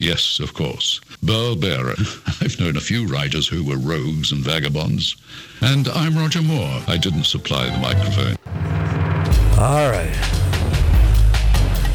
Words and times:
Yes, 0.00 0.38
of 0.38 0.54
course. 0.54 1.00
Burl 1.24 1.56
Barer. 1.56 1.94
I've 2.40 2.58
known 2.60 2.76
a 2.76 2.80
few 2.80 3.06
writers 3.08 3.48
who 3.48 3.64
were 3.64 3.78
rogues 3.78 4.30
and 4.30 4.44
vagabonds. 4.44 5.16
And 5.60 5.88
I'm 5.88 6.16
Roger 6.16 6.40
Moore. 6.40 6.82
I 6.86 6.96
didn't 6.96 7.24
supply 7.24 7.68
the 7.68 7.78
microphone. 7.78 8.36
All 9.58 9.90
right. 9.90 10.14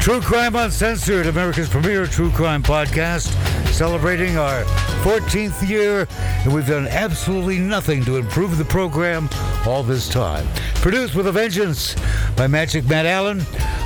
True 0.00 0.20
Crime 0.20 0.54
Uncensored, 0.54 1.26
America's 1.28 1.70
premier 1.70 2.04
true 2.04 2.30
crime 2.30 2.62
podcast, 2.62 3.32
celebrating 3.72 4.36
our 4.36 4.64
14th 5.02 5.66
year, 5.66 6.06
and 6.44 6.52
we've 6.52 6.66
done 6.66 6.86
absolutely 6.88 7.58
nothing 7.58 8.04
to 8.04 8.18
improve 8.18 8.58
the 8.58 8.66
program 8.66 9.30
all 9.64 9.82
this 9.82 10.06
time. 10.10 10.46
Produced 10.74 11.14
with 11.14 11.26
a 11.28 11.32
vengeance 11.32 11.96
by 12.36 12.46
Magic 12.46 12.86
Matt 12.86 13.06
Allen. 13.06 13.40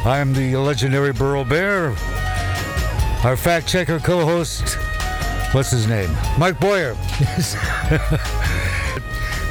I'm 0.05 0.35
the 0.35 0.57
legendary 0.57 1.13
Burl 1.13 1.45
Barer. 1.45 1.95
Our 3.25 3.37
fact 3.37 3.67
checker 3.69 3.99
co 3.99 4.25
host, 4.25 4.77
what's 5.53 5.71
his 5.71 5.89
name? 5.89 6.11
Mike 6.39 6.61
Boyer. 6.61 6.97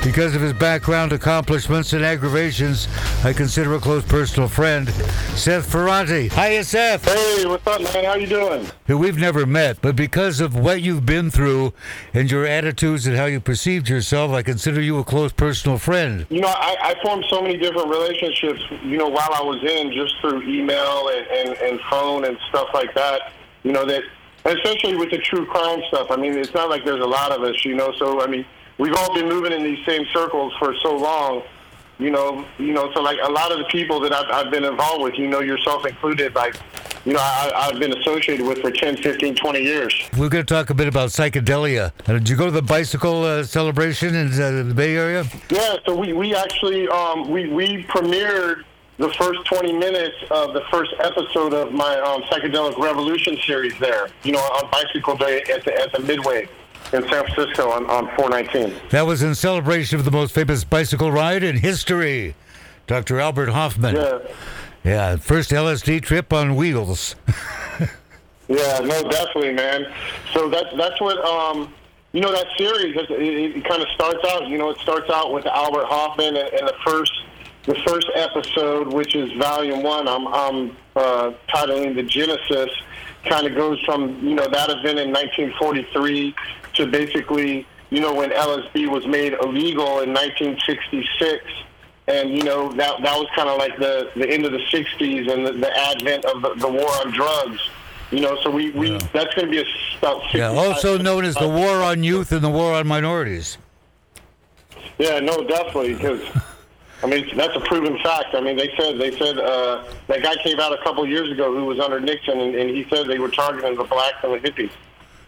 Because 0.08 0.36
of 0.36 0.42
his 0.42 0.54
background, 0.54 1.12
accomplishments, 1.12 1.92
and 1.92 2.06
aggravations, 2.06 2.88
I 3.26 3.34
consider 3.34 3.74
a 3.74 3.80
close 3.80 4.06
personal 4.06 4.48
friend, 4.48 4.88
Seth 5.36 5.70
Ferranti. 5.70 6.32
Hi, 6.32 6.62
Seth. 6.62 7.04
Hey, 7.04 7.46
what's 7.46 7.68
up, 7.68 7.82
man? 7.82 8.06
How 8.06 8.16
you 8.16 8.26
doing? 8.26 8.68
Who 8.86 8.98
we've 8.98 9.18
never 9.18 9.46
met, 9.46 9.82
but 9.82 9.98
because 9.98 10.40
of 10.40 10.56
what 10.56 10.82
you've 10.82 11.06
been 11.06 11.30
through 11.30 11.74
and 12.14 12.32
your 12.32 12.46
attitudes 12.46 13.06
and 13.06 13.18
how 13.18 13.26
you 13.26 13.42
perceived 13.42 13.90
yourself, 13.90 14.32
I 14.32 14.44
consider 14.44 14.82
you 14.82 14.98
a 15.00 15.04
close 15.04 15.34
personal 15.34 15.78
friend. 15.78 16.26
You 16.30 16.40
know, 16.40 16.48
I, 16.48 16.78
I 16.82 16.96
formed 17.04 17.26
so 17.30 17.42
many 17.42 17.58
different 17.58 17.90
relationships, 17.90 18.62
you 18.84 18.98
know, 18.98 19.10
while 19.10 19.34
I 19.34 19.42
was 19.42 19.62
in, 19.62 19.92
just 19.92 20.14
through 20.22 20.44
email 20.44 21.10
and, 21.10 21.28
and, 21.28 21.58
and 21.58 21.80
phone 21.90 22.24
and 22.24 22.38
stuff 22.48 22.70
like 22.74 22.94
that, 22.96 23.34
you 23.68 23.74
know, 23.74 23.86
that, 23.86 24.02
especially 24.46 24.96
with 24.96 25.12
the 25.12 25.18
true 25.18 25.46
crime 25.46 25.82
stuff. 25.90 26.08
I 26.10 26.16
mean, 26.16 26.38
it's 26.38 26.54
not 26.54 26.70
like 26.70 26.86
there's 26.86 27.04
a 27.04 27.08
lot 27.08 27.34
of 27.34 27.44
us, 27.44 27.66
you 27.66 27.76
know, 27.76 27.92
so, 28.00 28.22
I 28.22 28.28
mean, 28.28 28.46
we've 28.78 28.96
all 28.96 29.14
been 29.14 29.28
moving 29.28 29.52
in 29.52 29.62
these 29.62 29.86
same 29.86 30.06
circles 30.14 30.54
for 30.58 30.74
so 30.82 30.96
long, 30.96 31.44
you 32.00 32.10
know, 32.10 32.46
you 32.58 32.72
know, 32.72 32.90
so 32.94 33.02
like 33.02 33.20
a 33.22 33.30
lot 33.30 33.52
of 33.52 33.58
the 33.58 33.66
people 33.66 34.00
that 34.00 34.14
I've, 34.14 34.30
I've 34.32 34.52
been 34.52 34.64
involved 34.64 35.04
with, 35.04 35.16
you 35.16 35.28
know, 35.28 35.42
yourself 35.42 35.86
included, 35.86 36.34
like, 36.34 36.56
you 37.04 37.12
know, 37.12 37.20
I, 37.20 37.52
I've 37.54 37.78
been 37.78 37.92
associated 37.98 38.48
with 38.48 38.60
for 38.60 38.72
10, 38.72 38.98
15, 38.98 39.36
20 39.36 39.60
years. 39.60 40.10
We're 40.18 40.30
going 40.30 40.46
to 40.46 40.54
talk 40.54 40.70
a 40.70 40.74
bit 40.74 40.88
about 40.88 41.10
psychedelia. 41.10 41.92
Uh, 42.08 42.14
did 42.14 42.30
you 42.30 42.38
go 42.38 42.46
to 42.46 42.52
the 42.52 42.62
bicycle 42.62 43.24
uh, 43.24 43.44
celebration 43.44 44.16
in 44.16 44.28
uh, 44.28 44.64
the 44.64 44.74
Bay 44.74 44.96
Area? 44.96 45.26
Yeah, 45.50 45.76
so 45.86 45.94
we, 45.94 46.14
we 46.14 46.34
actually, 46.34 46.88
um, 46.88 47.30
we, 47.30 47.50
we 47.50 47.84
premiered 47.84 48.64
the 48.98 49.10
first 49.14 49.46
20 49.46 49.74
minutes 49.74 50.16
of 50.32 50.54
the 50.54 50.62
first 50.72 50.94
episode 51.00 51.54
of 51.54 51.72
my 51.72 52.00
um, 52.00 52.24
Psychedelic 52.24 52.78
Revolution 52.78 53.38
series 53.46 53.78
there, 53.80 54.10
you 54.24 54.32
know, 54.32 54.40
on 54.40 54.70
Bicycle 54.72 55.16
Day 55.16 55.44
at 55.54 55.64
the, 55.64 55.80
at 55.80 55.92
the 55.92 56.00
Midway 56.00 56.48
in 56.94 57.08
San 57.08 57.26
Francisco 57.26 57.70
on, 57.70 57.86
on 57.90 58.08
419. 58.16 58.90
That 58.90 59.06
was 59.06 59.22
in 59.22 59.36
celebration 59.36 60.00
of 60.00 60.06
the 60.06 60.12
most 60.12 60.34
famous 60.34 60.64
bicycle 60.64 61.12
ride 61.12 61.44
in 61.44 61.58
history, 61.58 62.36
Dr. 62.88 63.20
Albert 63.20 63.50
Hofmann. 63.50 63.96
Yeah. 63.96 64.20
Yeah, 64.84 65.16
first 65.18 65.52
LSD 65.52 66.02
trip 66.02 66.32
on 66.32 66.56
wheels. 66.56 67.16
Yeah, 68.48 68.80
no, 68.80 69.04
definitely, 69.10 69.54
man. 69.54 69.92
So 70.34 70.50
that's 70.50 70.74
that's 70.78 71.02
what 71.02 71.18
um, 71.26 71.74
you 72.14 72.22
know 72.22 72.32
that 72.32 72.48
series. 72.58 72.96
It, 72.96 73.12
it, 73.12 73.58
it 73.58 73.66
kind 73.66 73.82
of 73.82 73.90
starts 73.90 74.24
out. 74.30 74.48
You 74.48 74.58
know, 74.58 74.70
it 74.70 74.78
starts 74.78 75.10
out 75.10 75.34
with 75.34 75.46
Albert 75.46 75.86
Hofmann 75.86 76.38
and, 76.38 76.48
and 76.54 76.68
the 76.68 76.76
first 76.86 77.12
the 77.68 77.76
first 77.86 78.08
episode, 78.16 78.88
which 78.92 79.16
is 79.16 79.32
Volume 79.34 79.84
One. 79.84 80.08
I'm 80.08 80.28
I'm 80.28 80.78
uh, 80.96 81.32
titling 81.50 81.96
the 81.96 82.04
Genesis. 82.04 82.70
Kind 83.26 83.46
of 83.46 83.56
goes 83.56 83.80
from 83.86 84.20
you 84.26 84.36
know 84.36 84.48
that 84.48 84.70
event 84.70 85.00
in 85.00 85.12
1943 85.12 86.34
to 86.76 86.88
basically 86.88 87.68
you 87.90 88.00
know 88.02 88.14
when 88.14 88.30
LSD 88.32 88.90
was 88.90 89.06
made 89.06 89.34
illegal 89.34 90.00
in 90.02 90.14
1966 90.14 91.44
and 92.08 92.30
you 92.30 92.44
know 92.44 92.72
that 92.74 93.02
that 93.02 93.16
was 93.18 93.28
kind 93.36 93.50
of 93.50 93.58
like 93.58 93.78
the 93.78 94.10
the 94.16 94.30
end 94.30 94.46
of 94.46 94.54
the 94.54 94.60
'60s 94.72 95.30
and 95.32 95.46
the, 95.46 95.52
the 95.52 95.78
advent 95.78 96.24
of 96.26 96.42
the, 96.42 96.54
the 96.56 96.68
war 96.68 96.90
on 97.06 97.12
drugs. 97.12 97.60
You 98.10 98.22
know, 98.22 98.38
so 98.42 98.50
we, 98.50 98.72
we 98.72 98.92
Yeah. 98.92 99.00
that's 99.12 99.36
going 99.36 99.48
to 99.48 99.52
be 99.52 99.60
a, 99.60 99.66
about 99.98 100.34
Yeah, 100.34 100.48
also 100.48 100.98
known 100.98 101.26
as 101.26 101.36
the 101.36 101.50
war 101.50 101.84
on 101.84 102.02
youth 102.06 102.32
and 102.32 102.42
the 102.42 102.50
war 102.50 102.72
on 102.74 102.88
minorities. 102.88 103.58
Yeah, 104.98 105.20
no, 105.20 105.46
definitely 105.46 105.96
because. 105.96 106.22
I 107.04 107.08
mean, 107.08 107.30
that's 107.38 107.56
a 107.56 107.60
proven 107.60 107.98
fact. 108.00 108.34
I 108.34 108.42
mean, 108.42 108.58
they 108.58 108.74
said 108.78 108.98
they 108.98 109.16
said 109.18 109.38
uh, 109.38 109.84
that 110.08 110.24
guy 110.24 110.36
came 110.44 110.60
out 110.60 110.74
a 110.74 110.82
couple 110.84 111.04
of 111.04 111.10
years 111.10 111.32
ago 111.32 111.54
who 111.54 111.66
was 111.66 111.80
under 111.80 112.00
Nixon, 112.00 112.40
and, 112.40 112.56
and 112.56 112.70
he 112.70 112.88
said 112.90 113.08
they 113.08 113.20
were 113.20 113.30
targeting 113.30 113.76
the 113.76 113.84
blacks 113.84 114.18
and 114.24 114.34
the 114.34 114.40
hippies. 114.40 114.72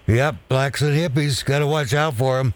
Yep, 0.07 0.35
blacks 0.47 0.81
and 0.81 0.91
hippies, 0.97 1.45
got 1.45 1.59
to 1.59 1.67
watch 1.67 1.93
out 1.93 2.15
for 2.15 2.37
them. 2.37 2.55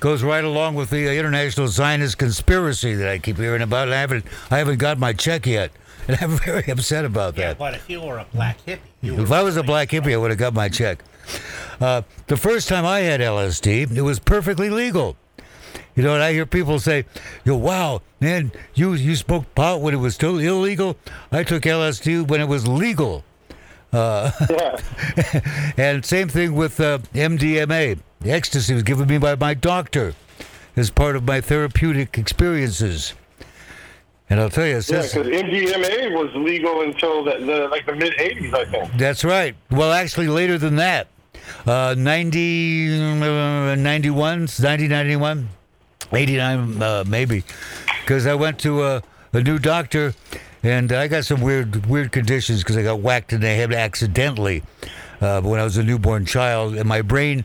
Goes 0.00 0.22
right 0.22 0.44
along 0.44 0.76
with 0.76 0.90
the 0.90 1.08
uh, 1.08 1.12
international 1.12 1.68
Zionist 1.68 2.16
conspiracy 2.18 2.94
that 2.94 3.08
I 3.08 3.18
keep 3.18 3.36
hearing 3.36 3.62
about. 3.62 3.88
And 3.88 3.94
I 3.94 4.00
haven't, 4.00 4.24
I 4.50 4.58
haven't 4.58 4.78
got 4.78 4.96
my 4.96 5.12
check 5.12 5.44
yet, 5.44 5.70
and 6.08 6.16
I'm 6.20 6.38
very 6.38 6.70
upset 6.70 7.04
about 7.04 7.36
Yeah, 7.36 7.48
that. 7.48 7.58
but 7.58 7.74
if 7.74 7.90
you 7.90 8.00
were 8.00 8.18
a 8.18 8.26
black 8.32 8.64
hippie, 8.64 8.78
you 9.02 9.20
If 9.20 9.30
I 9.30 9.42
was 9.42 9.56
a 9.58 9.62
black 9.62 9.88
hippie, 9.90 10.12
I 10.14 10.16
would 10.16 10.30
have 10.30 10.38
got 10.38 10.54
my 10.54 10.68
check. 10.70 11.02
Uh, 11.80 12.00
the 12.28 12.36
first 12.38 12.68
time 12.68 12.86
I 12.86 13.00
had 13.00 13.20
LSD, 13.20 13.94
it 13.94 14.00
was 14.02 14.18
perfectly 14.18 14.70
legal. 14.70 15.16
You 15.98 16.04
know, 16.04 16.14
and 16.14 16.22
I 16.22 16.32
hear 16.32 16.46
people 16.46 16.78
say, 16.78 17.06
"Yo, 17.44 17.56
wow, 17.56 18.02
man, 18.20 18.52
you 18.72 18.94
you 18.94 19.16
smoked 19.16 19.52
pot 19.56 19.80
when 19.80 19.92
it 19.92 19.96
was 19.96 20.14
still 20.14 20.38
illegal. 20.38 20.96
I 21.32 21.42
took 21.42 21.64
LSD 21.64 22.28
when 22.28 22.40
it 22.40 22.46
was 22.46 22.68
legal." 22.68 23.24
Yeah, 23.92 24.30
And 25.76 26.04
same 26.04 26.28
thing 26.28 26.54
with 26.54 26.78
uh, 26.78 26.98
MDMA. 27.14 27.98
Ecstasy 28.24 28.74
was 28.74 28.84
given 28.84 29.08
me 29.08 29.18
by 29.18 29.34
my 29.34 29.54
doctor 29.54 30.14
as 30.76 30.88
part 30.88 31.16
of 31.16 31.24
my 31.24 31.40
therapeutic 31.40 32.16
experiences. 32.16 33.14
And 34.30 34.38
I'll 34.38 34.50
tell 34.50 34.66
you, 34.66 34.74
yeah, 34.74 35.02
because 35.02 35.14
MDMA 35.14 36.14
was 36.14 36.32
legal 36.36 36.82
until 36.82 37.24
the, 37.24 37.38
the 37.44 37.68
like 37.72 37.86
the 37.86 37.96
mid 37.96 38.12
'80s, 38.12 38.54
I 38.54 38.64
think. 38.66 38.92
that's 38.98 39.24
right. 39.24 39.56
Well, 39.68 39.92
actually, 39.92 40.28
later 40.28 40.58
than 40.58 40.76
that. 40.76 41.08
Uh, 41.66 41.94
90, 41.98 43.22
uh, 43.22 43.74
91, 43.74 44.48
90, 44.60 44.88
91, 44.88 45.48
89, 46.12 46.82
uh, 46.82 47.04
maybe. 47.06 47.44
Because 48.00 48.26
I 48.26 48.34
went 48.34 48.58
to 48.60 48.84
a, 48.84 49.02
a 49.32 49.42
new 49.42 49.58
doctor 49.58 50.14
and 50.62 50.92
I 50.92 51.08
got 51.08 51.24
some 51.24 51.40
weird 51.40 51.86
weird 51.86 52.10
conditions 52.10 52.62
because 52.62 52.76
I 52.76 52.82
got 52.82 53.00
whacked 53.00 53.32
in 53.32 53.40
the 53.40 53.48
head 53.48 53.72
accidentally 53.72 54.62
uh, 55.20 55.40
when 55.40 55.60
I 55.60 55.64
was 55.64 55.76
a 55.76 55.82
newborn 55.82 56.26
child, 56.26 56.74
and 56.74 56.88
my 56.88 57.02
brain 57.02 57.44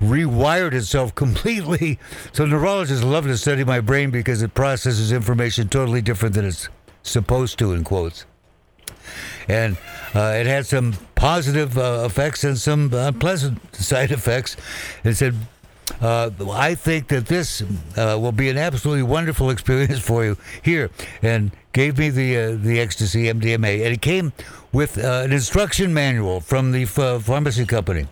rewired 0.00 0.72
itself 0.72 1.14
completely. 1.14 1.98
So 2.32 2.46
neurologists 2.46 3.04
love 3.04 3.24
to 3.24 3.36
study 3.36 3.64
my 3.64 3.80
brain 3.80 4.10
because 4.10 4.42
it 4.42 4.54
processes 4.54 5.12
information 5.12 5.68
totally 5.68 6.00
different 6.00 6.34
than 6.34 6.46
it's 6.46 6.68
supposed 7.02 7.58
to, 7.58 7.72
in 7.72 7.84
quotes 7.84 8.24
and 9.48 9.76
uh, 10.14 10.34
it 10.36 10.46
had 10.46 10.66
some 10.66 10.94
positive 11.14 11.76
uh, 11.76 12.02
effects 12.06 12.44
and 12.44 12.58
some 12.58 12.92
unpleasant 12.92 13.74
side 13.74 14.10
effects. 14.10 14.56
It 15.02 15.14
said, 15.14 15.34
uh, 16.00 16.30
"I 16.50 16.74
think 16.74 17.08
that 17.08 17.26
this 17.26 17.62
uh, 17.96 18.18
will 18.20 18.32
be 18.32 18.48
an 18.48 18.58
absolutely 18.58 19.02
wonderful 19.02 19.50
experience 19.50 19.98
for 20.00 20.24
you 20.24 20.36
here," 20.62 20.90
and 21.22 21.50
gave 21.72 21.98
me 21.98 22.10
the 22.10 22.36
uh, 22.36 22.56
the 22.60 22.80
ecstasy 22.80 23.24
MDMA, 23.24 23.84
and 23.84 23.94
it 23.94 24.02
came 24.02 24.32
with 24.72 24.98
uh, 24.98 25.22
an 25.24 25.32
instruction 25.32 25.92
manual 25.94 26.40
from 26.40 26.72
the 26.72 26.86
ph- 26.86 27.22
pharmacy 27.22 27.66
company. 27.66 28.06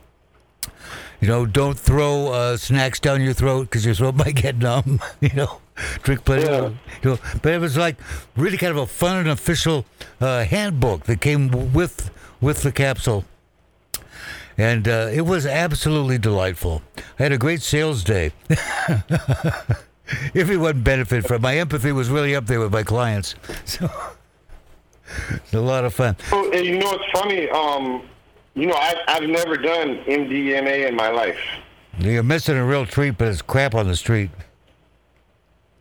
You 1.20 1.28
know, 1.28 1.46
don't 1.46 1.78
throw 1.78 2.32
uh, 2.32 2.56
snacks 2.56 2.98
down 2.98 3.22
your 3.22 3.32
throat 3.32 3.62
because 3.70 3.84
your 3.86 3.94
throat 3.94 4.14
might 4.22 4.34
get 4.34 4.56
numb. 4.56 5.00
You 5.20 5.30
know, 5.34 5.60
drink 6.02 6.24
plenty. 6.24 6.44
Yeah. 6.44 6.56
Of, 6.66 6.76
you 7.02 7.10
know, 7.10 7.18
but 7.42 7.52
it 7.52 7.60
was 7.60 7.76
like 7.76 7.96
really 8.36 8.56
kind 8.58 8.72
of 8.72 8.76
a 8.78 8.86
fun 8.86 9.18
and 9.18 9.28
official 9.28 9.84
uh, 10.20 10.44
handbook 10.44 11.04
that 11.04 11.20
came 11.20 11.72
with 11.72 12.10
with 12.40 12.62
the 12.62 12.72
capsule, 12.72 13.24
and 14.58 14.86
uh, 14.88 15.08
it 15.12 15.22
was 15.22 15.46
absolutely 15.46 16.18
delightful. 16.18 16.82
I 17.18 17.24
had 17.24 17.32
a 17.32 17.38
great 17.38 17.62
sales 17.62 18.04
day. 18.04 18.32
Everyone 20.34 20.82
benefited 20.82 21.26
from 21.26 21.36
it. 21.36 21.42
my 21.42 21.56
empathy 21.56 21.92
was 21.92 22.10
really 22.10 22.34
up 22.34 22.46
there 22.46 22.60
with 22.60 22.72
my 22.72 22.82
clients, 22.82 23.34
so 23.64 23.90
it's 25.30 25.54
a 25.54 25.60
lot 25.60 25.84
of 25.84 25.94
fun. 25.94 26.16
Oh, 26.32 26.50
and 26.52 26.64
you 26.64 26.78
know 26.78 26.86
what's 26.86 27.10
funny? 27.12 27.48
Um, 27.50 28.02
you 28.54 28.66
know, 28.66 28.74
I've, 28.74 28.98
I've 29.08 29.28
never 29.28 29.56
done 29.56 29.98
MDMA 30.04 30.88
in 30.88 30.94
my 30.94 31.08
life. 31.10 31.38
You're 31.98 32.22
missing 32.22 32.56
a 32.56 32.64
real 32.64 32.86
treat, 32.86 33.18
but 33.18 33.28
it's 33.28 33.42
crap 33.42 33.74
on 33.74 33.86
the 33.86 33.96
street. 33.96 34.30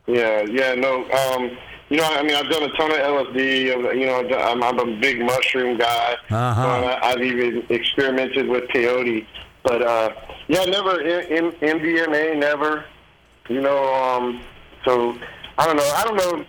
Yeah, 0.07 0.41
yeah, 0.41 0.75
no. 0.75 1.09
Um, 1.11 1.57
you 1.91 1.97
know, 1.97 2.05
I 2.05 2.23
mean, 2.23 2.33
I've 2.33 2.49
done 2.49 2.63
a 2.63 2.69
ton 2.69 2.89
of 2.89 2.97
LSD. 2.97 3.65
You 3.99 4.05
know, 4.05 4.37
I'm, 4.37 4.63
I'm 4.63 4.79
a 4.79 4.97
big 5.01 5.19
mushroom 5.19 5.77
guy. 5.77 6.15
Uh-huh. 6.29 6.61
Uh, 6.61 6.99
I've 7.03 7.21
even 7.21 7.65
experimented 7.67 8.47
with 8.47 8.63
peyote, 8.69 9.27
but 9.63 9.81
uh, 9.81 10.13
yeah, 10.47 10.63
never 10.63 11.01
M- 11.01 11.51
MDMA, 11.51 12.37
never. 12.37 12.85
You 13.49 13.59
know, 13.59 13.93
um, 13.93 14.41
so 14.85 15.17
I 15.57 15.67
don't 15.67 15.75
know. 15.75 15.93
I 15.97 16.05
don't 16.05 16.15
know. 16.15 16.45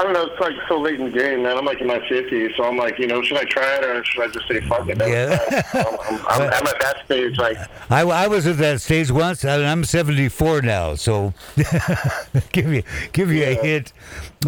I 0.00 0.02
don't 0.04 0.14
know. 0.14 0.24
It's 0.24 0.40
like 0.40 0.54
so 0.66 0.80
late 0.80 0.98
in 0.98 1.04
the 1.04 1.18
game, 1.18 1.42
man. 1.42 1.58
I'm 1.58 1.66
like 1.66 1.82
in 1.82 1.86
my 1.86 1.98
50s, 1.98 2.56
so 2.56 2.64
I'm 2.64 2.78
like, 2.78 2.98
you 2.98 3.06
know, 3.06 3.20
should 3.22 3.36
I 3.36 3.44
try 3.44 3.76
it 3.76 3.84
or 3.84 4.02
should 4.02 4.22
I 4.22 4.28
just 4.28 4.48
say 4.48 4.60
fuck 4.62 4.88
it? 4.88 4.96
Yeah. 4.98 5.38
I'm, 5.74 5.86
I'm, 5.86 6.26
I'm, 6.26 6.42
I'm 6.54 6.66
at 6.68 6.80
that 6.80 7.02
stage, 7.04 7.36
like, 7.36 7.58
I, 7.90 8.00
I 8.00 8.26
was 8.26 8.46
at 8.46 8.56
that 8.56 8.80
stage 8.80 9.10
once. 9.10 9.44
and 9.44 9.62
I'm 9.62 9.84
74 9.84 10.62
now, 10.62 10.94
so 10.94 11.34
give 12.52 12.72
you 12.72 12.82
give 13.12 13.30
you 13.30 13.44
a 13.44 13.54
hint. 13.54 13.92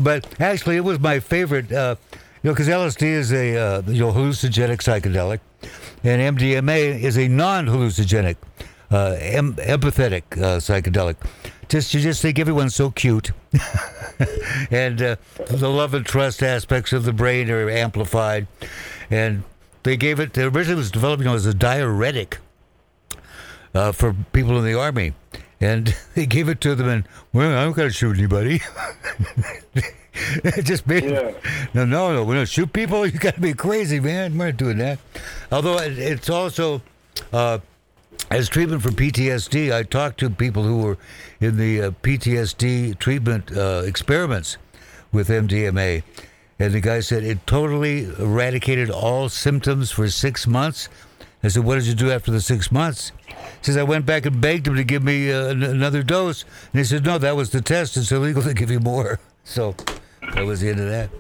But 0.01 0.41
actually, 0.41 0.77
it 0.77 0.85
was 0.85 0.99
my 1.01 1.21
favorite. 1.21 1.71
Uh, 1.71 1.97
you 2.43 2.49
know, 2.49 2.55
because 2.55 2.69
LSD 2.69 3.03
is 3.03 3.31
a 3.35 3.55
uh, 3.57 3.83
you 3.89 4.01
know 4.01 4.13
hallucinogenic 4.13 4.79
psychedelic, 4.79 5.41
and 6.03 6.39
MDMA 6.39 6.99
is 6.99 7.19
a 7.19 7.29
non-hallucinogenic, 7.29 8.37
uh, 8.91 9.17
em- 9.21 9.55
empathetic 9.57 10.23
uh, 10.39 10.57
psychedelic. 10.59 11.17
Just 11.73 11.95
you 11.95 12.01
just 12.03 12.21
think 12.21 12.39
everyone's 12.39 12.75
so 12.75 12.91
cute, 12.91 13.31
and 14.71 15.01
uh, 15.01 15.17
the 15.49 15.71
love 15.71 15.95
and 15.95 16.05
trust 16.05 16.43
aspects 16.43 16.93
of 16.93 17.05
the 17.05 17.15
brain 17.15 17.49
are 17.49 17.71
amplified, 17.71 18.47
and 19.11 19.43
they 19.83 19.97
gave 19.97 20.21
it. 20.21 20.37
Originally, 20.37 20.73
it 20.73 20.77
was 20.77 20.91
developed 20.91 21.23
you 21.23 21.31
know, 21.31 21.35
as 21.35 21.47
a 21.47 21.55
diuretic 21.55 22.41
uh, 23.75 23.91
for 23.91 24.15
people 24.35 24.59
in 24.59 24.67
the 24.67 24.79
army, 24.79 25.15
and 25.63 25.97
they 26.15 26.27
gave 26.27 26.51
it 26.51 26.61
to 26.61 26.75
them, 26.75 26.89
and 26.89 27.09
well, 27.33 27.49
I'm 27.59 27.69
not 27.69 27.77
gonna 27.77 27.89
shoot 27.91 28.19
anybody. 28.19 28.61
It 30.45 30.65
just 30.67 30.87
made 30.87 31.05
Yeah. 31.05 31.33
no, 31.73 31.87
no, 31.87 32.13
no. 32.13 32.25
We 32.25 32.35
don't 32.35 32.47
shoot 32.47 32.71
people. 32.71 33.07
You 33.07 33.19
got 33.19 33.37
to 33.37 33.41
be 33.41 33.55
crazy, 33.55 33.99
man. 33.99 34.37
We're 34.37 34.49
not 34.49 34.59
doing 34.59 34.77
that. 34.77 34.99
Although 35.51 35.79
it, 35.79 35.99
it's 35.99 36.29
also 36.29 36.83
uh, 37.33 37.61
as 38.33 38.49
treatment 38.49 38.83
for 38.83 38.89
PTSD. 38.89 39.73
I 39.73 39.83
talked 39.83 40.19
to 40.21 40.31
people 40.31 40.63
who 40.63 40.79
were 40.79 40.99
in 41.41 41.59
the 41.59 41.83
uh, 41.83 41.91
PTSD 42.03 42.99
treatment 42.99 43.55
uh, 43.55 43.83
experiments 43.85 44.57
with 45.13 45.29
MDMA, 45.29 46.03
and 46.59 46.73
the 46.73 46.81
guy 46.81 47.01
said 47.01 47.25
it 47.25 47.47
totally 47.47 48.05
eradicated 48.19 48.89
all 48.89 49.29
symptoms 49.29 49.91
for 49.91 50.09
six 50.09 50.47
months. 50.47 50.89
I 51.43 51.49
said, 51.49 51.65
"What 51.65 51.75
did 51.75 51.85
you 51.87 51.95
do 51.95 52.11
after 52.11 52.31
the 52.31 52.41
six 52.41 52.73
months?" 52.73 53.13
He 53.27 53.35
says, 53.63 53.77
"I 53.77 53.83
went 53.83 54.07
back 54.07 54.25
and 54.25 54.41
begged 54.41 54.67
him 54.67 54.77
to 54.77 54.85
give 54.85 55.03
me 55.03 55.31
uh, 55.31 55.49
an- 55.49 55.63
another 55.63 56.03
dose," 56.03 56.45
and 56.73 56.79
he 56.79 56.85
said, 56.85 57.05
"No, 57.05 57.19
that 57.19 57.37
was 57.37 57.51
the 57.51 57.61
test. 57.61 57.99
It's 57.99 58.13
illegal 58.13 58.43
to 58.43 58.55
give 58.55 58.71
you 58.71 58.81
more." 58.81 59.21
So 59.45 59.75
that 60.37 60.47
was 60.47 60.61
the 60.61 60.69
end 60.69 60.79
of 60.79 60.87
that. 60.87 61.11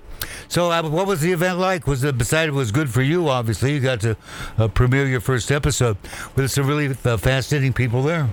So, 0.48 0.70
uh, 0.70 0.82
what 0.88 1.06
was 1.06 1.20
the 1.20 1.32
event 1.32 1.58
like? 1.58 1.86
Was 1.86 2.04
it 2.04 2.18
besides 2.18 2.48
it 2.48 2.54
was 2.54 2.72
good 2.72 2.90
for 2.90 3.02
you? 3.02 3.28
Obviously, 3.28 3.72
you 3.72 3.80
got 3.80 4.00
to 4.00 4.16
uh, 4.58 4.68
premiere 4.68 5.06
your 5.06 5.20
first 5.20 5.50
episode 5.50 5.96
with 6.36 6.50
some 6.50 6.66
really 6.66 6.94
uh, 7.04 7.16
fascinating 7.16 7.72
people 7.72 8.02
there. 8.02 8.28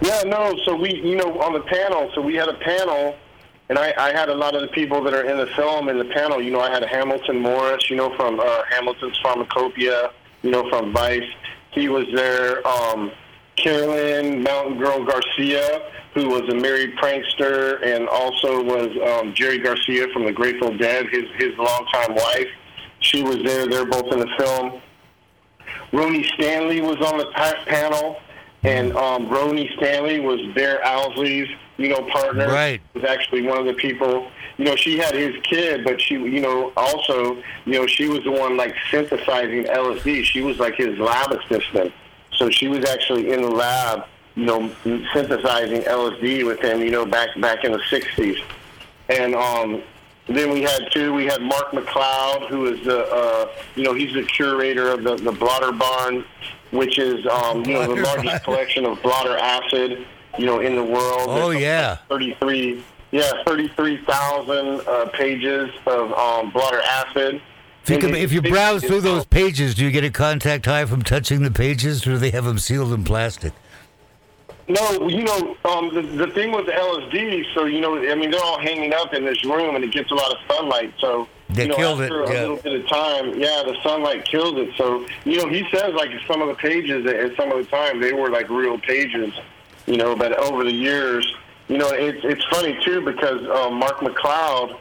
Yeah, 0.00 0.22
no. 0.26 0.56
So 0.64 0.76
we, 0.76 0.94
you 0.94 1.16
know, 1.16 1.40
on 1.40 1.52
the 1.52 1.60
panel, 1.60 2.10
so 2.14 2.20
we 2.20 2.34
had 2.34 2.48
a 2.48 2.54
panel, 2.54 3.16
and 3.68 3.78
I, 3.78 3.94
I 3.98 4.12
had 4.12 4.28
a 4.28 4.34
lot 4.34 4.54
of 4.54 4.62
the 4.62 4.68
people 4.68 5.02
that 5.04 5.14
are 5.14 5.24
in 5.24 5.36
the 5.38 5.46
film 5.54 5.88
in 5.88 5.98
the 5.98 6.04
panel. 6.04 6.40
You 6.40 6.50
know, 6.50 6.60
I 6.60 6.70
had 6.70 6.84
Hamilton 6.84 7.40
Morris, 7.40 7.88
you 7.90 7.96
know, 7.96 8.14
from 8.16 8.38
uh, 8.38 8.62
Hamilton's 8.70 9.18
Pharmacopoeia, 9.22 10.10
you 10.42 10.50
know, 10.50 10.68
from 10.68 10.92
Vice. 10.92 11.22
He 11.72 11.88
was 11.88 12.06
there. 12.14 12.66
Um, 12.66 13.10
Carolyn 13.56 14.42
Mountain 14.42 14.78
Girl 14.78 15.04
Garcia, 15.04 15.82
who 16.14 16.28
was 16.28 16.42
a 16.50 16.54
Merry 16.54 16.92
Prankster, 16.92 17.82
and 17.84 18.08
also 18.08 18.62
was 18.62 18.88
um, 19.08 19.34
Jerry 19.34 19.58
Garcia 19.58 20.08
from 20.12 20.24
the 20.24 20.32
Grateful 20.32 20.76
Dead, 20.76 21.06
his 21.08 21.24
his 21.36 21.56
longtime 21.58 22.14
wife. 22.14 22.48
She 23.00 23.22
was 23.22 23.36
there. 23.44 23.66
They're 23.66 23.86
both 23.86 24.12
in 24.12 24.20
the 24.20 24.30
film. 24.38 24.80
Rhoney 25.92 26.24
Stanley 26.34 26.80
was 26.80 26.96
on 26.96 27.18
the 27.18 27.26
pa- 27.26 27.62
panel, 27.66 28.20
and 28.62 28.92
um, 28.96 29.28
Rhoney 29.28 29.74
Stanley 29.76 30.20
was 30.20 30.40
Bear 30.54 30.80
Owsley's, 30.84 31.48
you 31.76 31.88
know, 31.88 32.02
partner. 32.10 32.48
Right. 32.48 32.80
Was 32.94 33.04
actually 33.04 33.42
one 33.42 33.58
of 33.58 33.66
the 33.66 33.74
people. 33.74 34.28
You 34.56 34.64
know, 34.64 34.76
she 34.76 34.96
had 34.96 35.14
his 35.14 35.34
kid, 35.42 35.84
but 35.84 36.00
she, 36.00 36.14
you 36.14 36.40
know, 36.40 36.72
also, 36.76 37.36
you 37.66 37.72
know, 37.72 37.86
she 37.86 38.08
was 38.08 38.24
the 38.24 38.30
one 38.30 38.56
like 38.56 38.74
synthesizing 38.90 39.64
LSD. 39.64 40.24
She 40.24 40.40
was 40.40 40.58
like 40.58 40.74
his 40.76 40.98
lab 40.98 41.30
assistant, 41.32 41.92
so 42.36 42.50
she 42.50 42.68
was 42.68 42.84
actually 42.84 43.32
in 43.32 43.42
the 43.42 43.50
lab, 43.50 44.06
you 44.34 44.44
know, 44.44 44.70
synthesizing 45.12 45.82
LSD 45.82 46.46
with 46.46 46.60
him. 46.60 46.80
You 46.80 46.90
know, 46.90 47.06
back 47.06 47.38
back 47.40 47.64
in 47.64 47.72
the 47.72 47.78
'60s, 47.78 48.42
and 49.08 49.34
um, 49.34 49.82
then 50.28 50.50
we 50.50 50.62
had 50.62 50.90
two. 50.90 51.12
We 51.12 51.26
had 51.26 51.40
Mark 51.40 51.70
McCloud, 51.70 52.48
who 52.48 52.66
is 52.66 52.84
the, 52.84 53.06
uh, 53.06 53.48
you 53.76 53.84
know, 53.84 53.94
he's 53.94 54.12
the 54.12 54.24
curator 54.24 54.88
of 54.88 55.04
the, 55.04 55.16
the 55.16 55.32
Blotter 55.32 55.72
Barn, 55.72 56.24
which 56.72 56.98
is, 56.98 57.24
um, 57.26 57.64
you 57.64 57.74
know, 57.74 57.94
the 57.94 58.02
largest 58.02 58.42
collection 58.42 58.84
of 58.84 59.00
blotter 59.02 59.36
acid, 59.36 60.04
you 60.36 60.46
know, 60.46 60.60
in 60.60 60.74
the 60.74 60.82
world. 60.82 61.28
Oh, 61.28 61.50
There's 61.50 61.62
yeah. 61.62 61.96
33, 62.08 62.82
yeah, 63.12 63.44
33,000 63.44 64.80
uh, 64.80 65.06
pages 65.10 65.70
of 65.86 66.12
um, 66.12 66.50
blotter 66.50 66.80
acid. 66.80 67.40
If 67.86 67.90
you, 67.90 67.98
can, 67.98 68.16
if 68.16 68.32
you 68.32 68.42
browse 68.42 68.82
it- 68.82 68.88
through 68.88 69.02
those 69.02 69.24
pages, 69.24 69.76
do 69.76 69.84
you 69.84 69.92
get 69.92 70.02
a 70.02 70.10
contact 70.10 70.66
high 70.66 70.84
from 70.86 71.02
touching 71.02 71.42
the 71.42 71.52
pages, 71.52 72.04
or 72.04 72.10
do 72.10 72.18
they 72.18 72.30
have 72.30 72.44
them 72.44 72.58
sealed 72.58 72.92
in 72.92 73.04
plastic? 73.04 73.52
No, 74.68 75.08
you 75.08 75.22
know, 75.22 75.56
um, 75.64 75.94
the, 75.94 76.02
the 76.02 76.26
thing 76.32 76.50
with 76.50 76.66
the 76.66 76.72
LSD, 76.72 77.54
so, 77.54 77.66
you 77.66 77.80
know, 77.80 77.96
I 77.98 78.16
mean, 78.16 78.32
they're 78.32 78.42
all 78.42 78.58
hanging 78.58 78.92
up 78.92 79.14
in 79.14 79.24
this 79.24 79.44
room 79.44 79.76
and 79.76 79.84
it 79.84 79.92
gets 79.92 80.10
a 80.10 80.14
lot 80.14 80.32
of 80.32 80.38
sunlight. 80.48 80.92
So, 80.98 81.28
They 81.50 81.62
you 81.62 81.68
know, 81.68 81.76
killed 81.76 82.00
it, 82.00 82.04
after 82.06 82.24
a 82.24 82.32
yeah. 82.32 82.40
little 82.40 82.56
bit 82.56 82.80
of 82.80 82.88
time, 82.88 83.38
yeah, 83.38 83.62
the 83.64 83.76
sunlight 83.84 84.24
kills 84.24 84.54
it. 84.56 84.70
So, 84.76 85.06
you 85.24 85.36
know, 85.36 85.48
he 85.48 85.64
says, 85.70 85.94
like, 85.94 86.10
some 86.26 86.42
of 86.42 86.48
the 86.48 86.54
pages 86.54 87.06
at 87.06 87.36
some 87.36 87.52
of 87.52 87.58
the 87.58 87.70
time, 87.70 88.00
they 88.00 88.12
were 88.12 88.28
like 88.28 88.50
real 88.50 88.76
pages, 88.76 89.32
you 89.86 89.96
know, 89.96 90.16
but 90.16 90.36
over 90.36 90.64
the 90.64 90.72
years, 90.72 91.32
you 91.68 91.78
know, 91.78 91.90
it's, 91.90 92.24
it's 92.24 92.44
funny, 92.50 92.76
too, 92.84 93.00
because 93.02 93.46
um, 93.48 93.74
Mark 93.74 93.98
McCloud, 93.98 94.76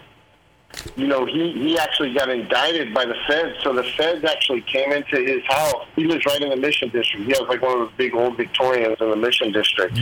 you 0.95 1.07
know, 1.07 1.25
he, 1.25 1.51
he 1.51 1.77
actually 1.77 2.13
got 2.13 2.29
indicted 2.29 2.93
by 2.93 3.05
the 3.05 3.15
feds. 3.27 3.57
So 3.63 3.73
the 3.73 3.83
feds 3.83 4.23
actually 4.23 4.61
came 4.61 4.91
into 4.91 5.17
his 5.17 5.43
house. 5.45 5.85
He 5.95 6.05
lives 6.05 6.25
right 6.25 6.41
in 6.41 6.49
the 6.49 6.55
Mission 6.55 6.89
District. 6.89 7.25
He 7.25 7.31
has 7.31 7.41
like 7.41 7.61
one 7.61 7.73
of 7.73 7.79
those 7.79 7.91
big 7.97 8.15
old 8.15 8.37
Victorians 8.37 8.97
in 8.99 9.09
the 9.09 9.15
Mission 9.15 9.51
District. 9.51 9.97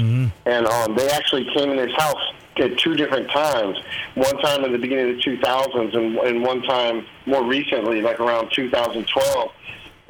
And 0.46 0.68
um, 0.68 0.96
they 0.96 1.10
actually 1.10 1.46
came 1.54 1.72
in 1.72 1.78
his 1.78 1.96
house 1.96 2.22
at 2.58 2.78
two 2.78 2.96
different 2.96 3.30
times. 3.32 3.78
One 4.16 4.38
time 4.40 4.64
in 4.64 4.72
the 4.72 4.78
beginning 4.78 5.12
of 5.12 5.16
the 5.18 5.22
2000s 5.24 5.96
and, 5.96 6.18
and 6.18 6.44
one 6.44 6.62
time 6.64 7.06
more 7.26 7.44
recently, 7.44 8.02
like 8.02 8.20
around 8.20 8.52
2012. 8.54 9.52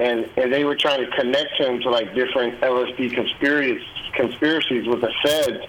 And, 0.00 0.28
and 0.36 0.52
they 0.52 0.64
were 0.64 0.76
trying 0.76 1.04
to 1.04 1.16
connect 1.16 1.52
him 1.52 1.80
to 1.80 1.90
like 1.90 2.14
different 2.14 2.60
LSD 2.60 3.14
conspiracies, 3.14 3.82
conspiracies 4.14 4.86
with 4.86 5.00
the 5.00 5.12
feds. 5.22 5.64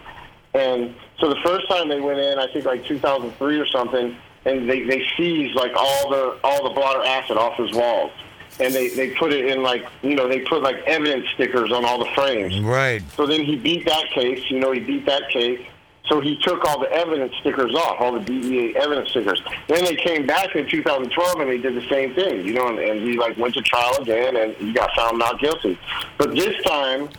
And 0.56 0.96
so 1.20 1.30
the 1.30 1.40
first 1.46 1.70
time 1.70 1.90
they 1.90 2.02
went 2.02 2.20
in, 2.20 2.40
I 2.40 2.52
think 2.52 2.66
like 2.66 2.86
2003 2.86 3.60
or 3.60 3.68
something, 3.68 4.18
and 4.46 4.70
they, 4.70 4.84
they 4.84 5.06
seized 5.18 5.56
like 5.56 5.74
all 5.76 6.10
the 6.10 6.40
all 6.44 6.64
the 6.64 6.74
blotter 6.74 7.04
acid 7.04 7.38
off 7.38 7.58
his 7.58 7.72
walls, 7.74 8.12
and 8.60 8.74
they, 8.74 8.90
they 8.90 9.10
put 9.12 9.34
it 9.34 9.46
in 9.48 9.64
like 9.64 9.86
you 10.02 10.16
know 10.16 10.28
they 10.28 10.40
put 10.42 10.62
like 10.62 10.78
evidence 10.86 11.28
stickers 11.34 11.72
on 11.72 11.84
all 11.84 12.00
the 12.00 12.10
frames. 12.16 12.60
Right. 12.62 13.04
So 13.16 13.25
then 13.25 13.44
he 13.44 13.56
beat 13.56 13.86
that 13.86 14.06
case. 14.12 14.44
You 14.50 14.60
know 14.60 14.72
he 14.72 14.80
beat 14.80 15.06
that 15.06 15.30
case. 15.30 15.66
So 16.08 16.22
he 16.22 16.38
took 16.38 16.64
all 16.66 16.80
the 16.80 16.92
evidence 16.92 17.34
stickers 17.40 17.74
off, 17.74 18.00
all 18.00 18.12
the 18.12 18.20
DEA 18.20 18.75
evidence 18.75 19.10
stickers. 19.10 19.42
Then 19.68 19.86
they 19.86 19.96
came 19.96 20.28
back 20.28 20.56
in 20.56 20.70
2012 20.70 21.40
and 21.40 21.50
they 21.50 21.58
did 21.58 21.74
the 21.74 21.88
same 21.90 22.14
thing, 22.14 22.46
you 22.46 22.54
know, 22.54 22.68
and, 22.68 22.78
and 22.78 23.02
he 23.02 23.18
like 23.18 23.36
went 23.38 23.56
to 23.56 23.62
trial 23.62 23.98
again 24.00 24.36
and 24.36 24.54
he 24.58 24.72
got 24.72 24.92
found 24.96 25.18
not 25.18 25.40
guilty. 25.40 25.80
But 26.20 26.36
this 26.36 26.62
time, 26.64 27.10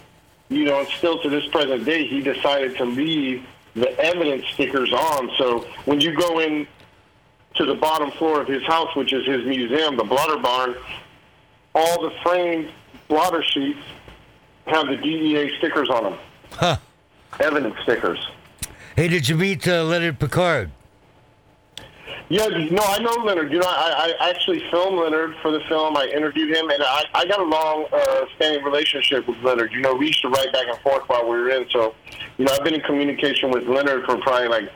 you 0.51 0.67
know, 0.67 0.79
and 0.79 0.89
still 0.89 1.21
to 1.21 1.29
this 1.29 1.45
present 1.49 1.85
day, 1.85 2.07
he 2.07 2.21
decided 2.21 2.77
to 2.77 2.85
leave 2.85 3.45
the 3.75 3.91
evidence 3.99 4.47
stickers 4.55 4.93
on. 4.93 5.31
So 5.37 5.67
when 5.85 6.01
you 6.01 6.17
go 6.17 6.39
in 6.39 6.69
to 7.57 7.65
the 7.65 7.75
bottom 7.75 8.11
floor 8.13 8.41
of 8.41 8.49
his 8.49 8.63
house, 8.65 8.95
which 8.97 9.13
is 9.13 9.27
his 9.27 9.45
museum, 9.47 9.97
the 9.97 10.05
Blotter 10.05 10.37
Barn, 10.39 10.75
all 11.75 12.03
the 12.03 12.11
framed 12.23 12.71
blotter 13.09 13.43
sheets 13.43 13.79
have 14.67 14.87
the 14.89 14.97
DEA 14.97 15.51
stickers 15.59 15.89
on 15.91 16.05
them, 16.05 16.19
Huh. 16.53 16.77
evidence 17.41 17.75
stickers. 17.83 18.19
Hey, 18.97 19.09
did 19.09 19.29
you 19.29 19.37
meet 19.37 19.67
uh, 19.69 19.85
Leonard 19.85 20.19
Pickard? 20.19 20.71
Yeah, 22.29 22.49
no, 22.49 22.83
I 22.83 22.99
know 22.99 23.13
Leonard. 23.23 23.53
You 23.53 23.61
know, 23.61 23.67
I, 23.69 24.13
I 24.21 24.31
actually 24.31 24.59
filmed 24.71 24.99
Leonard 24.99 25.37
for 25.43 25.53
the 25.53 25.61
film. 25.69 25.97
I 25.97 26.07
interviewed 26.07 26.57
him, 26.57 26.69
and 26.71 26.83
I, 26.83 27.05
I 27.15 27.25
got 27.27 27.39
a 27.39 27.45
long 27.45 27.87
uh, 27.93 28.25
standing 28.35 28.65
relationship 28.65 29.29
with 29.29 29.37
Leonard. 29.45 29.73
You 29.73 29.81
know, 29.81 29.95
we 29.95 30.07
used 30.09 30.23
to 30.23 30.29
write 30.29 30.53
back 30.53 30.67
and 30.67 30.77
forth 30.81 31.05
while 31.07 31.23
we 31.23 31.37
were 31.37 31.51
in. 31.51 31.69
So, 31.71 31.95
you 32.37 32.45
know, 32.47 32.53
I've 32.53 32.65
been 32.65 32.75
in 32.75 32.81
communication 32.81 33.53
with 33.53 33.69
Leonard 33.69 34.07
for 34.07 34.17
probably 34.17 34.49
like 34.49 34.73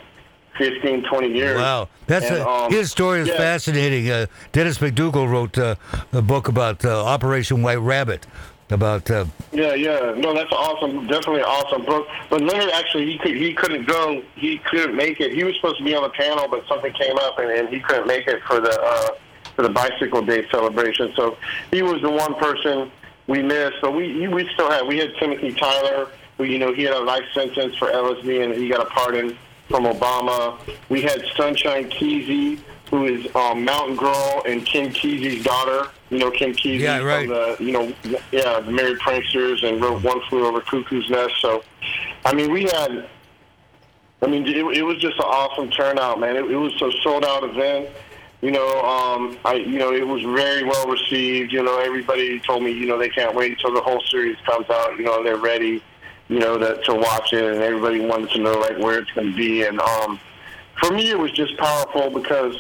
15, 0.58 1.04
20 1.04 1.28
years. 1.28 1.56
Wow, 1.56 1.88
that's 2.06 2.26
And, 2.26 2.38
a, 2.38 2.48
um, 2.48 2.72
his 2.72 2.90
story 2.90 3.20
is 3.20 3.28
yeah. 3.28 3.36
fascinating. 3.36 4.10
Uh, 4.10 4.26
Dennis 4.52 4.78
McDougal 4.78 5.30
wrote 5.30 5.56
uh, 5.58 5.76
a 6.12 6.22
book 6.22 6.48
about 6.48 6.84
uh, 6.84 7.04
Operation 7.04 7.62
White 7.62 7.80
Rabbit, 7.80 8.26
about 8.70 9.10
uh, 9.10 9.24
Yeah, 9.52 9.74
yeah. 9.74 10.14
No, 10.16 10.34
that's 10.34 10.52
awesome. 10.52 11.06
Definitely 11.06 11.42
awesome. 11.42 11.84
book. 11.84 12.06
but 12.28 12.40
Leonard 12.40 12.70
actually 12.72 13.06
he 13.06 13.18
could 13.18 13.36
he 13.36 13.52
couldn't 13.54 13.86
go. 13.86 14.22
He 14.36 14.58
couldn't 14.58 14.94
make 14.94 15.20
it. 15.20 15.32
He 15.32 15.44
was 15.44 15.56
supposed 15.56 15.78
to 15.78 15.84
be 15.84 15.94
on 15.94 16.02
the 16.02 16.10
panel, 16.10 16.46
but 16.48 16.66
something 16.68 16.92
came 16.92 17.16
up 17.18 17.38
and, 17.38 17.50
and 17.50 17.68
he 17.68 17.80
couldn't 17.80 18.06
make 18.06 18.26
it 18.26 18.42
for 18.44 18.60
the 18.60 18.80
uh, 18.80 19.08
for 19.56 19.62
the 19.62 19.70
bicycle 19.70 20.22
day 20.22 20.46
celebration. 20.50 21.12
So 21.16 21.36
he 21.70 21.82
was 21.82 22.00
the 22.02 22.10
one 22.10 22.34
person 22.36 22.90
we 23.26 23.42
missed. 23.42 23.76
But 23.82 23.94
we 23.94 24.28
we 24.28 24.48
still 24.54 24.70
had 24.70 24.86
we 24.86 24.98
had 24.98 25.14
Timothy 25.18 25.52
Tyler. 25.52 26.08
Who 26.38 26.44
you 26.44 26.58
know 26.58 26.72
he 26.72 26.84
had 26.84 26.94
a 26.94 27.00
life 27.00 27.24
sentence 27.34 27.76
for 27.76 27.88
LSD 27.88 28.44
and 28.44 28.54
he 28.54 28.68
got 28.68 28.80
a 28.80 28.86
pardon. 28.90 29.36
From 29.70 29.84
Obama. 29.84 30.58
We 30.88 31.00
had 31.00 31.24
Sunshine 31.36 31.88
Kesey, 31.90 32.58
who 32.90 33.04
is 33.04 33.32
um, 33.36 33.64
Mountain 33.64 33.96
Girl 33.96 34.42
and 34.44 34.66
Ken 34.66 34.92
Kesey's 34.92 35.44
daughter. 35.44 35.88
You 36.08 36.18
know 36.18 36.30
Ken 36.32 36.52
Kesey 36.52 36.80
Yeah, 36.80 36.98
right. 36.98 37.28
from 37.28 37.36
the 37.36 37.56
you 37.64 37.70
know 37.70 37.92
yeah 38.32 38.58
the 38.58 38.72
Merry 38.72 38.96
Pranksters 38.96 39.62
and 39.62 39.80
wrote 39.80 40.02
One 40.02 40.20
Flew 40.28 40.44
Over 40.44 40.60
Cuckoo's 40.60 41.08
Nest. 41.08 41.34
So, 41.40 41.62
I 42.24 42.34
mean, 42.34 42.50
we 42.50 42.64
had. 42.64 43.08
I 44.22 44.26
mean, 44.26 44.44
it, 44.44 44.56
it 44.76 44.82
was 44.82 44.98
just 44.98 45.16
an 45.18 45.24
awesome 45.24 45.70
turnout, 45.70 46.18
man. 46.18 46.34
It, 46.36 46.50
it 46.50 46.56
was 46.56 46.74
a 46.82 46.90
sold 47.02 47.24
out 47.24 47.44
event. 47.44 47.88
You 48.42 48.50
know, 48.50 48.68
um, 48.82 49.38
I 49.44 49.54
you 49.54 49.78
know 49.78 49.92
it 49.92 50.04
was 50.06 50.22
very 50.22 50.64
well 50.64 50.88
received. 50.88 51.52
You 51.52 51.62
know, 51.62 51.78
everybody 51.78 52.40
told 52.40 52.64
me 52.64 52.72
you 52.72 52.86
know 52.86 52.98
they 52.98 53.08
can't 53.08 53.36
wait 53.36 53.52
until 53.52 53.72
the 53.72 53.82
whole 53.82 54.02
series 54.10 54.36
comes 54.44 54.68
out. 54.68 54.98
You 54.98 55.04
know, 55.04 55.22
they're 55.22 55.36
ready. 55.36 55.80
You 56.30 56.38
know, 56.38 56.56
to, 56.56 56.80
to 56.84 56.94
watch 56.94 57.32
it, 57.32 57.42
and 57.44 57.60
everybody 57.60 58.00
wanted 58.00 58.30
to 58.30 58.38
know 58.38 58.54
like 58.54 58.78
where 58.78 58.98
it's 59.00 59.10
going 59.10 59.32
to 59.32 59.36
be. 59.36 59.64
And 59.64 59.80
um, 59.80 60.20
for 60.80 60.90
me, 60.92 61.10
it 61.10 61.18
was 61.18 61.32
just 61.32 61.56
powerful 61.58 62.08
because 62.10 62.56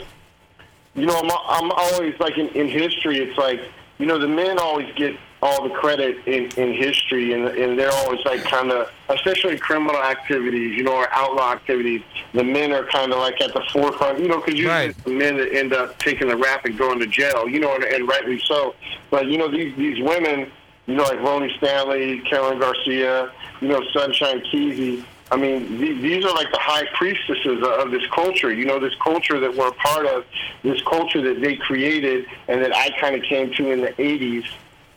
you 0.94 1.06
know, 1.06 1.16
I'm, 1.16 1.30
I'm 1.30 1.70
always 1.70 2.18
like 2.18 2.36
in, 2.36 2.48
in 2.48 2.68
history. 2.68 3.18
It's 3.18 3.38
like 3.38 3.60
you 3.98 4.06
know, 4.06 4.18
the 4.18 4.26
men 4.28 4.58
always 4.58 4.92
get 4.96 5.14
all 5.42 5.66
the 5.66 5.74
credit 5.74 6.16
in, 6.26 6.50
in 6.58 6.74
history, 6.74 7.32
and 7.32 7.46
and 7.46 7.78
they're 7.78 7.92
always 7.92 8.20
like 8.24 8.42
kind 8.42 8.72
of, 8.72 8.90
especially 9.08 9.56
criminal 9.58 10.02
activities, 10.02 10.76
you 10.76 10.82
know, 10.82 10.94
or 10.96 11.08
outlaw 11.12 11.52
activities. 11.52 12.02
The 12.34 12.44
men 12.44 12.72
are 12.72 12.84
kind 12.86 13.12
of 13.12 13.18
like 13.20 13.40
at 13.40 13.54
the 13.54 13.62
forefront, 13.72 14.18
you 14.18 14.28
know, 14.28 14.40
because 14.40 14.54
usually 14.54 14.88
Right. 14.88 15.04
the 15.04 15.10
men 15.12 15.36
that 15.36 15.54
end 15.54 15.72
up 15.72 15.96
taking 15.98 16.28
the 16.28 16.36
rap 16.36 16.64
and 16.64 16.76
going 16.76 16.98
to 16.98 17.06
jail, 17.06 17.48
you 17.48 17.60
know, 17.60 17.74
and, 17.74 17.84
and 17.84 18.08
rightly 18.08 18.38
so. 18.46 18.74
But 19.10 19.26
you 19.28 19.38
know, 19.38 19.48
these 19.50 19.74
these 19.76 20.02
women, 20.02 20.50
you 20.86 20.94
know, 20.94 21.04
like 21.04 21.18
Rhoney 21.18 21.56
Stanley, 21.58 22.20
Carolyn 22.20 22.58
Garcia, 22.58 23.30
you 23.60 23.68
know, 23.68 23.82
Sunshine 23.92 24.40
Kesey. 24.52 25.04
I 25.32 25.36
mean, 25.36 25.78
th- 25.78 26.02
these 26.02 26.24
are 26.24 26.34
like 26.34 26.50
the 26.50 26.58
high 26.58 26.86
priestesses 26.94 27.62
of 27.64 27.90
this 27.92 28.02
culture. 28.12 28.52
You 28.52 28.64
know, 28.64 28.80
this 28.80 28.94
culture 29.02 29.38
that 29.38 29.54
we're 29.54 29.68
a 29.68 29.72
part 29.72 30.06
of, 30.06 30.24
this 30.62 30.82
culture 30.82 31.22
that 31.22 31.40
they 31.40 31.56
created, 31.56 32.26
and 32.48 32.60
that 32.62 32.74
I 32.74 32.90
kind 33.00 33.14
of 33.14 33.22
came 33.22 33.52
to 33.54 33.70
in 33.70 33.80
the 33.82 33.92
'80s. 33.92 34.44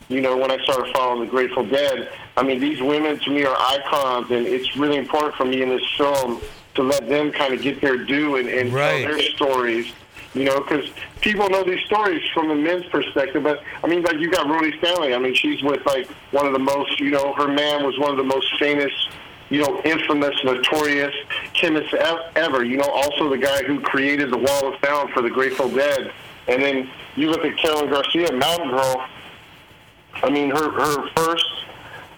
You 0.10 0.22
know, 0.22 0.36
when 0.36 0.52
I 0.52 0.62
started 0.64 0.94
following 0.94 1.22
the 1.22 1.28
Grateful 1.28 1.66
Dead. 1.66 2.10
I 2.36 2.42
mean, 2.44 2.60
these 2.60 2.82
women 2.82 3.20
to 3.20 3.30
me 3.30 3.46
are 3.46 3.56
icons, 3.58 4.32
and 4.32 4.46
it's 4.48 4.76
really 4.76 4.98
important 4.98 5.36
for 5.36 5.46
me 5.46 5.62
in 5.62 5.70
this 5.70 5.88
film 5.96 6.42
to 6.76 6.82
let 6.82 7.08
them 7.08 7.32
kind 7.32 7.54
of 7.54 7.62
get 7.62 7.80
their 7.80 7.98
due 7.98 8.38
and, 8.38 8.50
and 8.50 8.74
Right. 8.74 9.04
tell 9.06 9.12
their 9.16 9.22
stories. 9.22 9.94
You 10.34 10.46
know, 10.46 10.60
because 10.62 10.90
people 11.22 11.48
know 11.50 11.64
these 11.64 11.84
stories 11.86 12.22
from 12.34 12.48
the 12.48 12.56
men's 12.56 12.86
perspective. 12.86 13.44
But 13.44 13.62
I 13.84 13.88
mean, 13.88 14.02
like 14.02 14.18
you 14.18 14.32
got 14.32 14.48
Rhoney 14.48 14.76
Stanley. 14.80 15.14
I 15.14 15.20
mean, 15.20 15.36
she's 15.36 15.62
with 15.62 15.86
like 15.86 16.08
one 16.32 16.48
of 16.48 16.54
the 16.54 16.60
most. 16.60 17.00
You 17.00 17.12
know, 17.12 17.34
her 17.34 17.48
man 17.48 17.86
was 17.86 17.98
one 18.00 18.12
of 18.12 18.18
the 18.18 18.24
most 18.24 18.48
famous. 18.60 18.92
You 19.50 19.62
know, 19.62 19.82
infamous, 19.84 20.36
notorious 20.44 21.14
chemists 21.54 21.94
ever. 22.36 22.64
You 22.64 22.78
know, 22.78 22.90
also 22.90 23.30
the 23.30 23.38
guy 23.38 23.62
who 23.64 23.80
created 23.82 24.32
the 24.32 24.38
Wall 24.38 24.74
of 24.74 24.80
Sound 24.84 25.12
for 25.12 25.22
the 25.22 25.30
Grateful 25.30 25.70
Dead. 25.70 26.12
And 26.48 26.62
then 26.62 26.90
you 27.16 27.30
look 27.30 27.46
at 27.46 27.56
Carolyn 27.58 27.92
Garcia, 27.92 28.32
Mountain 28.32 28.70
Girl. 28.70 29.06
I 30.16 30.30
mean, 30.32 30.50
her 30.50 30.72
her 30.72 31.10
first 31.16 31.46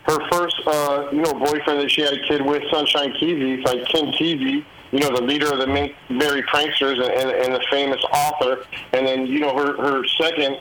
her 0.04 0.30
first 0.32 0.56
uh, 0.66 1.10
you 1.12 1.22
know 1.22 1.34
boyfriend 1.34 1.82
that 1.82 1.92
she 1.92 2.02
had 2.02 2.14
a 2.14 2.28
kid 2.28 2.46
with, 2.46 2.64
Sunshine 2.72 3.12
Kesey, 3.14 3.64
like 3.66 3.86
Ken 3.88 4.12
Kesey, 4.14 4.64
you 4.92 5.00
know, 5.00 5.16
the 5.16 5.22
leader 5.22 5.52
of 5.52 5.60
the 5.60 5.68
Merry 5.68 6.44
Pranksters 6.44 7.02
and, 7.02 7.12
and, 7.12 7.30
and 7.30 7.54
the 7.54 7.66
famous 7.70 8.02
author. 8.12 8.66
And 8.94 9.06
then 9.06 9.26
you 9.26 9.40
know 9.40 9.56
her 9.56 9.78
her 9.78 10.06
second 10.20 10.60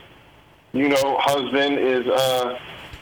you 0.72 0.88
know 0.88 1.16
husband 1.20 1.78
is 1.78 2.06
uh, 2.06 2.58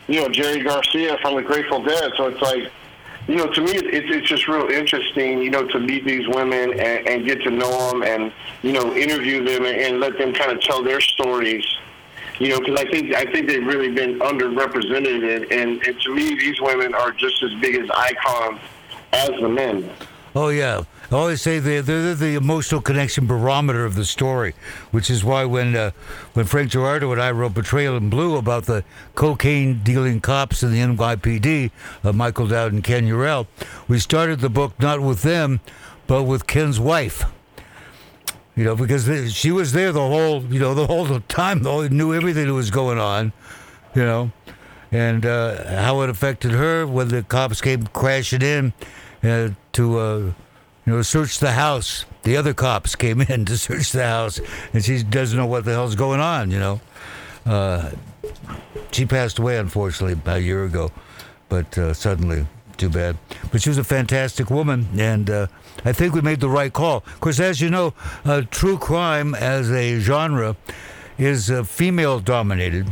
you 0.09 0.21
know 0.21 0.29
Jerry 0.29 0.63
Garcia 0.63 1.19
from 1.23 1.37
the 1.37 1.43
Grateful 1.43 1.83
Dead. 1.83 2.13
So 2.17 2.29
it's 2.29 2.41
like. 2.41 2.71
You 3.29 3.37
know, 3.37 3.47
to 3.47 3.61
me, 3.61 3.71
it's 3.71 3.87
it's 4.11 4.29
just 4.29 4.49
real 4.49 4.69
interesting. 4.69 5.41
You 5.41 5.51
know, 5.51 5.65
to 5.69 5.79
meet 5.79 6.05
these 6.05 6.27
women 6.27 6.73
and, 6.73 7.07
and 7.07 7.25
get 7.25 7.41
to 7.45 7.51
know 7.51 7.91
them, 7.91 8.03
and 8.03 8.33
you 8.63 8.73
know, 8.73 8.97
interview 8.97 9.45
them 9.45 9.65
and, 9.65 9.77
and 9.77 10.01
let 10.01 10.19
them 10.19 10.33
kind 10.33 10.51
of 10.51 10.61
tell 10.61 10.83
their 10.83 11.01
stories 11.01 11.65
you 12.43 12.49
know, 12.49 12.59
because 12.59 12.81
I 12.81 12.91
think 12.91 13.15
I 13.15 13.25
think 13.25 13.47
they've 13.47 13.65
really 13.65 13.93
been 13.93 14.19
underrepresented, 14.19 15.37
and, 15.37 15.53
and, 15.53 15.83
and 15.87 16.01
to 16.01 16.15
me, 16.15 16.35
these 16.35 16.61
women 16.61 16.95
are 16.95 17.13
just 17.13 17.41
as 17.43 17.53
big 17.61 17.77
as 17.77 17.89
icons 17.91 18.61
as 19.13 19.31
the 19.41 19.49
men. 19.49 19.89
Oh 20.35 20.49
yeah, 20.49 20.83
I 21.13 21.17
always 21.17 21.43
say 21.43 21.59
they're, 21.59 21.83
they're 21.83 22.15
the 22.15 22.37
emotional 22.37 22.81
connection 22.81 23.27
barometer 23.27 23.85
of 23.85 23.97
the 23.97 24.05
story, 24.07 24.55
which 24.93 25.11
is 25.11 25.23
why 25.23 25.45
when 25.45 25.77
uh, 25.77 25.91
when 26.33 26.47
Frank 26.47 26.71
Girardi 26.71 27.11
and 27.13 27.21
I 27.21 27.31
wrote 27.33 27.53
Betrayal 27.53 27.99
in 27.99 28.09
Blue 28.09 28.37
about 28.37 28.65
the 28.65 28.83
cocaine 29.15 29.83
dealing 29.83 30.23
cops 30.23 30.63
in 30.63 30.73
the 30.73 30.79
NYPD, 30.79 31.71
uh, 32.03 32.13
Michael 32.15 32.47
Dowd 32.47 32.73
and 32.73 32.83
Ken 32.83 33.07
Eurell, 33.07 33.47
we 33.89 33.99
started 33.99 34.41
the 34.41 34.49
book 34.49 34.73
not 34.81 35.01
with 35.01 35.21
them, 35.21 35.61
but 36.07 36.23
with 36.23 36.47
Ken's 36.47 36.81
wife. 36.81 37.25
You 38.57 38.65
know, 38.65 38.75
because 38.75 39.05
they- 39.05 39.29
she 39.29 39.51
was 39.51 39.73
there 39.73 39.93
the 39.93 40.01
whole, 40.01 40.43
you 40.45 40.61
know, 40.61 40.75
the 40.75 40.87
whole 40.87 41.21
time, 41.29 41.63
though, 41.63 41.87
knew 41.89 42.15
everything 42.15 42.47
that 42.47 42.55
was 42.55 42.71
going 42.71 42.99
on, 42.99 43.33
you 43.95 44.03
know, 44.03 44.31
and 44.91 45.27
uh, 45.27 45.83
how 45.83 46.01
it 46.01 46.09
affected 46.09 46.53
her 46.53 46.87
when 46.87 47.09
the 47.09 47.23
cops 47.23 47.61
came 47.61 47.87
crashing 47.89 48.41
in 48.43 48.73
uh, 49.23 49.51
to, 49.73 49.99
uh, 49.99 50.23
you 50.87 50.93
know, 50.93 51.03
search 51.03 51.39
the 51.39 51.53
house. 51.53 52.05
The 52.23 52.37
other 52.37 52.55
cops 52.55 52.95
came 52.95 53.21
in 53.29 53.45
to 53.47 53.59
search 53.59 53.93
the 53.93 54.07
house, 54.07 54.41
and 54.73 54.85
she 54.85 55.03
doesn't 55.03 55.37
know 55.37 55.47
what 55.47 55.65
the 55.65 55.73
hell's 55.73 55.95
going 55.95 56.21
on, 56.21 56.51
you 56.51 56.59
know. 56.59 56.81
Uh, 57.45 57.91
she 58.93 59.07
passed 59.07 59.39
away, 59.39 59.59
unfortunately, 59.59 60.13
about 60.13 60.39
a 60.39 60.43
year 60.43 60.65
ago, 60.65 60.91
but 61.49 61.77
uh, 61.79 61.95
suddenly, 61.95 62.47
too 62.77 62.89
bad. 62.89 63.17
But 63.51 63.63
she 63.63 63.69
was 63.69 63.79
a 63.79 63.85
fantastic 63.85 64.51
woman, 64.51 64.89
and 64.99 65.29
uh, 65.29 65.47
I 65.85 65.93
think 65.93 66.15
we 66.15 66.21
made 66.21 66.41
the 66.41 66.49
right 66.49 66.73
call. 66.73 66.99
Of 66.99 67.21
course, 67.21 67.41
as 67.41 67.61
you 67.61 67.71
know, 67.71 67.95
uh, 68.25 68.43
true 68.51 68.79
crime 68.79 69.35
as 69.35 69.71
a 69.71 69.99
genre 69.99 70.57
is 71.19 71.51
uh, 71.51 71.65
female 71.65 72.21
dominated 72.21 72.91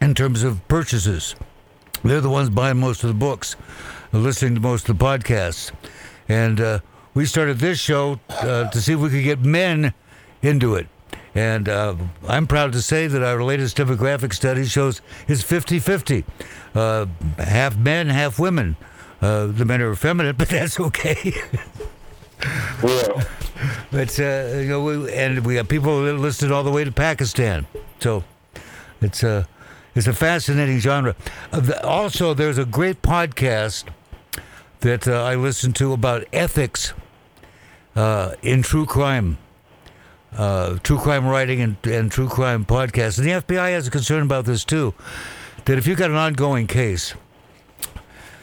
in 0.00 0.14
terms 0.14 0.42
of 0.42 0.66
purchases. 0.68 1.34
They're 2.04 2.20
the 2.20 2.30
ones 2.30 2.50
buying 2.50 2.78
most 2.78 3.02
of 3.02 3.08
the 3.08 3.14
books, 3.14 3.56
listening 4.12 4.54
to 4.54 4.60
most 4.60 4.88
of 4.88 4.98
the 4.98 5.04
podcasts. 5.04 5.72
And 6.28 6.60
uh, 6.60 6.80
we 7.14 7.26
started 7.26 7.58
this 7.58 7.78
show 7.78 8.20
uh, 8.30 8.68
to 8.70 8.80
see 8.80 8.92
if 8.92 9.00
we 9.00 9.10
could 9.10 9.24
get 9.24 9.40
men 9.40 9.92
into 10.42 10.74
it. 10.74 10.86
And 11.34 11.68
uh, 11.68 11.94
I'm 12.26 12.46
proud 12.46 12.72
to 12.72 12.82
say 12.82 13.06
that 13.06 13.22
our 13.22 13.42
latest 13.42 13.76
demographic 13.76 14.32
study 14.34 14.64
shows 14.64 15.00
it's 15.28 15.42
50 15.42 15.78
50. 15.78 16.24
Uh, 16.74 17.06
half 17.38 17.76
men, 17.76 18.08
half 18.08 18.38
women. 18.38 18.76
Uh, 19.20 19.46
the 19.46 19.64
men 19.64 19.80
are 19.80 19.92
effeminate, 19.92 20.38
but 20.38 20.48
that's 20.48 20.78
okay. 20.80 21.34
Yeah. 22.82 23.24
But 23.90 24.18
uh, 24.20 24.58
you 24.58 24.68
know, 24.68 24.82
we, 24.82 25.12
and 25.12 25.44
we 25.44 25.56
have 25.56 25.68
people 25.68 26.00
listed 26.00 26.52
all 26.52 26.62
the 26.62 26.70
way 26.70 26.84
to 26.84 26.92
Pakistan. 26.92 27.66
So 27.98 28.22
it's 29.00 29.22
a 29.22 29.48
it's 29.94 30.06
a 30.06 30.12
fascinating 30.12 30.78
genre. 30.78 31.16
Uh, 31.52 31.72
also, 31.82 32.34
there's 32.34 32.58
a 32.58 32.64
great 32.64 33.02
podcast 33.02 33.84
that 34.80 35.08
uh, 35.08 35.24
I 35.24 35.34
listen 35.34 35.72
to 35.74 35.92
about 35.92 36.24
ethics 36.32 36.92
uh, 37.96 38.34
in 38.42 38.62
true 38.62 38.86
crime. 38.86 39.38
Uh, 40.36 40.78
true 40.82 40.98
crime 40.98 41.26
writing 41.26 41.60
and, 41.60 41.76
and 41.86 42.12
true 42.12 42.28
crime 42.28 42.64
podcasts. 42.64 43.18
And 43.18 43.26
the 43.26 43.32
FBI 43.32 43.70
has 43.70 43.88
a 43.88 43.90
concern 43.90 44.22
about 44.22 44.44
this 44.44 44.64
too. 44.64 44.94
That 45.64 45.78
if 45.78 45.86
you've 45.86 45.98
got 45.98 46.10
an 46.10 46.16
ongoing 46.16 46.66
case 46.66 47.14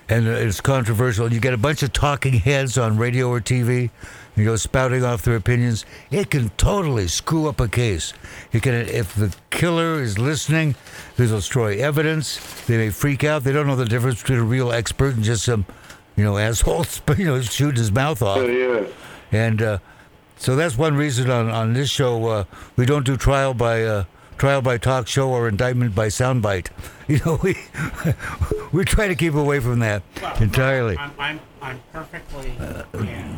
and 0.10 0.28
it's 0.28 0.62
controversial, 0.62 1.32
you 1.32 1.40
get 1.40 1.54
a 1.54 1.58
bunch 1.58 1.84
of 1.84 1.94
talking 1.94 2.34
heads 2.34 2.78
on 2.78 2.98
radio 2.98 3.30
or 3.30 3.40
TV, 3.40 3.92
you 4.36 4.46
know, 4.46 4.56
spouting 4.56 5.04
off 5.04 5.22
their 5.22 5.36
opinions, 5.36 5.86
it 6.12 6.30
can 6.30 6.50
totally 6.58 7.08
screw 7.08 7.48
up 7.48 7.60
a 7.60 7.68
case. 7.68 8.14
It 8.52 8.64
can, 8.64 8.74
if 8.74 9.16
the 9.16 9.34
killer 9.50 10.02
is 10.02 10.20
listening, 10.20 10.76
they'll 11.16 11.30
destroy 11.30 11.78
evidence. 11.78 12.40
They 12.66 12.78
may 12.78 12.90
freak 12.90 13.24
out. 13.24 13.44
They 13.44 13.54
don't 13.54 13.68
know 13.68 13.76
the 13.76 13.86
difference 13.86 14.22
between 14.22 14.40
a 14.40 14.44
real 14.44 14.72
expert 14.72 15.16
and 15.16 15.24
just 15.24 15.46
some, 15.46 15.66
you 16.16 16.24
know, 16.24 16.38
asshole, 16.38 16.86
you 17.18 17.26
know, 17.26 17.42
shooting 17.42 17.76
his 17.78 17.92
mouth 17.92 18.22
off. 18.22 18.38
Yeah, 18.38 18.48
yeah. 18.82 18.88
And 19.32 19.62
uh, 19.62 19.78
so 20.38 20.56
that's 20.56 20.78
one 20.78 20.96
reason 20.96 21.30
on, 21.30 21.50
on 21.50 21.74
this 21.74 21.90
show 21.90 22.26
uh, 22.28 22.44
we 22.76 22.86
don't 22.86 23.06
do 23.06 23.18
trial 23.18 23.54
by 23.54 23.84
uh, 23.84 24.04
trial 24.38 24.62
by 24.62 24.78
talk 24.78 25.08
show 25.08 25.30
or 25.30 25.48
indictment 25.48 25.94
by 25.96 26.08
soundbite. 26.08 26.70
You 27.08 27.20
know, 27.24 27.40
we 27.44 27.56
we 28.72 28.84
try 28.84 29.08
to 29.08 29.14
keep 29.14 29.36
away 29.36 29.60
from 29.60 29.78
that 29.78 30.02
Well, 30.20 30.42
entirely. 30.42 30.98
I'm, 30.98 31.12
I'm, 31.20 31.40
I'm 31.62 31.80
perfectly. 31.94 32.54
yeah, 32.60 32.82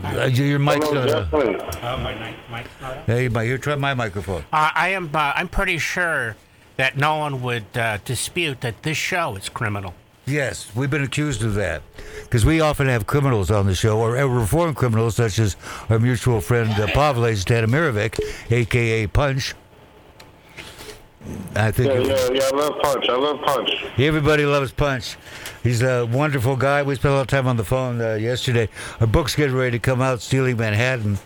Uh, 0.05 0.19
I, 0.22 0.25
your 0.27 0.57
mic's 0.57 0.86
Oh, 0.88 0.93
no, 0.93 1.03
not. 1.03 1.10
Uh, 1.10 1.19
definitely. 1.24 1.79
oh, 1.84 1.98
my 1.98 2.15
mic, 2.15 2.36
mic's 2.50 2.69
not 2.79 2.98
up. 2.98 3.05
hey, 3.07 3.27
my, 3.27 3.43
here, 3.43 3.57
try 3.57 3.75
my 3.75 3.93
microphone. 3.93 4.43
Uh, 4.53 4.69
I 4.74 4.89
am. 4.89 5.10
Uh, 5.13 5.34
I'm 5.36 5.50
pretty 5.50 5.79
sure 5.79 6.38
that 6.77 6.96
no 6.96 7.17
one 7.17 7.41
would 7.41 7.65
uh, 7.77 7.98
dispute 8.05 8.62
that 8.62 8.84
this 8.84 8.96
show 8.96 9.36
is 9.36 9.50
criminal. 9.50 9.93
Yes, 10.27 10.69
we've 10.75 10.89
been 10.89 11.03
accused 11.03 11.41
of 11.43 11.53
that 11.55 11.81
because 12.24 12.43
we 12.46 12.60
often 12.60 12.88
have 12.88 13.07
criminals 13.07 13.50
on 13.50 13.65
the 13.65 13.74
show, 13.74 13.98
or 14.00 14.12
reformed 14.27 14.75
criminals 14.75 15.15
such 15.15 15.39
as 15.39 15.55
our 15.89 16.00
mutual 16.00 16.41
friend 16.41 16.69
uh, 16.72 16.88
Pavle 16.88 17.24
Stanimirovic, 17.34 18.19
aka 18.51 19.07
Punch. 19.07 19.55
I 21.55 21.72
think 21.72 21.93
Yeah, 21.93 22.15
yeah, 22.15 22.29
yeah. 22.34 22.50
I 22.53 22.55
love 22.55 22.79
Punch. 22.81 23.10
I 23.10 23.15
love 23.15 23.41
Punch. 23.41 23.72
everybody 23.98 24.46
loves 24.46 24.72
Punch. 24.72 25.17
He's 25.63 25.81
a 25.81 26.05
wonderful 26.05 26.55
guy. 26.57 26.84
We 26.84 26.96
spent 26.96 27.13
a 27.13 27.15
lot 27.15 27.22
of 27.22 27.27
time 27.27 27.48
on 27.48 27.55
the 27.57 27.63
phone 27.63 28.01
uh, 28.01 28.15
yesterday. 28.15 28.67
Our 29.00 29.07
book's 29.07 29.36
getting 29.36 29.55
ready 29.55 29.72
to 29.72 29.79
come 29.79 30.01
out, 30.01 30.22
Stealing 30.22 30.57
Manhattan. 30.57 31.17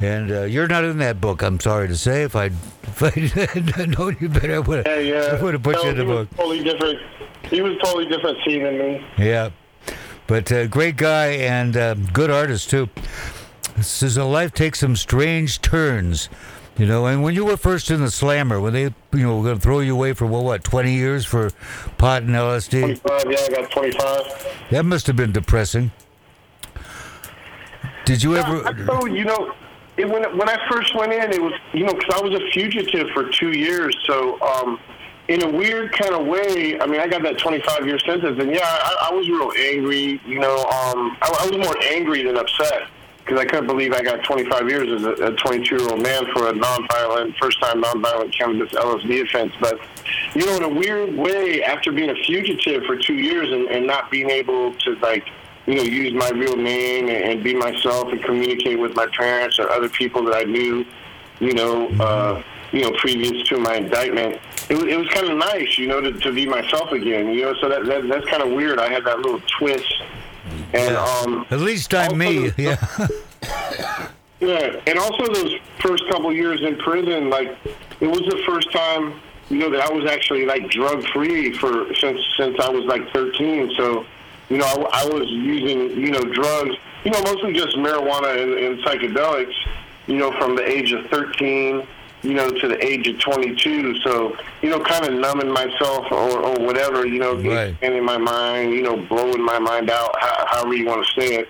And 0.00 0.30
uh, 0.30 0.42
you're 0.42 0.66
not 0.68 0.84
in 0.84 0.98
that 0.98 1.20
book, 1.20 1.42
I'm 1.42 1.58
sorry 1.60 1.88
to 1.88 1.96
say. 1.96 2.24
If 2.24 2.36
I'd, 2.36 2.52
if 2.84 3.02
I'd 3.78 3.88
known 3.98 4.16
you 4.20 4.28
better, 4.28 4.56
I 4.56 4.58
would 4.58 4.86
Yeah, 4.86 4.98
yeah. 4.98 5.22
have, 5.30 5.40
I 5.40 5.42
would 5.44 5.54
have 5.54 5.62
put 5.62 5.76
No, 5.76 5.82
you 5.84 5.90
in 5.90 5.96
the 5.96 6.04
book. 6.04 6.28
Totally 6.36 6.62
different. 6.64 6.98
He 7.44 7.60
was 7.62 7.76
totally 7.82 8.06
different 8.06 8.38
scene 8.44 8.62
than 8.64 8.78
me. 8.78 9.06
Yeah. 9.18 9.50
But 10.26 10.50
uh, 10.50 10.66
great 10.66 10.96
guy 10.96 11.26
and 11.28 11.76
uh, 11.76 11.94
good 11.94 12.30
artist, 12.30 12.70
too. 12.70 12.88
Says 13.80 14.16
a 14.16 14.24
life 14.24 14.52
takes 14.52 14.80
some 14.80 14.96
strange 14.96 15.60
turns. 15.60 16.28
You 16.76 16.86
know, 16.86 17.06
and 17.06 17.22
when 17.22 17.34
you 17.36 17.44
were 17.44 17.56
first 17.56 17.88
in 17.90 18.00
the 18.00 18.10
slammer, 18.10 18.60
when 18.60 18.72
they, 18.72 18.82
you 18.82 18.92
know, 19.12 19.36
were 19.36 19.44
going 19.44 19.56
to 19.56 19.60
throw 19.62 19.78
you 19.78 19.94
away 19.94 20.12
for, 20.12 20.26
well, 20.26 20.42
what, 20.42 20.64
20 20.64 20.92
years 20.92 21.24
for 21.24 21.50
pot 21.98 22.22
and 22.24 22.32
LSD, 22.34 23.00
25, 23.00 23.22
yeah, 23.30 23.38
I 23.40 23.62
got 23.62 23.70
25. 23.70 24.68
that 24.70 24.84
must 24.84 25.06
have 25.06 25.14
been 25.14 25.30
depressing. 25.30 25.92
Did 28.04 28.22
you 28.24 28.36
I 28.36 28.40
ever? 28.40 28.84
told 28.86 29.12
you 29.12 29.24
know, 29.24 29.54
it, 29.96 30.08
when 30.08 30.22
when 30.36 30.48
I 30.48 30.58
first 30.70 30.94
went 30.96 31.12
in, 31.12 31.32
it 31.32 31.42
was 31.42 31.52
you 31.72 31.84
know 31.84 31.94
because 31.94 32.20
I 32.20 32.26
was 32.26 32.40
a 32.40 32.50
fugitive 32.50 33.08
for 33.10 33.28
two 33.30 33.50
years. 33.50 33.96
So 34.06 34.40
um, 34.40 34.80
in 35.28 35.42
a 35.42 35.48
weird 35.48 35.92
kind 35.92 36.14
of 36.14 36.26
way, 36.26 36.78
I 36.80 36.86
mean, 36.86 37.00
I 37.00 37.08
got 37.08 37.22
that 37.22 37.38
25 37.38 37.86
year 37.86 37.98
sentence, 38.00 38.38
and 38.40 38.50
yeah, 38.50 38.60
I, 38.62 39.08
I 39.10 39.14
was 39.14 39.28
real 39.28 39.52
angry. 39.74 40.20
You 40.26 40.40
know, 40.40 40.56
um, 40.56 41.16
I, 41.22 41.38
I 41.40 41.48
was 41.50 41.66
more 41.66 41.76
angry 41.92 42.22
than 42.22 42.36
upset 42.36 42.88
because 43.24 43.40
I 43.40 43.44
couldn't 43.46 43.66
believe 43.66 43.92
I 43.94 44.02
got 44.02 44.22
25 44.24 44.68
years 44.68 45.02
as 45.02 45.20
a 45.20 45.32
22 45.32 45.76
year 45.76 45.88
old 45.90 46.02
man 46.02 46.26
for 46.34 46.48
a 46.48 46.52
nonviolent, 46.52 47.36
first 47.38 47.60
time 47.60 47.82
nonviolent 47.82 48.36
cannabis 48.36 48.70
LSD 48.72 49.22
offense. 49.22 49.52
But 49.60 49.80
you 50.34 50.44
know, 50.44 50.56
in 50.56 50.62
a 50.64 50.68
weird 50.68 51.16
way, 51.16 51.62
after 51.62 51.90
being 51.90 52.10
a 52.10 52.16
fugitive 52.24 52.84
for 52.84 52.96
two 52.96 53.14
years 53.14 53.50
and, 53.50 53.68
and 53.70 53.86
not 53.86 54.10
being 54.10 54.28
able 54.28 54.74
to 54.74 54.96
like 54.96 55.26
you 55.66 55.74
know, 55.76 55.82
use 55.82 56.12
my 56.12 56.30
real 56.30 56.56
name 56.56 57.08
and, 57.08 57.24
and 57.24 57.44
be 57.44 57.54
myself 57.54 58.08
and 58.12 58.22
communicate 58.22 58.78
with 58.78 58.94
my 58.94 59.06
parents 59.16 59.58
or 59.58 59.70
other 59.70 59.88
people 59.88 60.22
that 60.24 60.34
I 60.34 60.44
knew, 60.44 60.84
you 61.40 61.54
know, 61.54 61.88
uh, 62.00 62.42
you 62.72 62.82
know, 62.82 62.92
previous 62.98 63.46
to 63.48 63.58
my 63.58 63.76
indictment. 63.76 64.40
It 64.68 64.74
was, 64.74 64.84
it 64.84 64.98
was 64.98 65.08
kind 65.08 65.28
of 65.28 65.36
nice, 65.38 65.78
you 65.78 65.86
know, 65.86 66.00
to, 66.00 66.12
to 66.12 66.32
be 66.32 66.46
myself 66.46 66.92
again, 66.92 67.28
you 67.28 67.42
know, 67.42 67.54
so 67.60 67.68
that, 67.68 67.84
that 67.86 68.08
that's 68.08 68.26
kind 68.26 68.42
of 68.42 68.50
weird. 68.50 68.78
I 68.78 68.90
had 68.92 69.04
that 69.04 69.18
little 69.18 69.40
twist. 69.58 70.02
And, 70.72 70.96
um, 70.96 71.46
At 71.50 71.60
least 71.60 71.94
I'm 71.94 72.18
me. 72.18 72.44
Also- 72.50 72.54
Yeah. 72.58 72.76
yeah, 74.40 74.80
and 74.86 74.98
also 74.98 75.26
those 75.32 75.54
first 75.80 76.06
couple 76.10 76.32
years 76.32 76.60
in 76.62 76.76
prison, 76.76 77.30
like 77.30 77.56
it 78.00 78.06
was 78.06 78.20
the 78.20 78.42
first 78.46 78.70
time, 78.72 79.20
you 79.48 79.58
know, 79.58 79.70
that 79.70 79.80
I 79.80 79.92
was 79.92 80.10
actually 80.10 80.44
like 80.46 80.68
drug 80.70 81.04
free 81.08 81.52
for 81.58 81.94
since 81.94 82.20
since 82.36 82.58
I 82.60 82.68
was 82.68 82.84
like 82.84 83.08
13. 83.12 83.72
So, 83.76 84.04
you 84.48 84.58
know, 84.58 84.64
I, 84.66 85.02
I 85.02 85.06
was 85.06 85.28
using 85.30 85.90
you 85.98 86.10
know 86.10 86.20
drugs, 86.22 86.74
you 87.04 87.10
know, 87.10 87.20
mostly 87.22 87.52
just 87.52 87.76
marijuana 87.76 88.42
and, 88.42 88.52
and 88.52 88.78
psychedelics, 88.84 89.54
you 90.06 90.16
know, 90.16 90.32
from 90.32 90.56
the 90.56 90.68
age 90.68 90.92
of 90.92 91.06
13, 91.06 91.86
you 92.22 92.34
know, 92.34 92.48
to 92.48 92.68
the 92.68 92.82
age 92.84 93.06
of 93.08 93.18
22. 93.20 93.98
So, 94.00 94.36
you 94.62 94.70
know, 94.70 94.80
kind 94.80 95.06
of 95.06 95.12
numbing 95.14 95.50
myself 95.50 96.10
or, 96.10 96.38
or 96.38 96.58
whatever, 96.66 97.06
you 97.06 97.18
know, 97.18 97.34
Right. 97.36 97.68
expanding 97.70 98.04
my 98.04 98.16
mind, 98.18 98.72
you 98.72 98.82
know, 98.82 98.96
blowing 98.96 99.42
my 99.44 99.58
mind 99.58 99.90
out, 99.90 100.14
how, 100.20 100.46
however 100.46 100.74
you 100.74 100.86
want 100.86 101.06
to 101.06 101.20
say 101.20 101.34
it. 101.36 101.48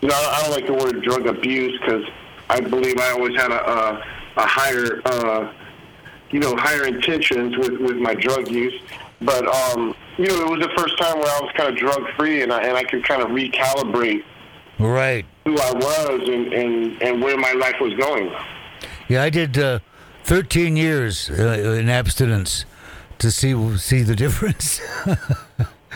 You 0.00 0.08
know, 0.08 0.14
I 0.14 0.36
I 0.38 0.42
don't 0.42 0.50
like 0.50 0.66
the 0.66 0.72
word 0.74 1.02
drug 1.02 1.26
abuse 1.26 1.78
because 1.80 2.04
I 2.50 2.60
believe 2.60 2.98
I 2.98 3.10
always 3.12 3.36
had 3.36 3.50
a 3.52 3.70
a, 3.70 4.04
a 4.36 4.46
higher, 4.46 5.00
uh, 5.04 5.52
you 6.30 6.40
know, 6.40 6.56
higher 6.56 6.84
intentions 6.86 7.56
with, 7.56 7.80
with 7.80 7.96
my 7.98 8.14
drug 8.14 8.48
use. 8.48 8.80
But 9.24 9.46
um, 9.46 9.94
you 10.18 10.26
know, 10.26 10.42
it 10.42 10.50
was 10.50 10.60
the 10.60 10.72
first 10.76 10.98
time 10.98 11.18
where 11.18 11.28
I 11.28 11.40
was 11.40 11.52
kind 11.56 11.68
of 11.68 11.76
drug 11.76 12.02
free 12.16 12.42
and 12.42 12.52
I 12.52 12.62
and 12.62 12.76
I 12.76 12.84
could 12.84 13.04
kind 13.04 13.22
of 13.22 13.28
recalibrate 13.28 14.24
right. 14.78 15.24
who 15.44 15.58
I 15.58 15.72
was 15.72 16.28
and, 16.28 16.52
and, 16.52 17.02
and 17.02 17.22
where 17.22 17.36
my 17.36 17.52
life 17.52 17.76
was 17.80 17.94
going. 17.94 18.32
Yeah, 19.08 19.22
I 19.22 19.30
did 19.30 19.58
uh, 19.58 19.80
13 20.24 20.76
years 20.76 21.30
uh, 21.30 21.76
in 21.78 21.88
abstinence 21.88 22.64
to 23.18 23.30
see 23.30 23.76
see 23.78 24.02
the 24.02 24.16
difference. 24.16 24.80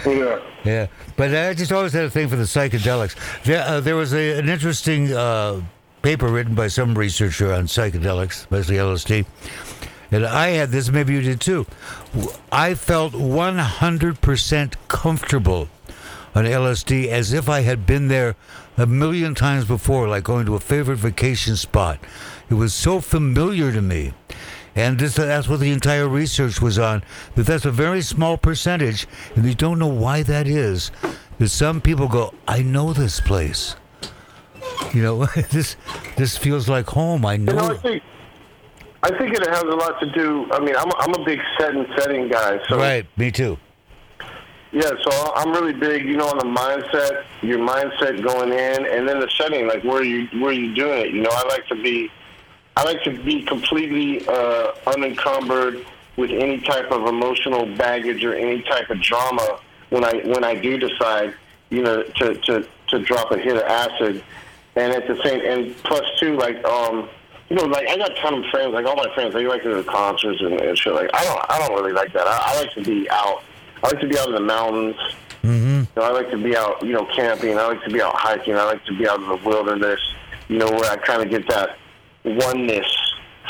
Yeah. 0.04 0.40
Yeah, 0.64 0.86
but 1.16 1.34
I 1.34 1.54
just 1.54 1.72
always 1.72 1.92
had 1.92 2.04
a 2.04 2.10
thing 2.10 2.28
for 2.28 2.36
the 2.36 2.44
psychedelics. 2.44 3.16
There, 3.44 3.62
uh, 3.62 3.80
there 3.80 3.96
was 3.96 4.12
a, 4.12 4.38
an 4.38 4.48
interesting 4.48 5.12
uh, 5.12 5.62
paper 6.02 6.28
written 6.28 6.54
by 6.54 6.68
some 6.68 6.96
researcher 6.96 7.52
on 7.52 7.66
psychedelics, 7.66 8.40
especially 8.40 8.76
LSD. 8.76 9.26
And 10.10 10.24
I 10.24 10.48
had 10.48 10.70
this, 10.70 10.90
maybe 10.90 11.14
you 11.14 11.22
did 11.22 11.40
too. 11.40 11.66
I 12.52 12.74
felt 12.74 13.12
100% 13.12 14.74
comfortable 14.88 15.68
on 16.34 16.44
LSD 16.44 17.08
as 17.08 17.32
if 17.32 17.48
I 17.48 17.62
had 17.62 17.86
been 17.86 18.08
there 18.08 18.36
a 18.76 18.86
million 18.86 19.34
times 19.34 19.64
before, 19.64 20.06
like 20.08 20.24
going 20.24 20.46
to 20.46 20.54
a 20.54 20.60
favorite 20.60 20.96
vacation 20.96 21.56
spot. 21.56 21.98
It 22.50 22.54
was 22.54 22.74
so 22.74 23.00
familiar 23.00 23.72
to 23.72 23.82
me. 23.82 24.12
And 24.74 24.98
this, 24.98 25.14
that's 25.14 25.48
what 25.48 25.60
the 25.60 25.72
entire 25.72 26.06
research 26.06 26.60
was 26.60 26.78
on. 26.78 27.02
That 27.34 27.46
that's 27.46 27.64
a 27.64 27.70
very 27.70 28.02
small 28.02 28.36
percentage, 28.36 29.06
and 29.34 29.42
we 29.42 29.54
don't 29.54 29.78
know 29.78 29.86
why 29.86 30.22
that 30.24 30.46
is. 30.46 30.90
That 31.38 31.48
some 31.48 31.80
people 31.80 32.08
go, 32.08 32.34
I 32.46 32.62
know 32.62 32.92
this 32.92 33.18
place. 33.18 33.74
You 34.92 35.02
know, 35.02 35.24
this 35.50 35.76
this 36.16 36.36
feels 36.36 36.68
like 36.68 36.88
home. 36.88 37.24
I 37.24 37.38
know, 37.38 37.78
I 39.06 39.16
think 39.16 39.34
it 39.34 39.46
has 39.46 39.62
a 39.62 39.66
lot 39.66 40.00
to 40.00 40.10
do. 40.10 40.50
I 40.50 40.58
mean, 40.58 40.74
I'm 40.76 40.90
I'm 40.98 41.14
a 41.14 41.24
big 41.24 41.40
set 41.56 41.76
and 41.76 41.86
setting 41.96 42.28
guy, 42.28 42.58
so 42.68 42.76
Right, 42.76 43.06
me 43.16 43.30
too. 43.30 43.56
Yeah, 44.72 44.90
so 45.04 45.32
I'm 45.36 45.52
really 45.52 45.72
big, 45.72 46.04
you 46.06 46.16
know, 46.16 46.26
on 46.26 46.38
the 46.38 46.44
mindset, 46.44 47.22
your 47.40 47.60
mindset 47.60 48.20
going 48.20 48.50
in, 48.50 48.84
and 48.84 49.08
then 49.08 49.20
the 49.20 49.30
setting, 49.38 49.68
like 49.68 49.84
where 49.84 50.02
you 50.02 50.26
where 50.40 50.50
you 50.50 50.74
doing 50.74 51.06
it. 51.06 51.10
You 51.12 51.22
know, 51.22 51.30
I 51.30 51.46
like 51.46 51.68
to 51.68 51.76
be, 51.76 52.10
I 52.76 52.82
like 52.82 53.04
to 53.04 53.12
be 53.22 53.44
completely 53.44 54.26
uh, 54.26 54.72
unencumbered 54.88 55.86
with 56.16 56.30
any 56.32 56.60
type 56.62 56.90
of 56.90 57.06
emotional 57.06 57.64
baggage 57.76 58.24
or 58.24 58.34
any 58.34 58.62
type 58.62 58.90
of 58.90 59.00
drama 59.00 59.60
when 59.90 60.04
I 60.04 60.14
when 60.24 60.42
I 60.42 60.56
do 60.56 60.78
decide, 60.78 61.32
you 61.70 61.82
know, 61.82 62.02
to 62.02 62.34
to 62.34 62.68
to 62.88 62.98
drop 62.98 63.30
a 63.30 63.38
hit 63.38 63.56
of 63.56 63.62
acid, 63.62 64.24
and 64.74 64.92
at 64.92 65.06
the 65.06 65.16
same 65.22 65.42
and 65.46 65.76
plus 65.84 66.04
two, 66.18 66.36
like 66.36 66.64
um. 66.64 67.08
You 67.48 67.56
know, 67.56 67.64
like 67.64 67.88
I 67.88 67.96
got 67.96 68.10
a 68.10 68.14
ton 68.14 68.34
of 68.34 68.44
friends, 68.50 68.72
like 68.74 68.86
all 68.86 68.96
my 68.96 69.12
friends, 69.14 69.32
they 69.32 69.46
like 69.46 69.62
to 69.62 69.68
go 69.68 69.82
to 69.82 69.88
concerts 69.88 70.40
and, 70.40 70.60
and 70.60 70.76
shit. 70.76 70.92
Like 70.92 71.10
I 71.14 71.24
don't, 71.24 71.40
I 71.48 71.58
don't 71.58 71.76
really 71.78 71.92
like 71.92 72.12
that. 72.12 72.26
I, 72.26 72.40
I 72.44 72.60
like 72.60 72.72
to 72.74 72.82
be 72.82 73.08
out. 73.10 73.42
I 73.82 73.88
like 73.88 74.00
to 74.00 74.08
be 74.08 74.18
out 74.18 74.28
in 74.28 74.34
the 74.34 74.40
mountains. 74.40 74.96
Mm-hmm. 75.42 75.80
You 75.80 75.86
know, 75.96 76.02
I 76.02 76.10
like 76.10 76.30
to 76.30 76.38
be 76.38 76.56
out, 76.56 76.82
you 76.82 76.92
know, 76.92 77.06
camping. 77.06 77.56
I 77.56 77.66
like 77.68 77.84
to 77.84 77.90
be 77.90 78.02
out 78.02 78.16
hiking. 78.16 78.56
I 78.56 78.64
like 78.64 78.84
to 78.86 78.98
be 78.98 79.08
out 79.08 79.20
in 79.20 79.28
the 79.28 79.36
wilderness. 79.36 80.00
You 80.48 80.58
know, 80.58 80.70
where 80.70 80.90
I 80.90 80.96
kind 80.96 81.22
of 81.22 81.30
get 81.30 81.48
that 81.48 81.78
oneness 82.24 82.86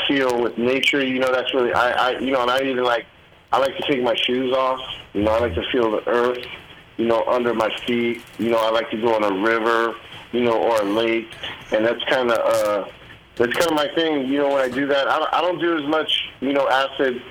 feel 0.07 0.43
with 0.43 0.59
nature. 0.59 1.03
You 1.03 1.19
know, 1.19 1.33
that's 1.33 1.53
really 1.55 1.73
I, 1.73 1.91
I, 1.91 2.19
you 2.19 2.33
know, 2.33 2.43
and 2.43 2.51
I 2.51 2.63
even 2.63 2.85
like 2.85 3.07
I 3.51 3.59
like 3.59 3.77
to 3.79 3.83
take 3.87 4.03
my 4.03 4.15
shoes 4.15 4.53
off. 4.55 4.81
You 5.15 5.23
know, 5.23 5.31
I 5.31 5.39
like 5.39 5.55
to 5.55 5.65
feel 5.73 5.91
the 5.91 6.07
earth. 6.07 6.45
You 6.99 7.07
know, 7.07 7.25
under 7.25 7.55
my 7.55 7.75
feet. 7.87 8.23
You 8.39 8.51
know, 8.51 8.59
I 8.59 8.71
like 8.71 8.91
to 8.91 9.01
go 9.01 9.15
on 9.15 9.25
a 9.25 9.43
river. 9.43 9.95
You 10.33 10.43
know, 10.43 10.61
or 10.61 10.83
a 10.83 10.85
lake, 10.85 11.33
and 11.73 11.87
that's 11.87 12.03
kind 12.05 12.31
of 12.31 12.39
uh, 12.39 12.89
that's 13.37 13.53
kind 13.53 13.70
of 13.70 13.75
my 13.77 13.88
thing. 13.94 14.27
You 14.29 14.38
know, 14.38 14.49
when 14.55 14.59
I 14.59 14.68
do 14.68 14.87
that, 14.87 15.09
I 15.09 15.18
don't, 15.18 15.33
I 15.35 15.40
don't 15.40 15.59
do 15.61 15.79
as 15.79 15.85
much. 15.88 16.11
You 16.40 16.53
know, 16.53 16.68
acid. 16.68 17.22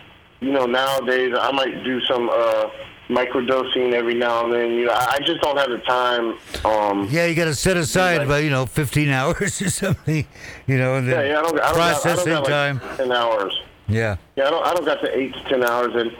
You 0.42 0.52
know, 0.52 0.66
nowadays 0.66 1.34
I 1.40 1.52
might 1.52 1.84
do 1.84 2.00
some. 2.02 2.30
uh 2.30 2.70
microdosing 3.08 3.94
every 3.94 4.16
now 4.16 4.46
and 4.46 4.52
then. 4.54 4.72
You 4.72 4.86
know, 4.88 4.92
I 4.94 5.18
I 5.18 5.20
just 5.20 5.40
don't 5.42 5.58
have 5.58 5.70
the 5.70 5.78
time. 5.80 6.38
Um, 6.66 7.08
Yeah, 7.12 7.28
you 7.28 7.36
got 7.36 7.46
to 7.46 7.54
set 7.54 7.78
aside 7.78 8.18
Like- 8.18 8.26
about 8.26 8.44
you 8.44 8.50
know 8.50 8.66
15 8.66 9.10
hours 9.20 9.62
or 9.62 9.70
something. 9.70 10.26
You 10.66 10.78
know, 10.80 10.96
and 10.96 11.08
yeah, 11.08 11.16
then 11.22 11.30
yeah, 11.32 11.40
I 11.40 11.42
don't, 11.44 11.60
I 11.60 11.68
don't 11.68 11.76
got, 11.76 11.76
I 11.76 11.94
processing 11.94 12.34
don't 12.34 12.44
got 12.44 12.50
time. 12.50 12.82
like 12.84 12.98
ten 12.98 13.12
hours. 13.12 13.62
Yeah. 13.88 14.16
Yeah, 14.36 14.48
I 14.48 14.50
don't, 14.50 14.66
I 14.66 14.74
don't 14.74 14.86
got 14.86 15.02
the 15.04 15.16
eight 15.16 15.34
to 15.36 15.44
ten 15.44 15.64
hours, 15.64 15.94
and 15.94 16.12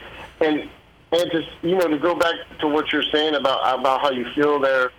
and 0.42 0.70
and 1.12 1.32
just 1.32 1.50
you 1.64 1.76
know 1.76 1.88
to 1.88 1.98
go 1.98 2.14
back 2.14 2.36
to 2.60 2.68
what 2.68 2.94
you're 2.94 3.10
saying 3.12 3.34
about 3.34 3.80
about 3.80 4.02
how 4.02 4.12
you 4.12 4.26
feel 4.36 4.60
there. 4.60 4.92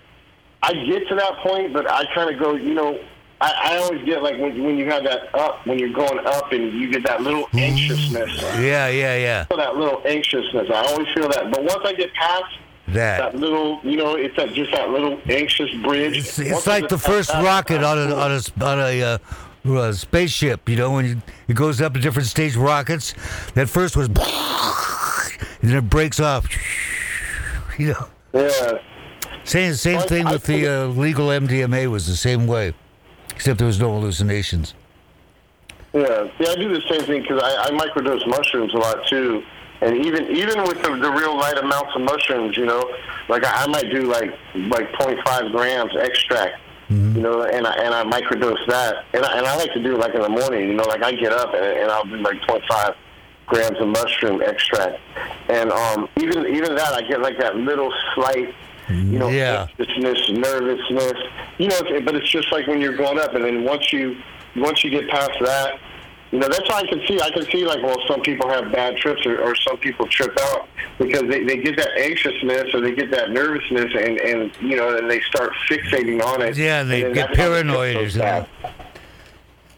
I 0.65 0.73
get 0.73 1.07
to 1.09 1.15
that 1.15 1.35
point, 1.37 1.73
but 1.73 1.89
I 1.89 2.05
kind 2.13 2.35
of 2.35 2.41
go, 2.41 2.57
you 2.57 2.75
know, 2.75 2.99
I, 3.41 3.53
I 3.73 3.77
always 3.79 4.03
get 4.05 4.23
like 4.23 4.39
when 4.41 4.63
when 4.63 4.79
you 4.79 4.87
have 4.91 5.05
that 5.05 5.35
up, 5.35 5.67
when 5.67 5.79
you're 5.79 5.93
going 5.93 6.25
up, 6.27 6.53
and 6.53 6.73
you 6.73 6.91
get 6.91 7.05
that 7.05 7.21
little 7.23 7.47
anxiousness. 7.55 8.41
Yeah, 8.59 8.89
yeah, 8.89 9.17
yeah. 9.17 9.45
feel 9.45 9.59
that 9.59 9.77
little 9.77 10.01
anxiousness. 10.07 10.69
I 10.71 10.87
always 10.87 11.07
feel 11.15 11.29
that, 11.29 11.51
but 11.51 11.63
once 11.63 11.83
I 11.85 11.93
get 11.93 12.13
past 12.15 12.45
That. 12.89 13.19
that 13.33 13.35
little, 13.35 13.79
you 13.83 13.97
know, 13.97 14.15
it's 14.15 14.35
that 14.37 14.55
just 14.55 14.71
that 14.73 14.89
little 14.91 15.21
anxious 15.29 15.71
bridge. 15.83 16.17
It's, 16.17 16.39
it's 16.39 16.67
like 16.67 16.89
the 16.89 16.97
first 16.99 17.31
that, 17.31 17.45
rocket 17.45 17.83
on 17.83 17.99
a 17.99 18.15
on 18.15 18.31
a 18.33 18.65
on 18.65 18.79
a, 18.81 19.03
uh, 19.03 19.19
uh, 19.69 19.93
spaceship. 19.93 20.67
You 20.69 20.77
know, 20.77 20.93
when 20.93 21.05
you, 21.05 21.23
it 21.49 21.55
goes 21.55 21.81
up 21.83 21.93
to 21.95 22.01
different 22.01 22.29
stage 22.29 22.57
rockets. 22.57 23.13
That 23.55 23.69
first 23.69 23.97
was, 23.97 24.09
and 25.61 25.71
then 25.71 25.77
it 25.77 25.91
breaks 25.91 26.21
off. 26.21 26.47
You 27.79 27.89
know, 27.89 28.09
Yeah. 28.33 28.79
same 29.45 29.75
same 29.75 30.01
thing 30.01 30.27
I- 30.27 30.33
with 30.33 30.45
the 30.45 30.67
uh, 30.67 30.87
legal 30.87 31.27
MDMA 31.27 31.91
was 31.91 32.07
the 32.07 32.17
same 32.17 32.47
way, 32.47 32.73
except 33.37 33.59
there 33.59 33.67
was 33.67 33.79
no 33.79 33.93
hallucinations. 33.93 34.75
Yeah, 35.93 36.29
yeah, 36.39 36.49
I 36.49 36.55
do 36.57 36.69
the 36.69 36.83
same 36.89 37.03
thing 37.03 37.23
because 37.23 37.41
I, 37.43 37.67
I 37.67 37.71
microdose 37.71 38.27
mushrooms 38.27 38.75
a 38.75 38.79
lot 38.79 39.07
too, 39.07 39.43
and 39.83 39.97
even 40.05 40.27
even 40.31 40.63
with 40.65 40.83
the, 40.83 40.97
the 40.97 41.11
real 41.11 41.37
light 41.37 41.57
amounts 41.59 41.95
of 41.95 42.03
mushrooms, 42.03 42.57
you 42.57 42.67
know, 42.67 42.83
like 43.29 43.45
I, 43.45 43.65
I 43.65 43.67
might 43.67 43.91
do 43.91 44.03
like 44.03 44.31
like 44.55 44.91
0.5 44.93 45.53
grams 45.53 45.93
extract, 45.97 46.59
you 47.15 47.23
know, 47.23 47.43
and 47.43 47.67
I 47.67 47.75
and 47.75 47.95
I 47.95 48.05
microdose 48.05 48.67
that, 48.69 49.05
and 49.15 49.25
I, 49.25 49.39
and 49.39 49.47
I 49.47 49.57
like 49.57 49.73
to 49.75 49.83
do 49.83 49.95
it 49.95 49.99
like 49.99 50.15
in 50.15 50.23
the 50.23 50.29
morning, 50.29 50.69
you 50.69 50.75
know, 50.75 50.85
like 50.85 51.03
I 51.03 51.13
get 51.13 51.33
up 51.33 51.55
and, 51.55 51.65
and 51.65 51.91
I'll 51.91 52.05
do 52.05 52.17
like 52.17 52.41
0.5 52.43 52.95
grams 53.47 53.79
of 53.79 53.89
mushroom 53.89 54.43
extract, 54.43 54.99
and 55.49 55.71
um, 55.71 56.09
even 56.19 56.47
even 56.47 56.75
that 56.75 56.93
I 56.93 57.03
get 57.03 57.21
like 57.21 57.39
that 57.39 57.57
little 57.57 57.93
slight. 58.15 58.55
You 58.89 59.19
know, 59.19 59.29
Yeah. 59.29 59.67
nervousness, 59.79 60.31
nervousness. 60.31 61.13
You 61.59 61.69
know, 61.69 61.81
but 62.05 62.15
it's 62.15 62.29
just 62.31 62.51
like 62.53 62.67
when 62.67 62.81
you're 62.81 62.97
growing 62.97 63.19
up, 63.19 63.35
and 63.35 63.45
then 63.45 63.65
once 63.65 63.93
you 63.93 64.17
once 64.57 64.83
you 64.85 64.91
get 64.91 65.09
past 65.11 65.33
that, 65.41 65.79
you 66.33 66.39
know, 66.39 66.49
that's 66.49 66.69
how 66.69 66.77
I 66.77 66.87
can 66.87 67.01
see. 67.07 67.21
I 67.21 67.31
can 67.31 67.43
see 67.51 67.65
like, 67.67 67.83
well, 67.83 67.97
some 68.09 68.21
people 68.23 68.49
have 68.49 68.73
bad 68.73 68.97
trips, 68.97 69.25
or, 69.27 69.41
or 69.41 69.55
some 69.57 69.77
people 69.79 70.07
trip 70.09 70.37
out 70.41 70.69
because 70.99 71.23
they, 71.29 71.45
they 71.45 71.57
get 71.59 71.77
that 71.77 71.91
anxiousness 71.99 72.75
or 72.75 72.81
they 72.81 72.95
get 72.95 73.11
that 73.11 73.31
nervousness, 73.31 73.93
and 73.95 74.19
and 74.21 74.51
you 74.61 74.77
know, 74.77 74.97
and 74.97 75.11
they 75.11 75.21
start 75.23 75.53
fixating 75.69 76.23
on 76.25 76.43
it. 76.43 76.57
Yeah, 76.57 76.83
they 76.83 77.01
get 77.13 77.15
that's 77.15 77.37
how 77.39 77.49
the 77.51 77.63
trip 77.63 77.67
paranoid 77.67 78.13
something. 78.13 78.47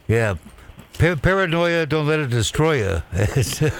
Yeah. 0.07 0.35
Pa- 0.99 1.15
paranoia, 1.17 1.87
don't 1.87 2.07
let 2.07 2.19
it 2.21 2.31
destroy 2.31 2.79
you. 2.79 3.03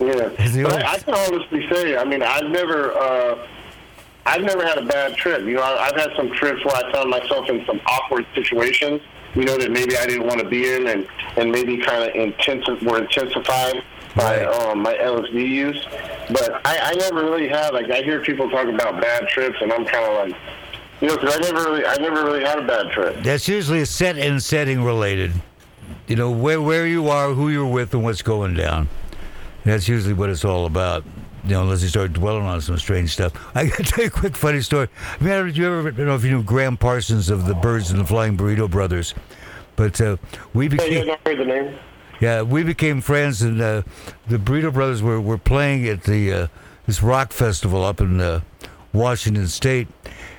Yeah, 0.00 0.28
but 0.62 0.84
I, 0.84 0.92
I 0.92 0.98
can 1.00 1.12
honestly 1.14 1.68
say, 1.72 1.96
I 1.96 2.04
mean, 2.04 2.22
I've 2.22 2.48
never, 2.50 2.92
uh, 2.92 3.46
I've 4.28 4.42
never 4.42 4.62
had 4.62 4.76
a 4.76 4.84
bad 4.84 5.16
trip. 5.16 5.42
You 5.46 5.54
know, 5.54 5.62
I've 5.62 5.96
had 5.96 6.10
some 6.14 6.30
trips 6.32 6.62
where 6.62 6.76
I 6.76 6.92
found 6.92 7.08
myself 7.08 7.48
in 7.48 7.64
some 7.64 7.80
awkward 7.86 8.26
situations. 8.34 9.00
You 9.34 9.44
know 9.44 9.56
that 9.56 9.70
maybe 9.70 9.96
I 9.96 10.06
didn't 10.06 10.26
want 10.26 10.40
to 10.40 10.48
be 10.48 10.70
in, 10.70 10.86
and 10.86 11.08
and 11.36 11.50
maybe 11.50 11.78
kind 11.78 12.04
of 12.04 12.14
intensive 12.14 12.82
were 12.82 12.98
intensified 13.02 13.82
by 14.14 14.44
um, 14.44 14.82
my 14.82 14.94
LSD 14.94 15.32
use. 15.34 15.86
But 16.28 16.60
I, 16.66 16.90
I 16.90 16.94
never 16.94 17.24
really 17.24 17.48
had 17.48 17.72
like 17.72 17.90
I 17.90 18.02
hear 18.02 18.20
people 18.20 18.50
talk 18.50 18.66
about 18.68 19.00
bad 19.00 19.28
trips, 19.28 19.56
and 19.62 19.72
I'm 19.72 19.86
kind 19.86 20.04
of 20.04 20.28
like, 20.28 20.40
you 21.00 21.08
know, 21.08 21.16
because 21.16 21.36
I 21.36 21.40
never 21.40 21.70
really, 21.70 21.86
I 21.86 21.96
never 21.96 22.24
really 22.24 22.44
had 22.44 22.58
a 22.58 22.66
bad 22.66 22.90
trip. 22.92 23.22
That's 23.22 23.48
usually 23.48 23.80
a 23.80 23.86
set 23.86 24.18
and 24.18 24.42
setting 24.42 24.84
related. 24.84 25.32
You 26.06 26.16
know, 26.16 26.30
where 26.30 26.60
where 26.60 26.86
you 26.86 27.08
are, 27.08 27.32
who 27.32 27.48
you're 27.48 27.66
with, 27.66 27.94
and 27.94 28.04
what's 28.04 28.22
going 28.22 28.54
down. 28.54 28.88
That's 29.64 29.88
usually 29.88 30.14
what 30.14 30.28
it's 30.28 30.44
all 30.44 30.66
about. 30.66 31.04
You 31.44 31.50
know, 31.50 31.62
unless 31.62 31.82
you 31.82 31.88
start 31.88 32.12
dwelling 32.12 32.44
on 32.44 32.60
some 32.60 32.78
strange 32.78 33.12
stuff. 33.12 33.32
I 33.54 33.66
got 33.66 33.76
to 33.78 33.82
tell 33.84 34.04
you 34.04 34.08
a 34.08 34.10
quick 34.10 34.36
funny 34.36 34.60
story. 34.60 34.88
I 35.20 35.24
mean, 35.24 35.32
I 35.32 35.38
don't- 35.38 35.56
you 35.56 35.66
ever 35.66 35.88
I 35.88 35.90
don't 35.92 36.06
know 36.06 36.14
if 36.14 36.24
you 36.24 36.30
knew 36.30 36.42
Gram 36.42 36.76
Parsons 36.76 37.30
of 37.30 37.46
the 37.46 37.54
Byrds 37.54 37.90
and 37.90 38.00
the 38.00 38.04
Flying 38.04 38.36
Burrito 38.36 38.70
Brothers, 38.70 39.14
but 39.76 40.00
uh, 40.00 40.16
we 40.54 40.68
became 40.68 41.06
guys 41.06 41.16
heard 41.24 41.38
the 41.38 41.44
name? 41.44 41.78
yeah 42.20 42.42
we 42.42 42.62
became 42.64 43.00
friends, 43.00 43.42
and 43.42 43.60
uh, 43.60 43.82
the 44.26 44.38
Burrito 44.38 44.72
Brothers 44.72 45.02
were, 45.02 45.20
were 45.20 45.38
playing 45.38 45.86
at 45.88 46.02
the 46.04 46.32
uh, 46.32 46.46
this 46.86 47.02
rock 47.02 47.32
festival 47.32 47.84
up 47.84 48.00
in 48.00 48.20
uh, 48.20 48.40
Washington 48.92 49.46
State, 49.48 49.88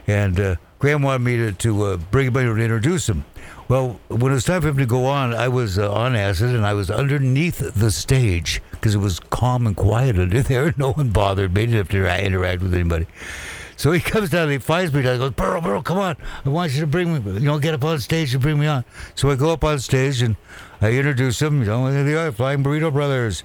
and 0.08 0.40
uh, 0.40 0.56
Gram 0.80 1.02
wanted 1.02 1.20
me 1.24 1.38
to, 1.38 1.52
to 1.54 1.84
uh, 1.84 1.98
bring 1.98 2.28
him 2.28 2.38
in 2.38 2.46
to 2.56 2.62
introduce 2.62 3.08
him. 3.08 3.24
Well, 3.70 4.00
when 4.08 4.32
it 4.32 4.36
was 4.36 4.46
time 4.46 4.64
for 4.64 4.70
him 4.70 4.78
to 4.78 4.88
go 4.88 5.06
on, 5.06 5.32
I 5.36 5.48
was 5.48 5.78
uh, 5.78 5.94
on 5.94 6.16
acid 6.16 6.56
and 6.56 6.66
I 6.66 6.74
was 6.74 6.90
underneath 6.90 7.60
the 7.60 7.92
stage 7.92 8.64
because 8.72 8.96
it 8.96 8.98
was 8.98 9.20
calm 9.20 9.68
and 9.68 9.78
quiet 9.78 10.18
under 10.18 10.42
there. 10.44 10.74
No 10.76 10.94
one 10.94 11.10
bothered 11.10 11.54
me. 11.54 11.68
Didn't 11.68 11.78
have 11.78 11.90
to 11.90 12.26
interact 12.26 12.64
with 12.64 12.74
anybody. 12.74 13.06
So 13.78 13.92
he 13.92 14.00
comes 14.00 14.32
down 14.32 14.44
and 14.44 14.54
he 14.54 14.58
finds 14.58 14.92
me. 14.92 15.02
And 15.02 15.10
I 15.10 15.18
go, 15.18 15.30
Burl, 15.30 15.62
Burl, 15.62 15.84
come 15.84 16.00
on. 16.00 16.18
I 16.44 16.50
want 16.50 16.74
you 16.74 16.82
to 16.82 16.88
bring 16.88 17.14
me, 17.14 17.34
you 17.34 17.42
know, 17.42 17.60
get 17.60 17.76
up 17.76 17.84
on 17.84 18.00
stage 18.00 18.34
and 18.34 18.42
bring 18.42 18.58
me 18.60 18.66
on. 18.66 18.84
So 19.14 19.30
I 19.30 19.36
go 19.36 19.54
up 19.54 19.64
on 19.64 19.78
stage 19.78 20.24
and 20.24 20.36
I 20.82 20.94
introduce 20.94 21.40
him, 21.40 21.60
you 21.60 21.68
know, 21.68 22.04
they 22.04 22.16
are, 22.16 22.32
Flying 22.32 22.64
Burrito 22.64 22.92
Brothers. 22.92 23.44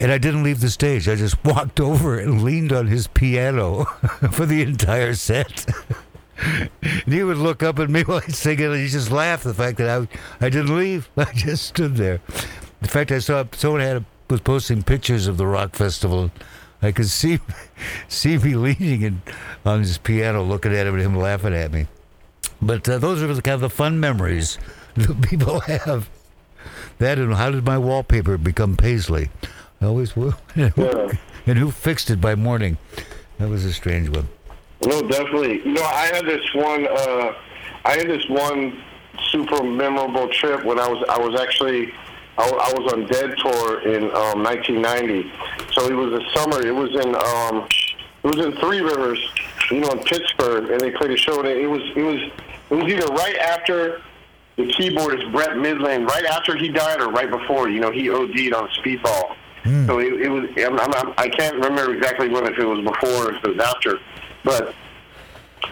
And 0.00 0.10
I 0.10 0.16
didn't 0.16 0.42
leave 0.42 0.60
the 0.60 0.70
stage. 0.70 1.06
I 1.06 1.16
just 1.16 1.44
walked 1.44 1.80
over 1.80 2.18
and 2.18 2.42
leaned 2.42 2.72
on 2.72 2.86
his 2.86 3.08
piano 3.08 3.84
for 4.32 4.46
the 4.46 4.62
entire 4.62 5.14
set. 5.14 5.66
And 6.38 6.70
he 7.06 7.22
would 7.22 7.36
look 7.36 7.62
up 7.62 7.78
at 7.78 7.90
me 7.90 8.02
while 8.06 8.20
he's 8.20 8.38
singing, 8.38 8.66
and 8.66 8.76
he 8.76 8.88
just 8.88 9.10
laughed 9.10 9.44
the 9.44 9.54
fact 9.54 9.78
that 9.78 9.88
I, 9.88 10.08
I 10.44 10.48
didn't 10.48 10.76
leave. 10.76 11.08
I 11.16 11.32
just 11.32 11.66
stood 11.66 11.96
there. 11.96 12.20
In 12.80 12.88
fact, 12.88 13.12
I 13.12 13.18
saw 13.18 13.44
someone 13.52 13.80
had 13.80 13.98
a, 13.98 14.04
was 14.28 14.40
posting 14.40 14.82
pictures 14.82 15.26
of 15.26 15.36
the 15.36 15.46
rock 15.46 15.74
festival. 15.74 16.30
I 16.82 16.92
could 16.92 17.08
see 17.08 17.38
see 18.08 18.36
me 18.36 18.54
leaning 18.54 19.04
and 19.04 19.22
on 19.64 19.80
his 19.80 19.98
piano, 19.98 20.42
looking 20.42 20.74
at 20.74 20.86
him, 20.86 20.94
and 20.94 21.02
him 21.02 21.16
laughing 21.16 21.54
at 21.54 21.72
me. 21.72 21.86
But 22.60 22.88
uh, 22.88 22.98
those 22.98 23.22
are 23.22 23.32
the 23.32 23.42
kind 23.42 23.54
of 23.54 23.60
the 23.60 23.70
fun 23.70 24.00
memories 24.00 24.58
that 24.94 25.22
people 25.22 25.60
have. 25.60 26.08
That 26.98 27.18
and 27.18 27.34
how 27.34 27.50
did 27.50 27.64
my 27.64 27.78
wallpaper 27.78 28.38
become 28.38 28.76
paisley? 28.76 29.30
I 29.80 29.86
always 29.86 30.14
will. 30.14 30.34
And 31.46 31.58
who 31.58 31.70
fixed 31.70 32.10
it 32.10 32.20
by 32.20 32.34
morning? 32.34 32.78
That 33.38 33.48
was 33.48 33.64
a 33.64 33.72
strange 33.72 34.08
one. 34.08 34.28
No, 34.86 35.02
definitely. 35.02 35.58
You 35.64 35.72
know, 35.72 35.82
I 35.84 36.06
had 36.06 36.24
this 36.26 36.54
one. 36.54 36.86
Uh, 36.86 37.34
I 37.84 37.96
had 37.96 38.08
this 38.08 38.28
one 38.28 38.82
super 39.30 39.62
memorable 39.62 40.28
trip 40.28 40.64
when 40.64 40.78
I 40.78 40.88
was 40.88 41.04
I 41.08 41.18
was 41.18 41.40
actually 41.40 41.92
I, 42.36 42.44
I 42.48 42.72
was 42.78 42.92
on 42.92 43.06
Dead 43.06 43.34
tour 43.38 43.80
in 43.82 44.04
um, 44.04 44.42
1990. 44.42 45.32
So 45.72 45.88
it 45.88 45.94
was 45.94 46.20
a 46.20 46.38
summer. 46.38 46.64
It 46.66 46.74
was 46.74 46.90
in 46.90 47.14
um, 47.14 47.68
it 48.22 48.36
was 48.36 48.44
in 48.44 48.52
Three 48.60 48.80
Rivers, 48.80 49.18
you 49.70 49.80
know, 49.80 49.90
in 49.90 49.98
Pittsburgh, 50.00 50.70
and 50.70 50.80
they 50.80 50.90
played 50.90 51.10
a 51.10 51.16
show. 51.16 51.40
And 51.40 51.48
it 51.48 51.66
was 51.66 51.82
it 51.94 52.02
was 52.02 52.20
it 52.70 52.74
was 52.74 52.92
either 52.92 53.06
right 53.14 53.36
after 53.36 54.02
the 54.56 54.64
keyboardist 54.64 55.32
Brent 55.32 55.54
Mydland, 55.54 56.06
right 56.08 56.24
after 56.26 56.56
he 56.56 56.68
died, 56.68 57.00
or 57.00 57.10
right 57.10 57.30
before. 57.30 57.68
You 57.68 57.80
know, 57.80 57.90
he 57.90 58.10
OD'd 58.10 58.52
on 58.54 58.68
speedball. 58.80 59.36
So 59.86 59.98
it, 59.98 60.20
it 60.20 60.28
was. 60.28 60.44
I'm, 60.58 60.78
I'm, 60.78 61.14
I 61.16 61.28
can't 61.28 61.54
remember 61.54 61.94
exactly 61.94 62.28
when 62.28 62.46
if 62.46 62.58
it 62.58 62.64
was 62.64 62.80
before 62.84 63.28
or 63.28 63.34
if 63.34 63.44
it 63.44 63.56
was 63.56 63.66
after, 63.66 63.98
but 64.44 64.74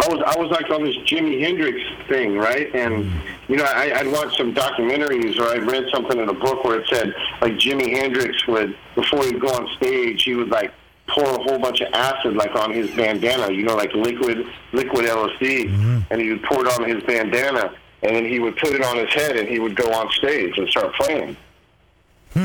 I 0.01 0.09
was 0.09 0.23
I 0.27 0.41
was 0.41 0.51
like 0.51 0.71
on 0.71 0.83
this 0.85 0.97
Jimi 0.99 1.41
Hendrix 1.41 1.79
thing, 2.09 2.37
right? 2.37 2.75
And 2.75 3.11
you 3.49 3.57
know, 3.57 3.65
I, 3.65 4.01
I'd 4.01 4.11
watched 4.11 4.37
some 4.39 4.55
documentaries 4.55 5.39
or 5.39 5.45
I 5.49 5.57
read 5.59 5.85
something 5.93 6.19
in 6.19 6.29
a 6.29 6.33
book 6.35 6.65
where 6.65 6.81
it 6.81 6.87
said 6.91 7.15
like 7.41 7.53
Jimi 7.55 7.91
Hendrix 7.97 8.47
would 8.47 8.77
before 8.95 9.25
he'd 9.25 9.41
go 9.41 9.49
on 9.49 9.69
stage, 9.77 10.23
he 10.25 10.35
would 10.35 10.49
like 10.49 10.73
pour 11.09 11.25
a 11.25 11.39
whole 11.43 11.59
bunch 11.59 11.81
of 11.83 11.93
acid 11.93 12.35
like 12.37 12.55
on 12.55 12.73
his 12.73 12.91
bandana, 12.93 13.53
you 13.53 13.63
know, 13.65 13.77
like 13.77 13.93
liquid 13.93 14.47
liquid 14.73 15.05
LSD, 15.05 16.05
and 16.11 16.21
he 16.21 16.31
would 16.31 16.43
pour 16.45 16.67
it 16.67 16.73
on 16.81 16.89
his 16.89 17.03
bandana, 17.03 17.75
and 18.03 18.17
then 18.17 18.25
he 18.25 18.39
would 18.39 18.57
put 18.57 18.71
it 18.75 18.83
on 18.83 18.97
his 18.97 19.13
head, 19.13 19.37
and 19.37 19.47
he 19.49 19.59
would 19.59 19.77
go 19.77 19.93
on 19.93 20.11
stage 20.13 20.57
and 20.57 20.69
start 20.71 20.95
playing. 20.95 21.37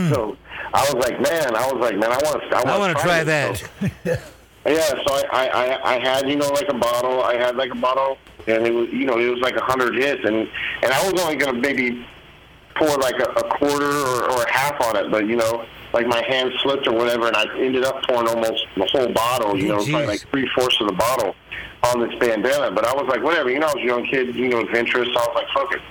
So 0.10 0.36
I 0.74 0.82
was 0.92 0.96
like, 0.96 1.22
man, 1.22 1.56
I 1.56 1.72
was 1.72 1.80
like, 1.80 1.98
man, 1.98 2.12
I 2.12 2.18
want 2.18 2.42
to, 2.42 2.58
I 2.58 2.78
want 2.78 2.98
to 2.98 3.02
try 3.02 3.24
this. 3.24 3.64
that. 4.04 4.22
Yeah, 4.68 4.90
so 5.06 5.14
I, 5.14 5.24
I, 5.32 5.48
I, 5.48 5.96
I 5.96 6.00
had, 6.00 6.30
you 6.30 6.36
know, 6.36 6.50
like 6.50 6.68
a 6.68 6.74
bottle. 6.74 7.24
I 7.24 7.36
had 7.36 7.56
like 7.56 7.72
a 7.72 7.76
bottle, 7.76 8.18
and 8.48 8.68
it 8.68 8.74
was, 8.74 8.90
you 8.90 9.06
know, 9.06 9.18
it 9.18 9.30
was 9.30 9.40
like 9.40 9.56
a 9.56 9.64
hundred 9.64 9.96
hits, 9.96 10.26
and 10.26 10.36
and 10.84 10.92
I 10.92 11.10
was 11.10 11.22
only 11.22 11.38
gonna 11.38 11.58
maybe 11.58 12.06
pour 12.76 12.98
like 12.98 13.16
a, 13.16 13.30
a 13.32 13.58
quarter 13.58 13.90
or, 13.90 14.30
or 14.30 14.44
a 14.44 14.52
half 14.52 14.80
on 14.82 14.98
it, 14.98 15.10
but 15.10 15.26
you 15.26 15.38
know, 15.38 15.66
like 15.94 16.06
my 16.06 16.22
hand 16.28 16.52
slipped 16.62 16.86
or 16.86 16.94
whatever, 16.94 17.28
and 17.28 17.36
I 17.38 17.46
ended 17.58 17.86
up 17.86 18.04
pouring 18.04 18.28
almost 18.28 18.68
the 18.76 18.86
whole 18.86 19.08
bottle. 19.14 19.58
You 19.58 19.70
know, 19.70 19.78
Jeez. 19.78 19.90
probably 19.90 20.08
like 20.08 20.28
three 20.32 20.50
fourths 20.54 20.82
of 20.82 20.88
the 20.88 20.94
bottle 20.94 21.34
on 21.84 22.06
this 22.06 22.20
bandana. 22.20 22.70
But 22.72 22.86
I 22.86 22.94
was 22.94 23.08
like, 23.08 23.24
whatever, 23.24 23.50
you 23.50 23.60
know, 23.60 23.68
I 23.68 23.74
was 23.74 23.84
a 23.84 23.88
young 23.88 24.06
kid, 24.06 24.36
you 24.36 24.50
know, 24.50 24.60
adventurous. 24.60 25.08
So 25.14 25.20
I 25.20 25.28
was 25.28 25.36
like, 25.36 25.48
fuck 25.54 25.74
it. 25.74 25.82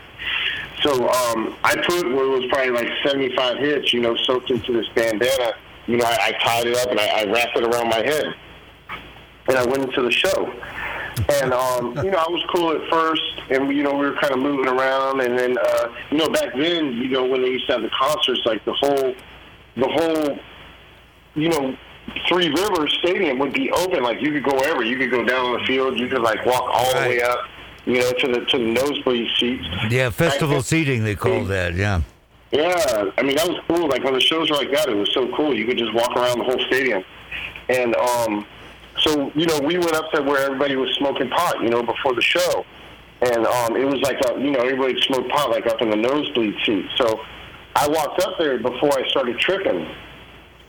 So 0.82 1.08
um, 1.08 1.56
I 1.64 1.76
put 1.76 2.04
what 2.12 2.28
was 2.28 2.44
probably 2.50 2.72
like 2.72 2.88
75 3.02 3.56
hits, 3.56 3.94
you 3.94 4.00
know, 4.00 4.14
soaked 4.16 4.50
into 4.50 4.74
this 4.74 4.86
bandana. 4.94 5.54
You 5.86 5.96
know, 5.96 6.04
I, 6.04 6.18
I 6.20 6.32
tied 6.44 6.66
it 6.66 6.76
up 6.76 6.90
and 6.90 7.00
I, 7.00 7.06
I 7.06 7.24
wrapped 7.24 7.56
it 7.56 7.64
around 7.64 7.88
my 7.88 8.04
head 8.04 8.34
and 9.48 9.56
I 9.56 9.64
went 9.64 9.82
into 9.84 10.02
the 10.02 10.10
show. 10.10 10.52
And 11.40 11.52
um, 11.52 11.96
you 12.04 12.10
know, 12.10 12.18
I 12.18 12.28
was 12.28 12.42
cool 12.54 12.72
at 12.72 12.88
first, 12.90 13.22
and 13.50 13.72
you 13.74 13.82
know, 13.82 13.94
we 13.94 14.06
were 14.06 14.16
kind 14.16 14.32
of 14.32 14.38
moving 14.38 14.68
around. 14.68 15.20
And 15.20 15.38
then, 15.38 15.56
uh, 15.58 15.92
you 16.10 16.18
know, 16.18 16.28
back 16.28 16.54
then, 16.54 16.92
you 16.92 17.08
know, 17.08 17.24
when 17.24 17.42
they 17.42 17.48
used 17.48 17.66
to 17.66 17.74
have 17.74 17.82
the 17.82 17.90
concerts, 17.90 18.40
like 18.44 18.64
the 18.64 18.74
whole, 18.74 19.14
the 19.76 19.88
whole, 19.88 20.38
you 21.34 21.48
know, 21.48 21.76
Three 22.28 22.48
Rivers 22.48 22.96
Stadium 23.00 23.38
would 23.40 23.52
be 23.52 23.70
open. 23.70 24.02
Like 24.02 24.20
you 24.20 24.32
could 24.32 24.44
go 24.44 24.54
wherever. 24.54 24.84
You 24.84 24.96
could 24.96 25.10
go 25.10 25.24
down 25.24 25.46
on 25.46 25.60
the 25.60 25.66
field. 25.66 25.98
You 25.98 26.08
could 26.08 26.22
like 26.22 26.44
walk 26.46 26.62
all 26.62 26.92
the 26.94 27.08
way 27.08 27.20
up, 27.20 27.40
you 27.84 27.98
know, 27.98 28.12
to 28.12 28.28
the 28.28 28.44
to 28.46 28.58
the 28.58 28.64
nosebleed 28.64 29.28
seats. 29.38 29.66
Yeah, 29.90 30.10
festival 30.10 30.62
seating 30.62 31.04
they 31.04 31.16
call 31.16 31.44
that. 31.46 31.74
Yeah. 31.74 32.02
Yeah, 32.52 33.10
I 33.18 33.22
mean 33.22 33.36
that 33.36 33.48
was 33.48 33.58
cool. 33.68 33.88
Like 33.88 34.04
when 34.04 34.14
the 34.14 34.20
shows 34.20 34.50
were 34.50 34.56
like 34.56 34.70
that, 34.70 34.88
it 34.88 34.94
was 34.94 35.12
so 35.12 35.34
cool. 35.36 35.54
You 35.54 35.66
could 35.66 35.78
just 35.78 35.92
walk 35.92 36.16
around 36.16 36.38
the 36.38 36.44
whole 36.44 36.60
stadium, 36.68 37.04
and 37.68 37.96
um, 37.96 38.46
so 39.06 39.30
you 39.34 39.46
know 39.46 39.60
we 39.60 39.78
went 39.78 39.94
up 39.94 40.10
to 40.12 40.22
where 40.22 40.44
everybody 40.44 40.76
was 40.76 40.92
smoking 40.98 41.30
pot, 41.30 41.62
you 41.62 41.70
know, 41.70 41.82
before 41.82 42.14
the 42.14 42.22
show, 42.22 42.64
and 43.22 43.46
um, 43.46 43.76
it 43.76 43.84
was 43.84 44.00
like 44.02 44.18
a, 44.28 44.40
you 44.40 44.50
know 44.50 44.60
everybody 44.60 45.00
smoked 45.02 45.30
pot 45.30 45.50
like 45.50 45.66
up 45.66 45.80
in 45.80 45.90
the 45.90 45.96
nosebleed 45.96 46.54
seat. 46.64 46.86
So 46.96 47.20
I 47.74 47.88
walked 47.88 48.22
up 48.22 48.38
there 48.38 48.58
before 48.58 48.98
I 48.98 49.08
started 49.08 49.38
tripping, 49.38 49.86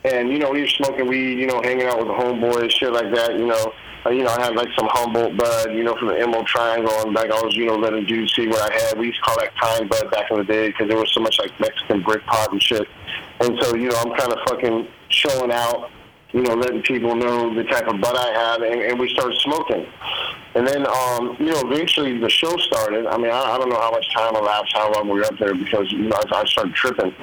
and 0.05 0.29
you 0.29 0.39
know 0.39 0.51
we 0.51 0.61
were 0.61 0.67
smoking 0.67 1.07
weed, 1.07 1.39
you 1.39 1.47
know, 1.47 1.61
hanging 1.61 1.87
out 1.87 1.97
with 1.97 2.07
the 2.07 2.13
homeboys, 2.13 2.71
shit 2.71 2.91
like 2.91 3.13
that, 3.13 3.33
you 3.39 3.47
know. 3.47 3.73
uh, 4.05 4.09
you 4.09 4.23
know, 4.23 4.29
I 4.29 4.41
had 4.41 4.55
like 4.55 4.69
some 4.77 4.87
Humboldt 4.91 5.35
bud, 5.35 5.73
you 5.73 5.83
know, 5.83 5.95
from 5.97 6.09
the 6.09 6.19
Emerald 6.19 6.47
Triangle, 6.47 6.93
and 7.01 7.13
like 7.13 7.29
I 7.31 7.41
was, 7.41 7.55
you 7.55 7.65
know, 7.65 7.75
letting 7.75 8.05
dudes 8.05 8.33
see 8.35 8.47
what 8.47 8.61
I 8.61 8.73
had. 8.73 8.97
We 8.97 9.07
used 9.07 9.19
to 9.19 9.23
call 9.23 9.37
that 9.39 9.55
kind 9.55 9.89
bud 9.89 10.11
back 10.11 10.31
in 10.31 10.37
the 10.37 10.43
day 10.43 10.67
because 10.67 10.87
there 10.87 10.97
was 10.97 11.11
so 11.13 11.19
much 11.19 11.37
like 11.39 11.51
Mexican 11.59 12.01
brick 12.03 12.25
pot 12.25 12.51
and 12.51 12.61
shit. 12.61 12.87
And 13.41 13.57
so, 13.61 13.75
you 13.75 13.89
know, 13.89 13.97
I'm 13.97 14.13
kind 14.15 14.31
of 14.31 14.39
fucking 14.47 14.87
showing 15.09 15.51
out, 15.51 15.89
you 16.33 16.41
know, 16.41 16.53
letting 16.55 16.81
people 16.83 17.15
know 17.15 17.53
the 17.53 17.63
type 17.63 17.87
of 17.87 17.99
bud 18.01 18.15
I 18.15 18.31
had, 18.31 18.61
and, 18.61 18.81
and 18.81 18.99
we 18.99 19.09
started 19.13 19.37
smoking. 19.39 19.85
And 20.55 20.67
then, 20.67 20.85
um, 20.87 21.35
you 21.39 21.47
know, 21.51 21.61
eventually 21.71 22.17
the 22.17 22.29
show 22.29 22.55
started. 22.57 23.05
I 23.05 23.17
mean, 23.17 23.31
I, 23.31 23.53
I 23.53 23.57
don't 23.57 23.69
know 23.69 23.79
how 23.79 23.91
much 23.91 24.11
time 24.13 24.35
elapsed, 24.35 24.73
how 24.75 24.91
long 24.91 25.07
we 25.09 25.19
were 25.19 25.25
up 25.25 25.37
there, 25.39 25.53
because 25.55 25.91
you 25.91 25.99
know, 26.09 26.15
I, 26.31 26.39
I 26.41 26.45
started 26.45 26.73
tripping, 26.73 27.13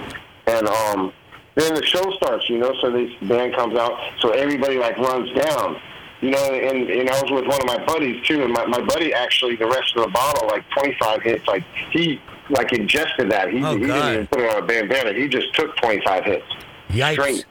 and 0.46 0.66
um, 0.68 1.12
then 1.54 1.74
the 1.74 1.84
show 1.84 2.02
starts. 2.16 2.48
You 2.48 2.58
know, 2.58 2.74
so 2.80 2.90
this 2.90 3.10
band 3.22 3.54
comes 3.54 3.76
out, 3.76 3.98
so 4.20 4.30
everybody 4.30 4.78
like 4.78 4.96
runs 4.98 5.30
down. 5.32 5.80
You 6.20 6.30
know, 6.30 6.38
and, 6.54 6.88
and 6.88 7.10
I 7.10 7.20
was 7.20 7.30
with 7.30 7.46
one 7.46 7.60
of 7.60 7.66
my 7.66 7.84
buddies 7.84 8.24
too, 8.26 8.44
and 8.44 8.52
my, 8.52 8.64
my 8.64 8.80
buddy 8.80 9.12
actually 9.12 9.56
the 9.56 9.66
rest 9.66 9.94
of 9.96 10.04
the 10.04 10.10
bottle, 10.10 10.48
like 10.48 10.64
25 10.70 11.20
hits, 11.22 11.46
like 11.46 11.64
he 11.90 12.18
like 12.48 12.72
ingested 12.72 13.30
that. 13.30 13.50
He, 13.52 13.62
Oh, 13.62 13.76
he 13.76 13.86
God. 13.86 13.94
didn't 13.94 14.12
even 14.14 14.26
put 14.28 14.40
it 14.40 14.50
on 14.56 14.62
a 14.62 14.66
bandana. 14.66 15.12
He 15.12 15.28
just 15.28 15.52
took 15.54 15.76
25 15.76 16.24
hits 16.24 16.44
Yikes. 16.88 17.12
straight. 17.12 17.44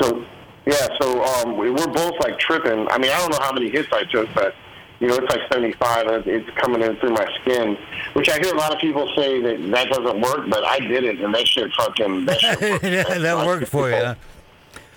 So 0.00 0.24
yeah, 0.68 0.86
so 1.00 1.24
um, 1.24 1.56
we 1.56 1.70
we're 1.70 1.86
both 1.86 2.12
like 2.20 2.38
tripping. 2.38 2.86
I 2.90 2.98
mean, 2.98 3.10
I 3.10 3.18
don't 3.20 3.30
know 3.30 3.40
how 3.40 3.52
many 3.52 3.70
hits 3.70 3.88
I 3.90 4.04
took, 4.04 4.28
but 4.34 4.54
you 5.00 5.08
know, 5.08 5.14
it's 5.16 5.34
like 5.34 5.40
75. 5.50 6.26
It's 6.26 6.50
coming 6.58 6.82
in 6.82 6.94
through 6.96 7.14
my 7.14 7.26
skin, 7.40 7.78
which 8.12 8.28
I 8.28 8.38
hear 8.38 8.52
a 8.52 8.58
lot 8.58 8.74
of 8.74 8.78
people 8.78 9.10
say 9.16 9.40
that 9.40 9.70
that 9.70 9.88
doesn't 9.88 10.20
work, 10.20 10.50
but 10.50 10.64
I 10.64 10.80
did 10.80 11.04
it, 11.04 11.20
and 11.20 11.34
that 11.34 11.48
shit 11.48 11.70
fucking 11.78 12.26
that 12.26 12.38
shit 12.38 12.60
worked. 12.60 12.82
that 12.82 13.46
worked 13.46 13.68
for 13.68 13.88
you. 13.88 13.96
huh? 13.96 14.14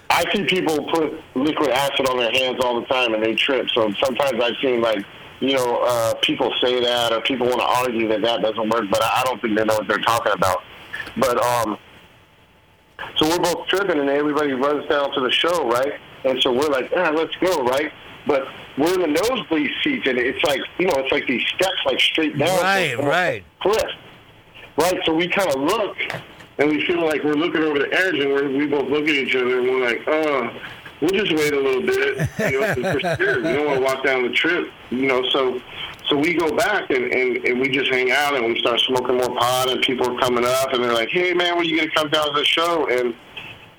I 0.10 0.26
see 0.34 0.44
people 0.44 0.84
put 0.92 1.14
liquid 1.36 1.70
acid 1.70 2.10
on 2.10 2.18
their 2.18 2.32
hands 2.32 2.58
all 2.62 2.82
the 2.82 2.88
time, 2.88 3.14
and 3.14 3.24
they 3.24 3.34
trip. 3.34 3.70
So 3.74 3.94
sometimes 4.04 4.44
I've 4.44 4.58
seen 4.62 4.82
like. 4.82 5.06
You 5.44 5.56
know, 5.56 5.80
uh, 5.82 6.14
people 6.22 6.54
say 6.62 6.80
that, 6.82 7.12
or 7.12 7.20
people 7.22 7.48
want 7.48 7.62
to 7.62 7.66
argue 7.66 8.08
that 8.10 8.22
that 8.22 8.44
doesn't 8.44 8.70
work, 8.70 8.86
but 8.92 9.02
I 9.02 9.22
I 9.22 9.24
don't 9.24 9.42
think 9.42 9.58
they 9.58 9.66
know 9.66 9.74
what 9.74 9.88
they're 9.88 9.98
talking 9.98 10.34
about. 10.34 10.62
But 11.18 11.44
um, 11.44 11.80
so 13.18 13.30
we're 13.30 13.40
both 13.40 13.68
tripping, 13.68 14.00
and 14.00 14.10
everybody 14.10 14.54
runs 14.54 14.88
down 14.88 15.12
to 15.14 15.22
the 15.22 15.32
show, 15.32 15.70
right? 15.70 15.94
And 16.24 16.42
so 16.42 16.52
we're 16.52 16.70
like, 16.70 16.92
ah, 16.96 17.10
let's 17.10 17.36
go, 17.38 17.64
right? 17.64 17.92
But 18.28 18.48
we're 18.78 18.94
in 18.94 19.02
the 19.02 19.08
nosebleed 19.08 19.72
seats, 19.84 20.08
and 20.08 20.18
it's 20.18 20.44
like, 20.44 20.62
you 20.78 20.88
know, 20.88 20.94
it's 20.98 21.12
like 21.12 21.26
these 21.28 21.46
steps, 21.56 21.78
like 21.86 22.00
straight 22.00 22.38
down. 22.38 22.60
Right, 22.62 22.98
right. 22.98 23.44
Cliff. 23.62 23.92
Right, 24.78 25.00
so 25.06 25.14
we 25.14 25.28
kind 25.28 25.50
of 25.50 25.60
look, 25.60 25.98
and 26.58 26.70
we 26.70 26.86
feel 26.86 27.06
like 27.06 27.24
we're 27.24 27.34
looking 27.34 27.64
over 27.64 27.80
the 27.80 27.94
edge, 27.94 28.16
and 28.16 28.32
we're, 28.32 28.50
we 28.50 28.68
both 28.68 28.90
look 28.90 29.04
at 29.04 29.10
each 29.10 29.36
other, 29.36 29.60
and 29.60 29.68
we're 29.68 29.86
like, 29.86 30.04
oh, 30.08 30.50
we'll 31.02 31.10
just 31.10 31.32
wait 31.34 31.54
a 31.54 31.60
little 31.60 31.82
bit, 31.82 32.30
you 32.52 32.62
know, 32.62 32.94
we're 32.94 33.00
scared. 33.00 33.44
We 33.44 33.54
don't 33.54 33.66
want 33.66 33.80
to 33.80 33.84
walk 33.84 34.04
down 34.04 34.24
the 34.24 34.30
trip, 34.30 34.70
you 34.92 35.08
know, 35.08 35.28
so 35.30 35.60
so 36.12 36.18
we 36.18 36.34
go 36.34 36.54
back 36.54 36.90
and, 36.90 37.06
and, 37.06 37.38
and 37.46 37.62
we 37.62 37.70
just 37.70 37.90
hang 37.90 38.12
out 38.12 38.36
and 38.36 38.46
we 38.46 38.60
start 38.60 38.78
smoking 38.82 39.16
more 39.16 39.34
pot 39.34 39.70
and 39.70 39.82
people 39.82 40.12
are 40.12 40.20
coming 40.20 40.44
up 40.44 40.74
and 40.74 40.84
they're 40.84 40.94
like, 40.94 41.08
hey 41.08 41.34
man, 41.34 41.56
when 41.56 41.66
are 41.66 41.70
you 41.70 41.78
gonna 41.78 41.92
come 41.92 42.10
down 42.10 42.28
to 42.28 42.38
the 42.38 42.44
show? 42.44 42.86
And 42.90 43.16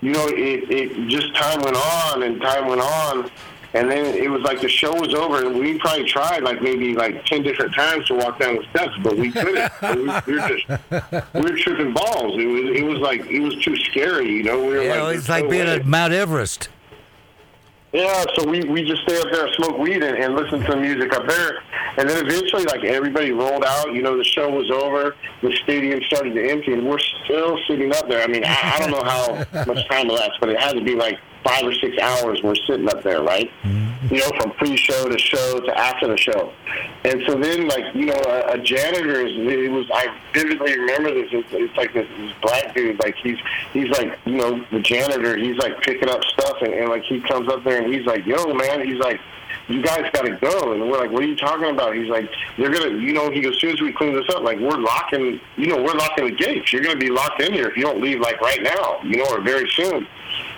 you 0.00 0.12
know, 0.12 0.26
it, 0.28 0.70
it 0.70 1.08
just 1.08 1.34
time 1.36 1.60
went 1.60 1.76
on 1.76 2.22
and 2.22 2.40
time 2.40 2.68
went 2.68 2.80
on, 2.80 3.30
and 3.74 3.90
then 3.90 4.14
it 4.16 4.30
was 4.30 4.40
like 4.42 4.62
the 4.62 4.68
show 4.68 4.92
was 4.94 5.14
over 5.14 5.46
and 5.46 5.58
we 5.58 5.78
probably 5.78 6.04
tried 6.04 6.42
like 6.42 6.62
maybe 6.62 6.94
like 6.94 7.22
ten 7.26 7.42
different 7.42 7.74
times 7.74 8.06
to 8.06 8.14
walk 8.14 8.40
down 8.40 8.56
the 8.56 8.64
steps, 8.70 8.94
but 9.02 9.14
we 9.16 9.30
couldn't. 9.30 9.70
we, 10.26 10.32
we 10.32 10.40
were 10.40 10.48
just 10.48 11.34
we 11.34 11.40
were 11.42 11.56
tripping 11.56 11.92
balls. 11.92 12.40
It 12.40 12.46
was 12.46 12.76
it 12.76 12.82
was 12.82 12.98
like 12.98 13.26
it 13.26 13.40
was 13.40 13.54
too 13.62 13.76
scary, 13.76 14.28
you 14.32 14.42
know. 14.42 14.58
We 14.58 14.68
were 14.68 14.84
know, 14.84 15.04
like, 15.04 15.16
it's 15.18 15.26
"There's 15.26 15.42
like 15.42 15.50
being 15.50 15.66
way." 15.66 15.74
at 15.74 15.86
Mount 15.86 16.14
Everest. 16.14 16.70
Yeah, 17.92 18.24
so 18.34 18.48
we, 18.48 18.60
we 18.62 18.84
just 18.84 19.02
stay 19.02 19.20
up 19.20 19.26
there 19.30 19.46
and 19.46 19.54
smoke 19.54 19.76
weed 19.76 20.02
and, 20.02 20.16
and 20.16 20.34
listen 20.34 20.60
to 20.60 20.70
the 20.72 20.76
music 20.76 21.12
up 21.12 21.28
there. 21.28 21.62
And 21.98 22.08
then 22.08 22.26
eventually, 22.26 22.64
like, 22.64 22.84
everybody 22.84 23.32
rolled 23.32 23.64
out. 23.64 23.92
You 23.92 24.00
know, 24.00 24.16
the 24.16 24.24
show 24.24 24.48
was 24.48 24.70
over. 24.70 25.14
The 25.42 25.52
stadium 25.62 26.00
started 26.04 26.32
to 26.34 26.50
empty, 26.50 26.72
and 26.72 26.88
we're 26.88 26.98
still 27.24 27.58
sitting 27.68 27.94
up 27.94 28.08
there. 28.08 28.22
I 28.22 28.28
mean, 28.28 28.44
I, 28.46 28.76
I 28.76 28.78
don't 28.78 28.90
know 28.92 29.04
how 29.04 29.64
much 29.66 29.86
time 29.88 30.08
elapsed, 30.08 30.40
but 30.40 30.48
it 30.48 30.58
had 30.58 30.72
to 30.72 30.82
be 30.82 30.94
like 30.94 31.18
five 31.44 31.64
or 31.64 31.74
six 31.74 31.98
hours 31.98 32.40
we're 32.42 32.54
sitting 32.66 32.88
up 32.88 33.02
there, 33.02 33.22
right? 33.22 33.50
Mm-hmm. 33.62 33.91
You 34.10 34.18
know, 34.18 34.30
from 34.40 34.50
pre-show 34.52 35.08
to 35.08 35.18
show 35.18 35.60
to 35.60 35.78
after 35.78 36.08
the 36.08 36.16
show. 36.16 36.52
And 37.04 37.22
so 37.26 37.36
then, 37.36 37.68
like, 37.68 37.94
you 37.94 38.06
know, 38.06 38.20
a, 38.26 38.54
a 38.54 38.58
janitor 38.58 39.24
is, 39.24 39.32
it 39.36 39.70
was, 39.70 39.88
I 39.94 40.08
vividly 40.34 40.76
remember 40.76 41.14
this. 41.14 41.28
It's, 41.32 41.48
it's 41.52 41.76
like 41.76 41.94
this, 41.94 42.08
this 42.18 42.32
black 42.42 42.74
dude, 42.74 42.98
like, 42.98 43.14
he's, 43.16 43.38
he's 43.72 43.90
like, 43.90 44.18
you 44.24 44.36
know, 44.36 44.64
the 44.72 44.80
janitor, 44.80 45.36
he's 45.36 45.56
like 45.58 45.80
picking 45.82 46.08
up 46.08 46.24
stuff, 46.24 46.62
and, 46.62 46.74
and 46.74 46.88
like, 46.88 47.04
he 47.04 47.20
comes 47.20 47.48
up 47.48 47.62
there 47.62 47.80
and 47.80 47.94
he's 47.94 48.04
like, 48.04 48.26
yo, 48.26 48.52
man, 48.52 48.84
he's 48.84 48.98
like, 48.98 49.20
you 49.68 49.80
guys 49.82 50.10
got 50.12 50.22
to 50.22 50.36
go. 50.36 50.72
And 50.72 50.82
we're 50.90 50.98
like, 50.98 51.12
what 51.12 51.22
are 51.22 51.26
you 51.26 51.36
talking 51.36 51.70
about? 51.70 51.94
He's 51.94 52.08
like, 52.08 52.28
they're 52.58 52.72
going 52.72 52.90
to, 52.90 52.98
you 52.98 53.12
know, 53.12 53.30
he 53.30 53.40
goes, 53.40 53.54
as 53.54 53.60
soon 53.60 53.70
as 53.70 53.80
we 53.80 53.92
clean 53.92 54.14
this 54.14 54.28
up, 54.30 54.42
like, 54.42 54.58
we're 54.58 54.78
locking, 54.78 55.40
you 55.56 55.68
know, 55.68 55.76
we're 55.76 55.94
locking 55.94 56.24
the 56.24 56.32
gates. 56.32 56.72
You're 56.72 56.82
going 56.82 56.98
to 56.98 57.00
be 57.00 57.10
locked 57.10 57.40
in 57.40 57.52
here 57.52 57.68
if 57.68 57.76
you 57.76 57.84
don't 57.84 58.00
leave, 58.00 58.18
like, 58.18 58.40
right 58.40 58.62
now, 58.62 59.00
you 59.04 59.18
know, 59.18 59.26
or 59.30 59.40
very 59.40 59.70
soon. 59.70 60.08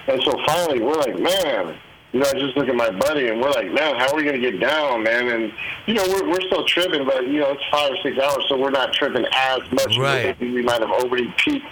And 0.07 0.23
so 0.23 0.33
finally, 0.47 0.81
we're 0.81 0.95
like, 0.95 1.19
man, 1.19 1.77
you 2.15 2.21
know, 2.21 2.27
I 2.27 2.33
just 2.35 2.57
look 2.57 2.69
at 2.69 2.77
my 2.77 2.91
buddy 2.91 3.27
and 3.27 3.41
we're 3.41 3.51
like, 3.51 3.73
man, 3.73 3.97
how 3.97 4.13
are 4.13 4.15
we 4.15 4.23
going 4.23 4.41
to 4.41 4.51
get 4.51 4.61
down, 4.61 5.03
man? 5.03 5.29
And, 5.29 5.53
you 5.87 5.95
know, 5.95 6.05
we're, 6.07 6.31
we're 6.31 6.41
still 6.43 6.65
tripping, 6.65 7.05
but, 7.05 7.27
you 7.27 7.41
know, 7.41 7.51
it's 7.51 7.63
five 7.73 7.91
or 7.91 7.97
six 8.05 8.17
hours, 8.17 8.45
so 8.49 8.57
we're 8.57 8.71
not 8.71 8.93
tripping 8.93 9.27
as 9.33 9.61
much. 9.73 9.99
Right. 9.99 10.39
Maybe 10.39 10.53
we 10.55 10.63
might 10.63 10.81
have 10.81 10.93
already 10.93 11.35
peaked. 11.39 11.67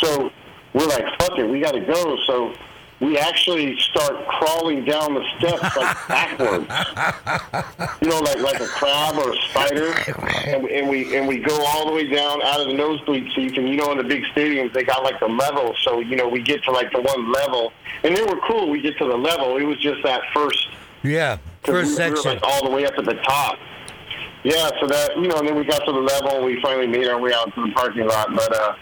So 0.00 0.30
we're 0.74 0.86
like, 0.86 1.06
fuck 1.18 1.38
it, 1.38 1.44
we 1.44 1.60
got 1.60 1.72
to 1.72 1.80
go. 1.80 2.18
So 2.26 2.52
we 3.00 3.16
actually 3.16 3.78
start 3.78 4.26
crawling 4.26 4.84
down 4.84 5.14
the 5.14 5.22
steps 5.38 5.76
like 5.76 5.96
backwards. 6.08 6.66
You 8.02 8.08
know, 8.08 8.18
like 8.20 8.38
like 8.38 8.60
a 8.60 8.66
crab 8.66 9.14
or 9.16 9.32
a 9.32 9.36
spider, 9.50 9.92
and, 10.46 10.66
and 10.66 10.88
we 10.88 11.16
and 11.16 11.28
we 11.28 11.38
go 11.38 11.56
all 11.64 11.86
the 11.86 11.92
way 11.92 12.08
down 12.08 12.42
out 12.42 12.60
of 12.60 12.66
the 12.66 12.74
nosebleed 12.74 13.30
seats. 13.34 13.56
And 13.56 13.68
you 13.68 13.76
know, 13.76 13.92
in 13.92 13.98
the 13.98 14.04
big 14.04 14.24
stadiums, 14.34 14.72
they 14.72 14.82
got 14.82 15.04
like 15.04 15.20
the 15.20 15.28
level. 15.28 15.74
So 15.82 16.00
you 16.00 16.16
know, 16.16 16.28
we 16.28 16.42
get 16.42 16.62
to 16.64 16.72
like 16.72 16.90
the 16.92 17.00
one 17.00 17.30
level, 17.32 17.72
and 18.02 18.16
they 18.16 18.22
were 18.22 18.40
cool. 18.48 18.68
We 18.68 18.80
get 18.80 18.98
to 18.98 19.04
the 19.04 19.16
level. 19.16 19.56
It 19.58 19.64
was 19.64 19.78
just 19.80 20.02
that 20.02 20.22
first 20.34 20.68
Yeah, 21.04 21.38
first 21.64 21.98
we, 21.98 22.04
we 22.04 22.10
were 22.10 22.16
section. 22.16 22.32
like 22.32 22.42
all 22.42 22.64
the 22.68 22.74
way 22.74 22.84
up 22.84 22.94
at 22.98 23.04
the 23.04 23.14
top. 23.14 23.58
Yeah, 24.42 24.70
so 24.80 24.86
that 24.88 25.16
you 25.16 25.28
know, 25.28 25.36
and 25.38 25.46
then 25.48 25.56
we 25.56 25.64
got 25.64 25.84
to 25.84 25.92
the 25.92 25.98
level, 25.98 26.30
and 26.36 26.44
we 26.46 26.60
finally 26.60 26.86
made 26.88 27.06
our 27.06 27.20
way 27.20 27.32
out 27.32 27.54
to 27.54 27.66
the 27.66 27.72
parking 27.74 28.06
lot. 28.08 28.34
But 28.34 28.56
uh, 28.56 28.74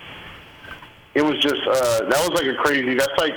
it 1.14 1.22
was 1.22 1.38
just 1.42 1.60
uh, 1.66 2.00
that 2.08 2.28
was 2.28 2.30
like 2.30 2.46
a 2.46 2.54
crazy. 2.62 2.94
That's 2.94 3.12
like 3.18 3.34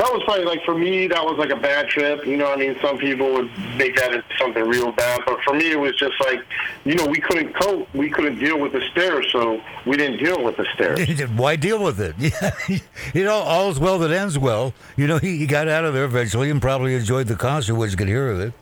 that 0.00 0.10
was 0.14 0.22
probably 0.24 0.46
like 0.46 0.64
for 0.64 0.74
me, 0.74 1.06
that 1.08 1.22
was 1.22 1.36
like 1.36 1.50
a 1.50 1.60
bad 1.60 1.88
trip. 1.88 2.26
You 2.26 2.38
know, 2.38 2.46
what 2.46 2.58
I 2.58 2.60
mean, 2.60 2.76
some 2.80 2.96
people 2.96 3.34
would 3.34 3.50
make 3.76 3.96
that 3.96 4.14
into 4.14 4.24
something 4.38 4.66
real 4.66 4.92
bad, 4.92 5.20
but 5.26 5.42
for 5.42 5.52
me, 5.52 5.72
it 5.72 5.78
was 5.78 5.94
just 5.96 6.14
like, 6.20 6.40
you 6.84 6.94
know, 6.94 7.06
we 7.06 7.20
couldn't 7.20 7.52
cope, 7.54 7.86
we 7.94 8.08
couldn't 8.08 8.38
deal 8.38 8.58
with 8.58 8.72
the 8.72 8.80
stairs, 8.92 9.26
so 9.30 9.60
we 9.84 9.98
didn't 9.98 10.16
deal 10.16 10.42
with 10.42 10.56
the 10.56 10.66
stairs. 10.74 11.06
Why 11.36 11.56
deal 11.56 11.82
with 11.82 12.00
it? 12.00 12.14
you 13.14 13.24
know, 13.24 13.34
all's 13.34 13.78
well 13.78 13.98
that 13.98 14.10
ends 14.10 14.38
well. 14.38 14.72
You 14.96 15.06
know, 15.06 15.18
he, 15.18 15.36
he 15.36 15.46
got 15.46 15.68
out 15.68 15.84
of 15.84 15.92
there 15.92 16.04
eventually 16.04 16.48
and 16.48 16.62
probably 16.62 16.94
enjoyed 16.94 17.26
the 17.26 17.36
concert, 17.36 17.74
which 17.74 17.90
you 17.90 17.98
could 17.98 18.08
hear 18.08 18.30
of 18.30 18.40
it. 18.40 18.54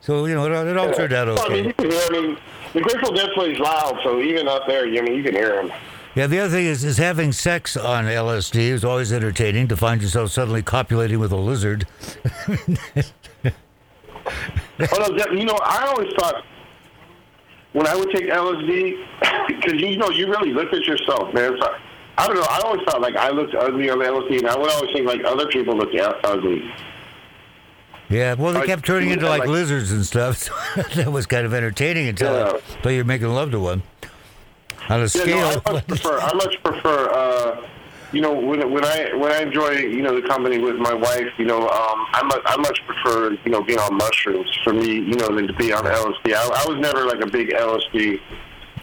So, 0.00 0.26
you 0.26 0.34
know, 0.34 0.44
it, 0.44 0.68
it 0.68 0.76
all 0.76 0.92
turned 0.92 1.12
out 1.12 1.28
okay. 1.28 1.42
I 1.44 1.48
mean, 1.48 1.64
you 1.66 1.72
can 1.72 1.90
hear. 1.90 2.00
I 2.02 2.10
mean, 2.10 2.38
the 2.72 2.80
Grateful 2.80 3.14
Dead 3.14 3.30
plays 3.34 3.60
loud, 3.60 4.00
so 4.02 4.20
even 4.20 4.48
up 4.48 4.66
there, 4.66 4.86
I 4.86 5.00
mean, 5.00 5.14
you 5.14 5.22
can 5.22 5.34
hear 5.34 5.54
them. 5.54 5.72
Yeah, 6.14 6.28
the 6.28 6.38
other 6.40 6.50
thing 6.50 6.66
is, 6.66 6.84
is 6.84 6.98
having 6.98 7.32
sex 7.32 7.76
on 7.76 8.04
LSD 8.04 8.56
is 8.56 8.84
always 8.84 9.12
entertaining 9.12 9.66
to 9.68 9.76
find 9.76 10.00
yourself 10.00 10.30
suddenly 10.30 10.62
copulating 10.62 11.18
with 11.18 11.32
a 11.32 11.36
lizard. 11.36 11.86
Oh 14.92 15.14
no, 15.16 15.26
you 15.32 15.44
know, 15.44 15.56
I 15.62 15.86
always 15.86 16.12
thought 16.18 16.42
when 17.74 17.86
I 17.86 17.94
would 17.94 18.10
take 18.10 18.24
LSD, 18.24 19.06
because 19.46 19.72
you 19.80 19.96
know, 19.98 20.08
you 20.10 20.26
really 20.28 20.52
look 20.52 20.72
at 20.72 20.82
yourself, 20.84 21.32
man. 21.34 21.56
So, 21.60 21.74
I 22.16 22.26
don't 22.26 22.36
know. 22.36 22.46
I 22.48 22.60
always 22.64 22.82
thought 22.86 23.00
like 23.00 23.16
I 23.16 23.30
looked 23.30 23.54
ugly 23.54 23.90
on 23.90 23.98
LSD, 23.98 24.38
and 24.38 24.48
I 24.48 24.56
would 24.56 24.70
always 24.70 24.92
think 24.92 25.06
like 25.06 25.22
other 25.24 25.46
people 25.48 25.76
look 25.76 25.92
u- 25.92 26.00
ugly. 26.00 26.72
Yeah, 28.08 28.34
well, 28.34 28.52
they 28.52 28.60
Like, 28.60 28.68
kept 28.68 28.84
turning 28.86 29.10
into 29.10 29.28
like, 29.28 29.40
like- 29.40 29.48
lizards 29.48 29.92
and 29.92 30.04
stuff. 30.04 30.38
So 30.74 30.82
that 31.02 31.12
was 31.12 31.26
kind 31.26 31.46
of 31.46 31.54
entertaining 31.54 32.08
until 32.08 32.32
Yeah. 32.32 32.58
until 32.76 32.92
you're 32.92 33.04
making 33.04 33.28
love 33.28 33.50
to 33.52 33.60
one. 33.60 33.82
On 34.88 35.00
a 35.00 35.08
Yeah, 35.14 35.24
no, 35.24 35.60
I 35.66 35.72
much 35.72 35.86
prefer. 35.86 36.18
I 36.20 36.32
much 36.34 36.62
prefer. 36.62 37.10
Uh, 37.10 37.66
you 38.12 38.20
know, 38.20 38.32
when 38.32 38.70
when 38.70 38.84
I 38.84 39.14
when 39.14 39.32
I 39.32 39.42
enjoy 39.42 39.70
you 39.70 40.02
know 40.02 40.18
the 40.20 40.26
company 40.26 40.58
with 40.58 40.76
my 40.76 40.94
wife, 40.94 41.26
you 41.38 41.46
know, 41.46 41.62
um, 41.68 42.06
I 42.12 42.22
much 42.24 42.42
I 42.46 42.56
much 42.56 42.80
prefer 42.86 43.32
you 43.44 43.50
know 43.50 43.62
being 43.62 43.78
on 43.78 43.96
mushrooms 43.96 44.56
for 44.62 44.72
me, 44.72 44.86
you 44.86 45.16
know, 45.16 45.28
than 45.34 45.48
to 45.48 45.52
be 45.54 45.72
on 45.72 45.84
LSD. 45.84 46.32
I, 46.34 46.42
I 46.44 46.68
was 46.68 46.78
never 46.80 47.04
like 47.06 47.20
a 47.20 47.26
big 47.26 47.50
LSD. 47.50 48.20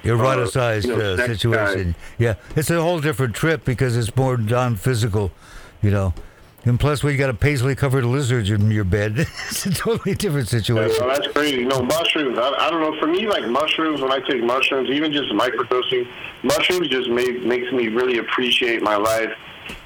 eroticized 0.04 0.88
you 0.88 0.98
know, 0.98 1.14
uh, 1.14 1.28
situation. 1.28 1.96
Yeah, 2.18 2.36
it's 2.56 2.70
a 2.70 2.82
whole 2.82 3.00
different 3.00 3.36
trip 3.36 3.64
because 3.64 3.96
it's 3.96 4.14
more 4.16 4.38
non-physical, 4.38 5.32
you 5.82 5.92
know. 5.92 6.14
And 6.64 6.80
plus, 6.80 7.04
you 7.04 7.18
got 7.18 7.32
a 7.32 7.34
paisley 7.34 7.76
covered 7.76 8.06
lizard 8.06 8.48
in 8.50 8.70
your 8.70 8.84
bed, 8.84 9.14
it's 9.50 9.66
a 9.66 9.72
totally 9.74 10.14
different 10.14 10.52
Yeah, 10.52 10.60
situation. 10.60 11.08
well, 11.08 11.20
that's 11.20 11.32
crazy. 11.34 11.66
No 11.66 11.82
mushrooms. 11.82 12.38
I, 12.38 12.52
I 12.52 12.70
don't 12.70 12.82
know. 12.82 13.00
For 13.00 13.08
me, 13.08 13.28
like 13.28 13.48
mushrooms, 13.48 14.02
when 14.02 14.12
I 14.12 14.20
take 14.20 14.44
mushrooms, 14.44 14.90
even 14.90 15.12
just 15.12 15.32
microdosing, 15.32 16.08
mushrooms 16.44 16.88
just 16.90 17.10
make, 17.10 17.44
makes 17.44 17.72
me 17.72 17.88
really 17.88 18.20
appreciate 18.20 18.84
my 18.84 18.96
life. 18.96 19.32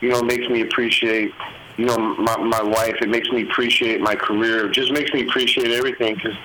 You 0.02 0.10
know, 0.10 0.22
makes 0.22 0.50
me 0.50 0.62
appreciate 0.62 1.32
you 1.78 1.86
know, 1.86 1.98
my, 1.98 2.38
my 2.38 2.62
wife. 2.64 2.96
It 3.02 3.10
makes 3.10 3.30
me 3.30 3.44
appreciate 3.44 4.00
my 4.02 4.16
career. 4.16 4.68
It 4.68 4.74
just 4.74 4.92
makes 4.92 5.14
me 5.14 5.28
appreciate 5.28 5.72
everything 5.72 6.16
because 6.16 6.36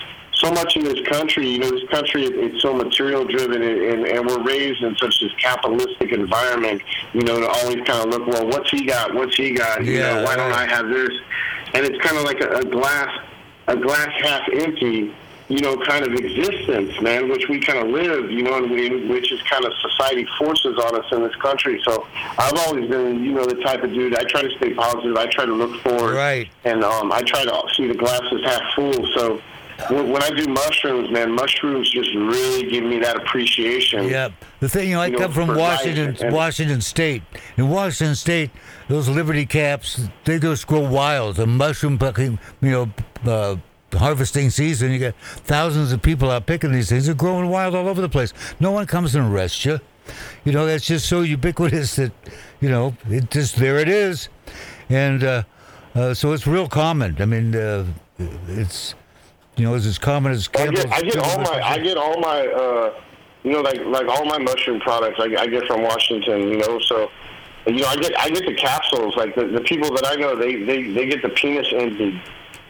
so 0.41 0.51
much 0.53 0.77
in 0.77 0.85
this 0.85 1.01
country, 1.07 1.47
you 1.49 1.59
know, 1.59 1.71
this 1.71 1.89
country 1.91 2.25
it, 2.25 2.35
it's 2.35 2.63
so 2.63 2.75
material 2.75 3.25
driven, 3.25 3.63
and, 3.63 3.81
and, 3.83 4.07
and 4.07 4.27
we're 4.27 4.43
raised 4.43 4.83
in 4.83 4.97
such 4.97 5.21
this 5.21 5.33
capitalistic 5.41 6.13
environment. 6.13 6.83
You 7.13 7.23
know, 7.23 7.41
to 7.41 7.49
always 7.49 7.77
kind 7.87 8.03
of 8.03 8.07
look, 8.09 8.27
well, 8.27 8.47
what's 8.47 8.71
he 8.71 8.85
got? 8.87 9.15
What's 9.15 9.37
he 9.37 9.53
got? 9.53 9.85
You 9.85 9.93
Yeah, 9.99 10.15
know, 10.15 10.25
why 10.25 10.37
don't 10.37 10.53
I 10.53 10.67
have 10.67 10.89
this? 10.89 11.11
And 11.75 11.85
it's 11.87 11.99
kind 12.05 12.17
of 12.17 12.25
like 12.25 12.41
a, 12.41 12.49
a 12.59 12.65
glass, 12.65 13.09
a 13.69 13.77
glass 13.77 14.09
half 14.23 14.49
empty. 14.53 15.15
You 15.49 15.61
know, 15.63 15.77
kind 15.79 16.05
of 16.07 16.13
existence, 16.13 17.01
man, 17.03 17.29
which 17.29 17.49
we 17.49 17.59
kind 17.59 17.81
of 17.81 17.89
live, 17.89 18.31
you 18.31 18.43
know, 18.45 18.59
and 18.59 18.71
we, 18.71 19.09
which 19.09 19.33
is 19.33 19.43
kind 19.51 19.65
of 19.65 19.73
society 19.83 20.25
forces 20.39 20.79
on 20.79 20.95
us 20.97 21.05
in 21.11 21.23
this 21.25 21.35
country. 21.43 21.83
So 21.85 22.07
I've 22.39 22.57
always 22.69 22.89
been, 22.89 23.25
you 23.25 23.33
know, 23.33 23.45
the 23.45 23.57
type 23.57 23.83
of 23.83 23.93
dude. 23.93 24.15
I 24.15 24.23
try 24.23 24.43
to 24.43 24.51
stay 24.59 24.75
positive. 24.75 25.17
I 25.17 25.27
try 25.27 25.47
to 25.47 25.53
look 25.53 25.81
forward 25.83 26.15
Right. 26.15 26.49
and 26.63 26.85
um, 26.85 27.11
I 27.11 27.23
try 27.23 27.45
to 27.45 27.63
see 27.77 27.89
the 27.89 27.95
glasses 27.97 28.41
half 28.45 28.63
full. 28.77 28.93
So 29.17 29.43
when, 29.89 30.23
I 30.23 30.31
do 30.31 30.47
mushrooms, 30.47 31.11
man, 31.11 31.33
mushrooms 31.33 31.91
just 31.91 32.15
really 32.15 32.71
give 32.71 32.85
me 32.85 32.99
that 33.01 33.17
appreciation. 33.17 34.05
Yeah, 34.09 34.29
the 34.61 34.69
thing 34.69 34.89
you 34.89 34.95
know, 34.97 35.03
I 35.03 35.07
You 35.07 35.13
know, 35.13 35.19
come 35.21 35.33
from 35.33 35.57
Washington, 35.57 36.17
and- 36.21 36.35
Washington 36.35 36.81
State. 36.81 37.23
In 37.57 37.69
Washington 37.69 38.15
State, 38.15 38.51
those 38.89 39.09
Liberty 39.09 39.47
caps, 39.47 40.09
they 40.25 40.39
just 40.39 40.67
grow 40.67 40.81
wild. 40.89 41.37
The 41.37 41.47
mushroom, 41.47 41.99
picking, 41.99 42.39
you 42.61 42.71
know, 42.71 42.91
uh, 43.31 43.57
harvesting 43.97 44.51
season, 44.51 44.93
you 44.93 44.99
got 44.99 45.15
thousands 45.19 45.93
of 45.93 46.03
people 46.03 46.31
out 46.31 46.47
picking 46.47 46.73
these 46.73 46.89
things. 46.89 47.07
They're 47.07 47.15
growing 47.15 47.49
wild 47.49 47.75
all 47.75 47.89
over 47.89 48.01
the 48.01 48.09
place. 48.09 48.33
No 48.61 48.71
one 48.71 48.87
comes 48.87 49.15
and 49.15 49.33
arrests 49.33 49.65
you. 49.65 49.81
You 50.45 50.53
know, 50.53 50.67
that's 50.67 50.87
just 50.87 51.09
so 51.09 51.21
ubiquitous 51.21 51.97
that, 51.97 52.13
you 52.61 52.69
know, 52.69 52.97
it 53.09 53.31
just 53.31 53.57
there 53.57 53.79
it 53.79 53.89
is, 53.89 54.29
and 54.89 55.23
uh, 55.23 55.43
uh, 55.95 56.15
so 56.15 56.33
it's 56.33 56.47
real 56.47 56.69
common. 56.69 57.17
I 57.21 57.27
mean, 57.27 57.55
uh, 57.55 57.85
it's 58.49 58.95
you 59.57 59.65
know, 59.65 59.75
it's 59.75 59.87
as 59.87 59.99
common 59.99 60.33
as 60.33 60.49
I 60.57 60.69
get, 60.69 60.93
I 60.93 61.03
get 61.03 61.19
all 61.19 61.39
my, 61.39 61.61
I 61.63 61.79
get 61.79 61.97
all 61.97 62.19
my, 62.21 62.47
uh, 62.47 63.01
you 63.43 63.53
know, 63.53 63.61
like 63.61 63.81
like 63.85 64.07
all 64.09 64.25
my 64.25 64.39
mushroom 64.39 64.81
products 64.81 65.19
I, 65.19 65.35
I 65.39 65.47
get 65.47 65.67
from 65.67 65.83
Washington. 65.83 66.49
You 66.49 66.59
know, 66.59 66.79
so 66.81 67.11
you 67.67 67.83
know, 67.83 67.87
I 67.89 67.97
get 67.97 68.19
I 68.19 68.31
get 68.31 68.47
the 68.47 68.55
capsules. 68.55 69.17
Like 69.17 69.35
the, 69.35 69.47
the 69.47 69.61
people 69.63 69.91
that 69.95 70.07
I 70.07 70.15
know, 70.17 70.37
they 70.37 70.63
they, 70.65 70.93
they 70.93 71.07
get 71.07 71.23
the 71.23 71.31
penis 71.31 71.67
envy. 71.73 72.21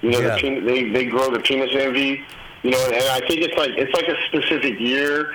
You 0.03 0.11
know, 0.13 0.21
Yeah. 0.21 0.35
the 0.37 0.41
pen, 0.41 0.65
they 0.67 0.89
they 0.91 1.07
grow 1.07 1.31
the 1.31 1.41
penis 1.41 1.71
envy. 1.75 2.23
You 2.63 2.71
know, 2.73 2.85
and 2.87 3.05
I 3.11 3.21
think 3.27 3.41
it's 3.43 3.57
like 3.57 3.71
it's 3.77 3.93
like 3.95 4.09
a 4.09 4.17
specific 4.29 4.79
year 4.81 5.33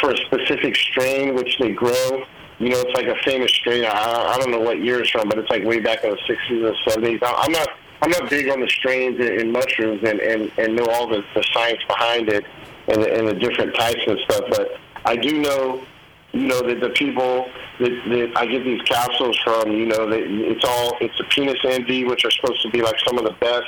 for 0.00 0.10
a 0.10 0.16
specific 0.18 0.74
strain 0.76 1.34
which 1.34 1.56
they 1.58 1.72
grow. 1.72 2.24
You 2.58 2.70
know, 2.70 2.80
it's 2.80 2.94
like 2.94 3.06
a 3.06 3.16
famous 3.22 3.52
strain. 3.52 3.84
I, 3.84 4.34
I 4.34 4.38
don't 4.38 4.50
know 4.50 4.60
what 4.60 4.80
year 4.80 5.00
it's 5.00 5.10
from, 5.10 5.28
but 5.28 5.38
it's 5.38 5.50
like 5.50 5.62
way 5.64 5.78
back 5.80 6.04
in 6.04 6.10
the 6.10 6.18
sixties 6.26 6.62
or 6.62 6.74
seventies. 6.88 7.20
I'm 7.22 7.52
not 7.52 7.68
I'm 8.06 8.12
not 8.12 8.30
big 8.30 8.48
on 8.50 8.60
the 8.60 8.68
strains 8.68 9.18
in, 9.18 9.40
in 9.40 9.50
mushrooms 9.50 10.00
and, 10.04 10.20
and, 10.20 10.52
and 10.58 10.76
know 10.76 10.86
all 10.86 11.08
the, 11.08 11.24
the 11.34 11.42
science 11.52 11.82
behind 11.88 12.28
it 12.28 12.44
and 12.86 13.02
the, 13.02 13.12
and 13.12 13.26
the 13.26 13.34
different 13.34 13.74
types 13.74 14.00
and 14.06 14.16
stuff. 14.20 14.44
But 14.48 14.78
I 15.04 15.16
do 15.16 15.40
know, 15.40 15.84
you 16.32 16.46
know, 16.46 16.62
that 16.62 16.78
the 16.78 16.90
people 16.90 17.50
that, 17.80 17.90
that 17.90 18.32
I 18.36 18.46
get 18.46 18.62
these 18.62 18.80
capsules 18.82 19.36
from, 19.42 19.72
you 19.72 19.86
know, 19.86 20.08
that 20.08 20.20
it's 20.20 20.64
all 20.64 20.96
it's 21.00 21.18
the 21.18 21.24
penis 21.24 21.58
envy, 21.64 22.04
which 22.04 22.24
are 22.24 22.30
supposed 22.30 22.62
to 22.62 22.70
be 22.70 22.80
like 22.80 22.94
some 23.04 23.18
of 23.18 23.24
the 23.24 23.34
best, 23.40 23.66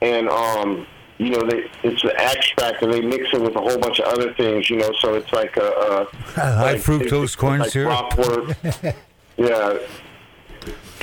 and 0.00 0.30
um, 0.30 0.86
you 1.18 1.30
know, 1.30 1.42
they, 1.46 1.70
it's 1.82 2.00
the 2.00 2.18
extract, 2.18 2.82
and 2.82 2.90
they 2.90 3.02
mix 3.02 3.28
it 3.34 3.42
with 3.42 3.56
a 3.56 3.60
whole 3.60 3.78
bunch 3.78 4.00
of 4.00 4.06
other 4.06 4.32
things, 4.34 4.70
you 4.70 4.76
know. 4.76 4.90
So 5.00 5.14
it's 5.14 5.32
like 5.34 5.54
a, 5.58 5.68
a 5.68 6.04
High 6.34 6.72
like, 6.72 6.80
fructose 6.80 7.36
corn 7.36 7.60
like 7.60 7.70
syrup. 7.70 8.14
Yeah. 9.38 9.78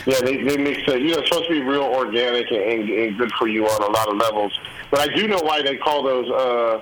Yeah, 0.06 0.20
they, 0.22 0.44
they 0.44 0.58
mix 0.58 0.82
it. 0.88 1.02
You 1.02 1.12
know, 1.12 1.20
it's 1.20 1.30
supposed 1.30 1.48
to 1.48 1.54
be 1.54 1.62
real 1.62 1.84
organic 1.84 2.52
and, 2.52 2.90
and, 2.90 3.18
good 3.18 3.32
for 3.34 3.48
you 3.48 3.66
on 3.66 3.82
a 3.84 3.92
lot 3.92 4.10
of 4.10 4.18
levels. 4.18 4.58
But 4.92 5.00
I 5.10 5.16
do 5.16 5.28
know 5.28 5.40
why 5.40 5.62
they 5.62 5.78
call 5.78 6.04
those 6.04 6.30
uh, 6.30 6.82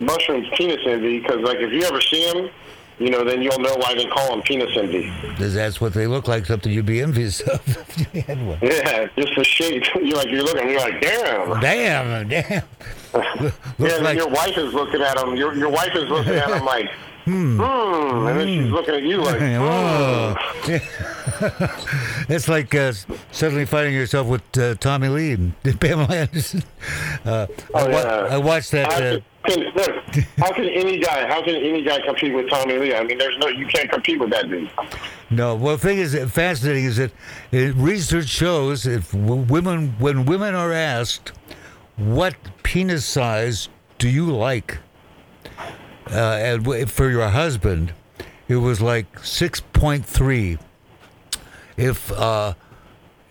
mushrooms 0.00 0.48
penis 0.56 0.80
envy, 0.84 1.20
because, 1.20 1.40
like, 1.42 1.58
if 1.58 1.72
you 1.72 1.82
ever 1.84 2.00
see 2.00 2.32
them, 2.32 2.50
you 2.98 3.10
know, 3.10 3.24
then 3.24 3.42
you'll 3.42 3.58
know 3.58 3.74
why 3.76 3.94
they 3.94 4.06
call 4.06 4.30
them 4.30 4.42
penis 4.42 4.76
envy. 4.76 5.12
Because 5.22 5.54
that's 5.54 5.80
what 5.80 5.94
they 5.94 6.06
look 6.06 6.28
like, 6.28 6.46
something 6.46 6.72
you'd 6.72 6.86
be 6.86 7.00
envious 7.00 7.40
of 7.40 7.60
if 7.66 8.14
you 8.14 8.22
had 8.22 8.46
one. 8.46 8.58
Yeah, 8.60 9.08
just 9.16 9.34
the 9.36 9.44
shape. 9.44 9.84
You're 10.02 10.16
like, 10.16 10.28
you're 10.28 10.42
looking, 10.42 10.68
you're 10.68 10.80
like, 10.80 11.00
damn. 11.00 11.60
Damn, 11.60 12.28
damn. 12.28 12.62
Yeah, 13.78 13.96
like, 13.96 14.16
your 14.16 14.28
wife 14.28 14.56
is 14.56 14.72
looking 14.72 15.02
at 15.02 15.16
them. 15.16 15.36
Your, 15.36 15.54
your 15.54 15.68
wife 15.68 15.94
is 15.94 16.08
looking 16.08 16.34
at 16.34 16.48
them 16.48 16.64
like, 16.64 16.90
hmm. 17.24 17.60
And 17.60 18.38
then 18.40 18.46
she's 18.48 18.70
looking 18.70 18.94
at 18.94 19.02
you 19.02 19.16
like, 19.18 19.38
hmm. 19.38 20.72
it's 22.32 22.48
like 22.48 22.74
uh, 22.74 22.92
suddenly 23.30 23.64
finding 23.64 23.94
yourself 23.94 24.26
with 24.26 24.58
uh, 24.58 24.74
Tommy 24.76 25.08
Lee 25.08 25.32
and 25.32 25.52
Pamela 25.80 26.14
Anderson. 26.14 26.62
Uh, 27.24 27.46
I, 27.74 27.80
Oh, 27.80 27.84
wa- 27.86 27.90
yeah. 27.90 28.28
I 28.30 28.36
watched 28.38 28.70
that. 28.72 28.92
How 28.92 28.98
Uh, 28.98 29.18
can, 29.48 29.60
look, 29.74 29.90
how 30.38 30.52
can 30.52 30.64
any 30.68 30.98
guy? 31.00 31.26
How 31.26 31.42
can 31.42 31.56
any 31.56 31.82
guy 31.82 32.00
compete 32.04 32.32
with 32.32 32.48
Tommy 32.48 32.78
Lee? 32.78 32.94
I 32.94 33.02
mean, 33.02 33.18
there's 33.18 33.36
no. 33.38 33.48
You 33.48 33.66
can't 33.66 33.90
compete 33.90 34.20
with 34.20 34.30
that 34.30 34.48
dude. 34.48 34.70
No, 35.30 35.56
well, 35.56 35.76
the 35.76 35.82
thing 35.82 35.98
is 35.98 36.14
fascinating 36.32 36.84
is 36.84 36.98
that 36.98 37.10
uh, 37.52 37.72
research 37.74 38.28
shows 38.28 38.86
if 38.86 39.12
women, 39.14 39.94
when 39.98 40.26
women 40.26 40.54
are 40.54 40.72
asked, 40.72 41.32
what 41.96 42.34
penis 42.62 43.04
size 43.04 43.68
do 43.98 44.08
you 44.08 44.26
like, 44.26 44.78
uh, 46.10 46.14
and 46.40 46.64
w- 46.64 46.86
for 46.86 47.10
your 47.10 47.28
husband, 47.28 47.92
it 48.48 48.56
was 48.56 48.80
like 48.80 49.18
six 49.24 49.60
point 49.60 50.04
three. 50.04 50.58
If 51.76 52.12
uh, 52.12 52.54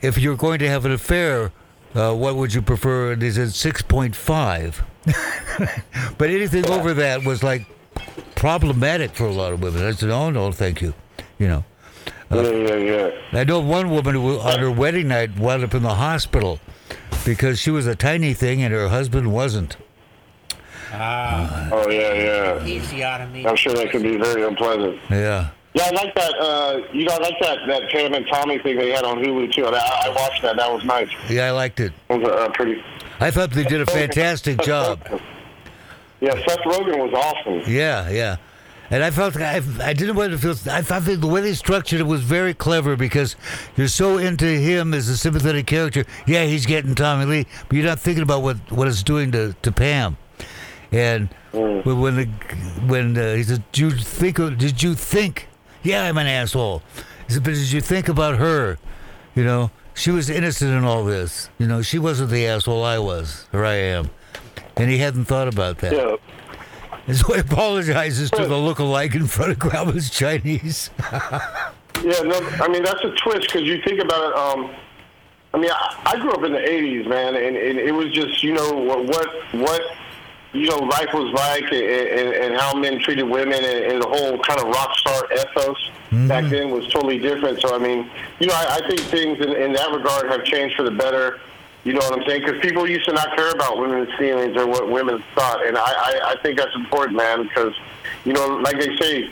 if 0.02 0.18
you're 0.18 0.36
going 0.38 0.60
to 0.60 0.68
have 0.70 0.86
an 0.86 0.92
affair, 0.92 1.52
uh, 1.94 2.14
what 2.16 2.36
would 2.36 2.54
you 2.54 2.62
prefer? 2.62 3.12
And 3.14 3.22
They 3.22 3.32
said 3.32 3.54
six 3.54 3.82
point 3.82 4.16
five. 4.16 4.84
but 6.18 6.30
anything 6.30 6.66
over 6.70 6.94
that 6.94 7.24
was 7.26 7.44
like 7.44 7.66
problematic 8.36 9.12
for 9.16 9.26
a 9.26 9.32
lot 9.32 9.54
of 9.54 9.62
women. 9.62 9.84
I 9.84 9.92
said, 9.92 10.10
"Oh 10.10 10.30
no, 10.30 10.52
thank 10.52 10.82
you," 10.82 10.94
you 11.40 11.48
know. 11.48 11.64
yeah, 12.32 12.42
yeah, 12.50 12.76
yeah. 12.76 13.12
I 13.40 13.44
know 13.44 13.60
one 13.60 13.90
woman 13.90 14.16
who, 14.16 14.40
on 14.40 14.60
her 14.60 14.72
wedding 14.72 15.10
night, 15.10 15.38
wound 15.38 15.64
up 15.64 15.74
in 15.74 15.84
the 15.84 15.96
hospital 15.96 16.60
because 17.26 17.60
she 17.60 17.70
was 17.72 17.86
a 17.88 17.96
tiny 17.96 18.34
thing 18.34 18.62
and 18.64 18.74
her 18.74 18.88
husband 18.90 19.32
wasn't. 19.34 19.76
Ah, 20.94 21.70
Oh 21.72 21.90
yeah, 21.90 22.14
yeah. 22.14 22.66
easy 22.66 23.04
out 23.04 23.22
of 23.22 23.32
me. 23.32 23.46
I'm 23.46 23.56
sure 23.56 23.74
that 23.74 23.92
could 23.92 24.04
be 24.04 24.18
very 24.18 24.44
unpleasant. 24.44 25.00
Yeah. 25.10 25.50
Yeah, 25.74 25.84
I 25.86 25.92
like 25.92 26.14
that. 26.16 26.34
Uh, 26.38 26.82
you 26.92 27.06
know, 27.06 27.14
I 27.14 27.18
like 27.20 27.40
that 27.42 27.60
that 27.68 27.90
Pam 27.92 28.14
and 28.14 28.28
Tommy 28.28 28.60
thing 28.60 28.78
they 28.78 28.90
had 28.92 29.06
on 29.06 29.18
Hulu 29.20 29.54
too. 29.54 29.66
I, 29.66 29.70
I 30.06 30.10
watched 30.10 30.42
that. 30.42 30.58
That 30.58 30.70
was 30.72 30.84
nice. 30.84 31.08
Yeah, 31.30 31.48
I 31.48 31.52
liked 31.52 31.80
it. 31.80 31.94
It 32.10 32.20
was 32.20 32.28
uh, 32.28 32.50
pretty. 32.54 32.84
I 33.22 33.32
thought 33.32 33.52
they 33.52 33.64
did 33.64 33.80
a 33.80 33.86
fantastic 33.86 34.62
job. 34.62 35.00
Yeah, 36.20 36.34
Seth 36.46 36.60
Rogen 36.60 36.98
was 36.98 37.14
awesome. 37.14 37.72
Yeah, 37.72 38.10
yeah. 38.10 38.38
And 38.90 39.02
I 39.04 39.10
felt 39.12 39.38
I, 39.38 39.62
I 39.82 39.94
didn't 39.94 40.16
want 40.18 40.32
to 40.34 40.38
feel. 40.38 40.52
I 40.70 40.82
thought 40.82 41.06
the 41.06 41.18
way 41.26 41.40
they 41.40 41.54
structured 41.54 42.02
it 42.02 42.04
was 42.04 42.22
very 42.22 42.54
clever 42.54 42.98
because 42.98 43.38
you're 43.78 43.88
so 43.88 44.18
into 44.18 44.46
him 44.46 44.94
as 44.94 45.08
a 45.08 45.16
sympathetic 45.16 45.66
character. 45.68 46.04
Yeah, 46.28 46.44
he's 46.44 46.66
getting 46.66 46.94
Tommy 46.96 47.24
Lee, 47.26 47.48
but 47.70 47.78
you're 47.78 47.86
not 47.86 48.00
thinking 48.00 48.24
about 48.24 48.42
what 48.42 48.58
what 48.70 48.90
it's 48.90 49.04
doing 49.04 49.32
to, 49.32 49.56
to 49.62 49.72
Pam. 49.72 50.18
And 50.92 51.30
when 51.52 52.00
when, 52.00 52.16
the, 52.16 52.26
when 52.86 53.18
uh, 53.18 53.36
he 53.36 53.44
said, 53.44 53.64
"Did 53.72 53.82
you 53.82 53.92
think? 53.92 54.38
Did 54.38 54.84
you 54.84 54.94
think? 54.96 55.48
Yeah, 55.84 56.04
I'm 56.04 56.18
an 56.18 56.28
asshole." 56.28 56.82
He 57.28 57.34
said, 57.34 57.44
"But 57.44 57.54
did 57.54 57.72
you 57.72 57.82
think 57.82 58.10
about 58.10 58.38
her? 58.38 58.78
You 59.36 59.44
know, 59.46 59.72
she 59.94 60.12
was 60.12 60.30
innocent 60.30 60.72
in 60.72 60.84
all 60.84 61.06
this. 61.06 61.50
You 61.58 61.68
know, 61.68 61.82
she 61.82 61.98
wasn't 61.98 62.30
the 62.32 62.46
asshole 62.46 62.84
I 62.84 63.00
was, 63.00 63.48
or 63.54 63.66
I 63.66 63.76
am." 63.76 64.10
And 64.76 64.90
he 64.90 64.98
hadn't 64.98 65.26
thought 65.26 65.48
about 65.48 65.78
that. 65.80 65.94
Yeah. 65.94 66.16
And 67.08 67.18
so 67.18 67.34
he 67.34 67.40
apologizes 67.40 68.30
to 68.32 68.46
the 68.46 68.58
look-alike 68.58 69.16
in 69.16 69.28
front 69.28 69.52
of 69.52 69.60
Grauman's 69.60 70.10
Chinese. 70.10 70.90
Yeah, 72.04 72.20
no, 72.22 72.40
I 72.60 72.68
mean 72.68 72.84
that's 72.84 73.04
a 73.04 73.12
twist 73.12 73.48
because 73.48 73.62
you 73.62 73.80
think 73.84 74.00
about 74.02 74.32
it. 74.32 74.36
Um, 74.36 74.76
I 75.54 75.58
mean, 75.60 75.70
I, 75.70 76.02
I 76.06 76.20
grew 76.20 76.32
up 76.32 76.44
in 76.44 76.52
the 76.52 76.58
'80s, 76.58 77.08
man, 77.08 77.36
and, 77.36 77.56
and 77.56 77.78
it 77.78 77.92
was 77.92 78.12
just 78.12 78.42
you 78.42 78.54
know 78.54 78.72
what 78.72 79.06
what 79.06 79.28
what 79.54 79.82
you 80.54 80.68
know 80.68 80.78
life 80.78 81.14
was 81.14 81.32
like, 81.34 81.64
and, 81.72 81.74
and, 81.74 82.34
and 82.34 82.60
how 82.60 82.74
men 82.74 83.00
treated 83.00 83.24
women, 83.24 83.64
and, 83.64 83.86
and 83.86 84.02
the 84.02 84.08
whole 84.08 84.38
kind 84.40 84.60
of 84.60 84.68
rock 84.68 84.96
star 84.98 85.28
ethos 85.34 85.90
mm-hmm. 86.10 86.28
back 86.28 86.50
then 86.50 86.72
was 86.72 86.88
totally 86.88 87.20
different. 87.20 87.62
So 87.62 87.74
I 87.74 87.78
mean, 87.78 88.10
you 88.40 88.48
know, 88.48 88.54
I, 88.54 88.80
I 88.82 88.88
think 88.88 89.00
things 89.02 89.40
in, 89.40 89.54
in 89.54 89.74
that 89.74 89.92
regard 89.92 90.30
have 90.30 90.44
changed 90.44 90.76
for 90.76 90.84
the 90.84 90.92
better. 90.92 91.40
You 91.84 91.94
know 91.94 92.00
what 92.00 92.20
I'm 92.20 92.28
saying? 92.28 92.42
Because 92.46 92.62
people 92.62 92.88
used 92.88 93.06
to 93.06 93.14
not 93.14 93.36
care 93.36 93.50
about 93.50 93.80
women's 93.80 94.14
feelings 94.16 94.56
or 94.56 94.68
what 94.68 94.90
women 94.90 95.24
thought, 95.34 95.66
and 95.66 95.78
I, 95.78 95.82
I, 95.82 96.32
I 96.34 96.42
think 96.44 96.58
that's 96.58 96.76
important, 96.76 97.18
man. 97.18 97.44
Because 97.44 97.74
you 98.24 98.34
know, 98.34 98.48
like 98.58 98.78
they 98.80 98.96
say, 98.98 99.32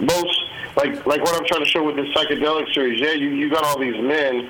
most 0.00 0.40
like 0.76 1.04
like 1.06 1.22
what 1.22 1.38
I'm 1.38 1.46
trying 1.46 1.64
to 1.64 1.70
show 1.70 1.82
with 1.82 1.96
this 1.96 2.08
psychedelic 2.14 2.72
series. 2.72 3.00
Yeah, 3.00 3.12
you 3.12 3.28
you 3.30 3.50
got 3.50 3.64
all 3.64 3.78
these 3.78 4.00
men 4.00 4.48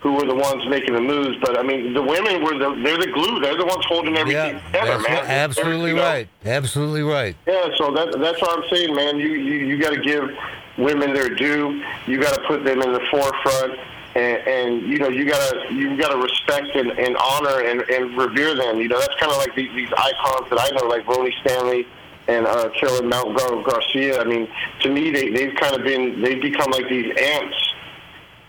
who 0.00 0.12
were 0.14 0.24
the 0.24 0.34
ones 0.34 0.66
making 0.68 0.94
the 0.94 1.00
moves, 1.00 1.36
but 1.42 1.58
I 1.58 1.62
mean 1.62 1.92
the 1.92 2.02
women 2.02 2.42
were 2.42 2.56
the 2.58 2.74
they're 2.82 2.98
the 2.98 3.10
glue. 3.12 3.40
They're 3.40 3.56
the 3.58 3.66
ones 3.66 3.84
holding 3.86 4.16
everything 4.16 4.56
Yeah, 4.56 4.66
together, 4.66 4.86
that's 4.98 5.08
man. 5.08 5.16
right. 5.18 5.28
absolutely 5.28 5.90
You 5.90 5.96
know? 5.96 6.02
right. 6.02 6.28
Absolutely 6.44 7.02
right. 7.02 7.36
Yeah, 7.46 7.68
so 7.76 7.92
that 7.92 8.18
that's 8.18 8.40
what 8.40 8.58
I'm 8.58 8.68
saying, 8.70 8.94
man. 8.94 9.18
You 9.18 9.28
you, 9.34 9.66
you 9.66 9.78
got 9.78 9.90
to 9.92 10.00
give 10.00 10.30
women 10.78 11.12
their 11.12 11.28
due. 11.28 11.82
You 12.06 12.18
got 12.20 12.34
to 12.34 12.40
put 12.46 12.64
them 12.64 12.80
in 12.80 12.92
the 12.92 13.00
forefront. 13.10 13.78
and, 14.16 14.38
and 14.48 14.82
you 14.90 14.98
know 14.98 15.08
you 15.08 15.24
gotta 15.24 15.66
you 15.72 15.96
gotta 15.96 16.16
respect 16.16 16.74
and, 16.74 16.90
and 16.98 17.16
honor 17.16 17.60
and, 17.60 17.82
and 17.90 18.16
revere 18.18 18.54
them. 18.56 18.80
You 18.80 18.88
know 18.88 18.98
that's 18.98 19.14
kind 19.20 19.30
of 19.30 19.38
like 19.38 19.54
these, 19.54 19.70
these 19.74 19.92
icons 19.92 20.48
that 20.50 20.58
I 20.60 20.68
know, 20.76 20.88
like 20.88 21.04
Rhoney 21.04 21.30
Stanley 21.42 21.86
and 22.26 22.46
uh, 22.46 22.70
Killer 22.70 23.02
Mount 23.06 23.36
Gar- 23.38 23.62
Garcia. 23.62 24.20
I 24.20 24.24
mean, 24.24 24.48
to 24.80 24.88
me, 24.90 25.10
they 25.12 25.30
they've 25.30 25.54
kind 25.54 25.76
of 25.76 25.84
been 25.84 26.20
they've 26.22 26.42
become 26.42 26.70
like 26.72 26.88
these 26.88 27.14
aunts. 27.16 27.69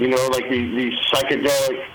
You 0.01 0.07
know, 0.07 0.27
like 0.33 0.49
these, 0.49 0.75
these 0.75 0.93
psychedelic 1.13 1.85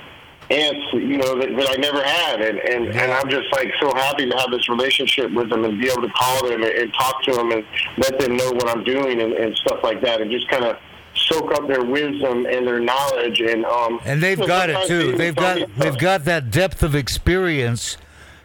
aunts. 0.50 0.92
You 0.92 1.18
know 1.18 1.38
that, 1.40 1.50
that 1.56 1.70
I 1.70 1.76
never 1.80 2.02
had, 2.02 2.40
and 2.40 2.58
and 2.60 2.86
and 2.88 3.10
I'm 3.12 3.28
just 3.28 3.50
like 3.52 3.68
so 3.80 3.92
happy 3.94 4.30
to 4.30 4.36
have 4.36 4.50
this 4.52 4.68
relationship 4.68 5.32
with 5.32 5.50
them 5.50 5.64
and 5.64 5.80
be 5.80 5.88
able 5.90 6.02
to 6.02 6.10
call 6.10 6.48
them 6.48 6.62
and, 6.62 6.72
and 6.72 6.94
talk 6.94 7.22
to 7.24 7.32
them 7.32 7.50
and 7.50 7.64
let 7.98 8.18
them 8.20 8.36
know 8.36 8.52
what 8.52 8.68
I'm 8.68 8.84
doing 8.84 9.20
and, 9.20 9.32
and 9.32 9.56
stuff 9.56 9.80
like 9.82 10.00
that, 10.02 10.20
and 10.20 10.30
just 10.30 10.48
kind 10.48 10.64
of 10.64 10.76
soak 11.16 11.52
up 11.54 11.66
their 11.66 11.84
wisdom 11.84 12.46
and 12.46 12.66
their 12.66 12.78
knowledge 12.78 13.40
and 13.40 13.64
um 13.64 13.98
And 14.04 14.22
they've 14.22 14.38
you 14.38 14.42
know, 14.42 14.46
got 14.46 14.70
it 14.70 14.86
too. 14.86 15.12
they 15.12 15.16
They've 15.16 15.34
got 15.34 15.68
they've 15.76 15.98
got 15.98 16.24
that 16.26 16.50
depth 16.50 16.82
of 16.82 16.94
experience 16.94 17.96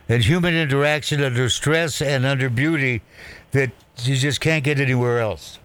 and 0.10 0.24
human 0.24 0.56
interaction 0.56 1.22
under 1.22 1.50
stress 1.50 2.02
and 2.02 2.26
under 2.26 2.50
beauty 2.50 3.02
that 3.52 3.72
you 4.04 4.16
just 4.16 4.42
can't 4.42 4.64
get 4.64 4.80
anywhere 4.80 5.20
else. 5.20 5.60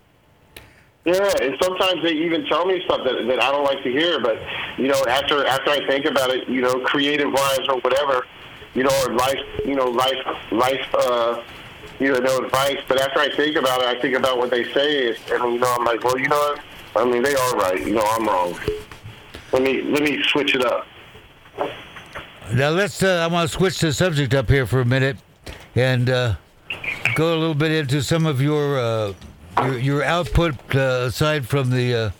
Yeah, 1.06 1.30
and 1.40 1.56
sometimes 1.62 2.02
they 2.02 2.14
even 2.14 2.44
tell 2.46 2.66
me 2.66 2.82
stuff 2.84 3.04
that, 3.04 3.28
that 3.28 3.40
I 3.40 3.52
don't 3.52 3.62
like 3.62 3.80
to 3.84 3.92
hear. 3.92 4.18
But 4.18 4.40
you 4.76 4.88
know, 4.88 5.00
after 5.08 5.46
after 5.46 5.70
I 5.70 5.86
think 5.86 6.04
about 6.04 6.30
it, 6.30 6.48
you 6.48 6.60
know, 6.60 6.80
creative 6.80 7.32
wise 7.32 7.60
or 7.68 7.78
whatever, 7.78 8.26
you 8.74 8.82
know, 8.82 8.90
or 9.06 9.14
life, 9.14 9.38
you 9.64 9.76
know, 9.76 9.88
life, 9.88 10.18
life, 10.50 10.94
uh, 10.94 11.42
you 12.00 12.12
know, 12.12 12.18
no 12.18 12.38
advice. 12.38 12.78
But 12.88 13.00
after 13.00 13.20
I 13.20 13.30
think 13.36 13.54
about 13.54 13.82
it, 13.82 13.86
I 13.86 14.00
think 14.00 14.16
about 14.16 14.38
what 14.38 14.50
they 14.50 14.64
say, 14.72 15.10
and 15.10 15.44
you 15.44 15.58
know, 15.60 15.76
I'm 15.78 15.84
like, 15.84 16.02
well, 16.02 16.18
you 16.18 16.26
know 16.26 16.36
what? 16.36 16.60
I 16.96 17.04
mean, 17.04 17.22
they 17.22 17.36
are 17.36 17.56
right. 17.56 17.86
You 17.86 17.94
know, 17.94 18.04
I'm 18.04 18.26
wrong. 18.26 18.58
Let 19.52 19.62
me 19.62 19.82
let 19.82 20.02
me 20.02 20.20
switch 20.24 20.56
it 20.56 20.64
up. 20.66 20.88
Now 22.52 22.70
let's. 22.70 23.00
Uh, 23.00 23.24
I 23.24 23.32
want 23.32 23.48
to 23.48 23.56
switch 23.56 23.78
the 23.78 23.92
subject 23.92 24.34
up 24.34 24.50
here 24.50 24.66
for 24.66 24.80
a 24.80 24.84
minute, 24.84 25.18
and 25.76 26.10
uh, 26.10 26.34
go 27.14 27.32
a 27.32 27.38
little 27.38 27.54
bit 27.54 27.70
into 27.70 28.02
some 28.02 28.26
of 28.26 28.42
your 28.42 28.80
uh, 28.80 29.12
your, 29.62 29.78
your 29.78 30.04
output 30.04 30.54
uh, 30.74 31.06
aside 31.06 31.46
from 31.46 31.70
the, 31.70 31.94
uh, 31.94 32.10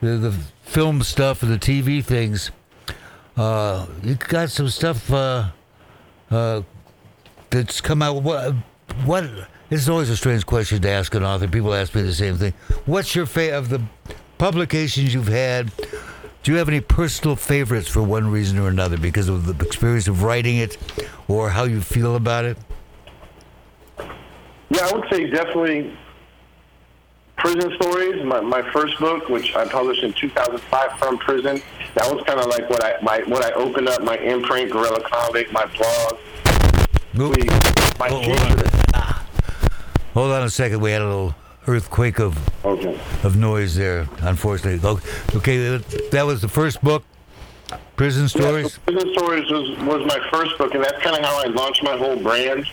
the 0.00 0.16
the 0.16 0.32
film 0.62 1.02
stuff 1.02 1.42
and 1.42 1.52
the 1.52 1.58
TV 1.58 2.04
things. 2.04 2.50
Uh, 3.36 3.86
you 4.02 4.14
got 4.14 4.50
some 4.50 4.68
stuff 4.68 5.12
uh, 5.12 5.48
uh, 6.30 6.62
that's 7.50 7.80
come 7.80 8.02
out. 8.02 8.22
What? 8.22 8.54
What? 9.04 9.24
This 9.68 9.82
is 9.82 9.88
always 9.88 10.10
a 10.10 10.16
strange 10.16 10.46
question 10.46 10.80
to 10.82 10.88
ask 10.88 11.14
an 11.14 11.24
author. 11.24 11.48
People 11.48 11.74
ask 11.74 11.94
me 11.94 12.02
the 12.02 12.14
same 12.14 12.36
thing. 12.36 12.54
What's 12.84 13.14
your 13.14 13.26
fa- 13.26 13.56
of 13.56 13.68
the 13.68 13.82
publications 14.38 15.12
you've 15.12 15.26
had? 15.28 15.72
Do 16.42 16.52
you 16.52 16.58
have 16.58 16.68
any 16.68 16.80
personal 16.80 17.34
favorites 17.34 17.88
for 17.88 18.02
one 18.02 18.30
reason 18.30 18.58
or 18.58 18.68
another 18.68 18.96
because 18.96 19.28
of 19.28 19.46
the 19.46 19.64
experience 19.64 20.06
of 20.06 20.22
writing 20.22 20.58
it 20.58 20.78
or 21.26 21.50
how 21.50 21.64
you 21.64 21.80
feel 21.80 22.14
about 22.14 22.44
it? 22.44 22.56
Yeah, 24.70 24.86
I 24.86 24.92
would 24.92 25.04
say 25.10 25.28
definitely 25.28 25.96
Prison 27.36 27.72
Stories, 27.80 28.24
my, 28.24 28.40
my 28.40 28.62
first 28.72 28.98
book, 28.98 29.28
which 29.28 29.54
I 29.54 29.66
published 29.68 30.02
in 30.02 30.12
2005 30.14 30.98
from 30.98 31.18
prison. 31.18 31.60
That 31.94 32.12
was 32.12 32.24
kind 32.26 32.40
of 32.40 32.46
like 32.46 32.68
what 32.70 32.82
I 32.84 32.96
my 33.02 33.18
what 33.26 33.44
I 33.44 33.52
opened 33.52 33.88
up 33.88 34.02
my 34.02 34.16
imprint, 34.18 34.72
Gorilla 34.72 35.00
Convict, 35.02 35.52
my 35.52 35.66
blog. 35.66 36.18
Oop. 37.18 37.36
We, 37.36 37.44
my 37.98 38.08
Oh, 38.10 38.20
hold, 38.20 38.38
on. 38.94 39.14
hold 40.14 40.32
on 40.32 40.42
a 40.44 40.50
second. 40.50 40.80
We 40.80 40.90
had 40.90 41.02
a 41.02 41.06
little 41.06 41.34
earthquake 41.66 42.18
of, 42.20 42.38
Okay. 42.64 42.98
of 43.22 43.36
noise 43.36 43.74
there, 43.76 44.06
unfortunately. 44.22 44.78
Okay, 45.34 45.78
that 46.10 46.22
was 46.26 46.40
the 46.42 46.48
first 46.48 46.82
book, 46.82 47.02
Prison 47.96 48.22
Yeah, 48.22 48.28
Stories. 48.28 48.72
so 48.74 48.80
Prison 48.86 49.12
Stories 49.14 49.50
was, 49.50 49.70
was 49.80 50.06
my 50.06 50.20
first 50.30 50.56
book, 50.58 50.74
and 50.74 50.84
that's 50.84 51.02
kind 51.02 51.16
of 51.16 51.24
how 51.24 51.42
I 51.42 51.46
launched 51.46 51.82
my 51.82 51.96
whole 51.96 52.16
brand 52.16 52.66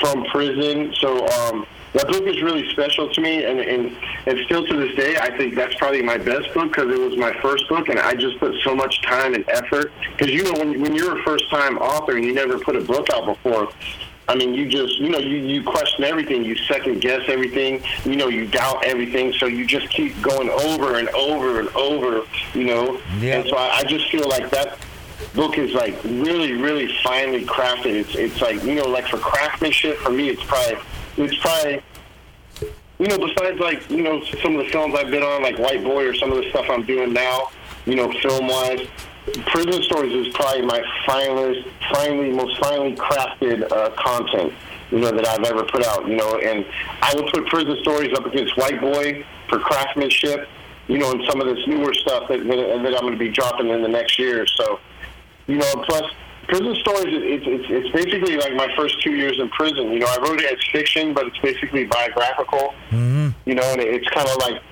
from 0.00 0.24
prison. 0.26 0.92
So 1.00 1.26
um, 1.28 1.66
that 1.94 2.06
book 2.08 2.24
is 2.24 2.42
really 2.42 2.68
special 2.70 3.08
to 3.12 3.20
me, 3.20 3.44
and, 3.44 3.60
and, 3.60 3.96
and 4.26 4.38
still 4.44 4.66
to 4.66 4.76
this 4.76 4.94
day, 4.96 5.16
I 5.16 5.36
think 5.36 5.54
that's 5.54 5.74
probably 5.76 6.02
my 6.02 6.18
best 6.18 6.52
book 6.52 6.68
because 6.68 6.92
it 6.92 7.00
was 7.00 7.16
my 7.16 7.32
first 7.40 7.68
book, 7.68 7.88
and 7.88 7.98
I 7.98 8.14
just 8.14 8.38
put 8.38 8.54
so 8.62 8.74
much 8.74 9.00
time 9.02 9.34
and 9.34 9.48
effort. 9.48 9.92
Because, 10.16 10.32
you 10.32 10.44
know, 10.44 10.52
when, 10.52 10.80
when 10.80 10.94
you're 10.94 11.18
a 11.18 11.22
first-time 11.22 11.78
author 11.78 12.16
and 12.16 12.24
you 12.24 12.34
never 12.34 12.58
put 12.58 12.76
a 12.76 12.80
book 12.80 13.08
out 13.12 13.26
before, 13.26 13.70
I 14.28 14.34
mean, 14.34 14.52
you 14.52 14.68
just, 14.68 14.98
you 14.98 15.08
know, 15.08 15.18
you, 15.18 15.38
you 15.38 15.62
question 15.62 16.04
everything. 16.04 16.44
You 16.44 16.54
second 16.54 17.00
guess 17.00 17.22
everything. 17.28 17.82
You 18.04 18.16
know, 18.16 18.28
you 18.28 18.46
doubt 18.46 18.84
everything. 18.84 19.32
So 19.32 19.46
you 19.46 19.64
just 19.64 19.88
keep 19.88 20.20
going 20.20 20.50
over 20.50 20.96
and 20.96 21.08
over 21.10 21.60
and 21.60 21.68
over, 21.70 22.26
you 22.52 22.64
know. 22.64 23.00
Yeah. 23.20 23.38
And 23.38 23.48
so 23.48 23.56
I, 23.56 23.78
I 23.78 23.84
just 23.84 24.10
feel 24.10 24.28
like 24.28 24.50
that 24.50 24.78
book 25.32 25.56
is 25.56 25.72
like 25.72 25.96
really, 26.04 26.52
really 26.52 26.94
finely 27.02 27.46
crafted. 27.46 27.94
It's, 27.94 28.14
it's 28.16 28.42
like, 28.42 28.62
you 28.64 28.74
know, 28.74 28.84
like 28.84 29.06
for 29.06 29.16
craftsmanship, 29.16 29.96
for 29.96 30.10
me, 30.10 30.28
it's 30.28 30.44
probably, 30.44 30.76
it's 31.18 31.36
probably, 31.36 31.82
you 32.98 33.06
know, 33.08 33.18
besides 33.18 33.58
like, 33.58 33.88
you 33.90 34.02
know, 34.02 34.22
some 34.42 34.56
of 34.56 34.64
the 34.64 34.70
films 34.70 34.94
I've 34.96 35.10
been 35.10 35.22
on, 35.22 35.42
like 35.42 35.58
White 35.58 35.82
Boy 35.82 36.06
or 36.06 36.14
some 36.14 36.30
of 36.32 36.38
the 36.42 36.48
stuff 36.50 36.66
I'm 36.70 36.84
doing 36.84 37.12
now, 37.12 37.50
you 37.86 37.96
know, 37.96 38.12
film-wise, 38.20 38.86
Prison 39.46 39.82
Stories 39.82 40.26
is 40.26 40.34
probably 40.34 40.62
my 40.62 40.82
finest, 41.06 41.68
finally, 41.92 42.30
most 42.30 42.58
finely 42.58 42.94
crafted 42.94 43.70
uh, 43.70 43.90
content, 43.90 44.52
you 44.90 45.00
know, 45.00 45.10
that 45.10 45.26
I've 45.26 45.44
ever 45.44 45.64
put 45.64 45.84
out, 45.84 46.06
you 46.08 46.16
know, 46.16 46.38
and 46.38 46.64
I 47.02 47.12
would 47.14 47.26
put 47.32 47.46
Prison 47.46 47.76
Stories 47.82 48.16
up 48.16 48.26
against 48.26 48.56
White 48.56 48.80
Boy 48.80 49.24
for 49.48 49.58
craftsmanship, 49.58 50.48
you 50.86 50.98
know, 50.98 51.12
and 51.12 51.22
some 51.28 51.40
of 51.40 51.54
this 51.54 51.66
newer 51.66 51.92
stuff 51.94 52.28
that, 52.28 52.38
that, 52.38 52.82
that 52.82 52.94
I'm 52.94 53.00
going 53.00 53.12
to 53.12 53.18
be 53.18 53.30
dropping 53.30 53.68
in 53.68 53.82
the 53.82 53.88
next 53.88 54.18
year. 54.18 54.46
So, 54.46 54.80
you 55.46 55.56
know, 55.56 55.84
plus 55.86 56.10
Prison 56.48 56.74
Stories, 56.76 57.06
it's, 57.08 57.44
it's, 57.46 57.64
it's 57.68 57.90
basically 57.90 58.38
like 58.38 58.54
my 58.54 58.74
first 58.74 59.02
two 59.02 59.12
years 59.12 59.38
in 59.38 59.50
prison. 59.50 59.92
You 59.92 60.00
know, 60.00 60.06
I 60.06 60.16
wrote 60.16 60.40
it 60.40 60.50
as 60.50 60.58
fiction, 60.72 61.12
but 61.12 61.26
it's 61.26 61.38
basically 61.38 61.84
biographical. 61.84 62.74
Mm-hmm. 62.90 63.28
You 63.44 63.54
know, 63.54 63.62
and 63.64 63.80
it's 63.82 64.08
kind 64.08 64.26
of 64.26 64.36
like 64.38 64.62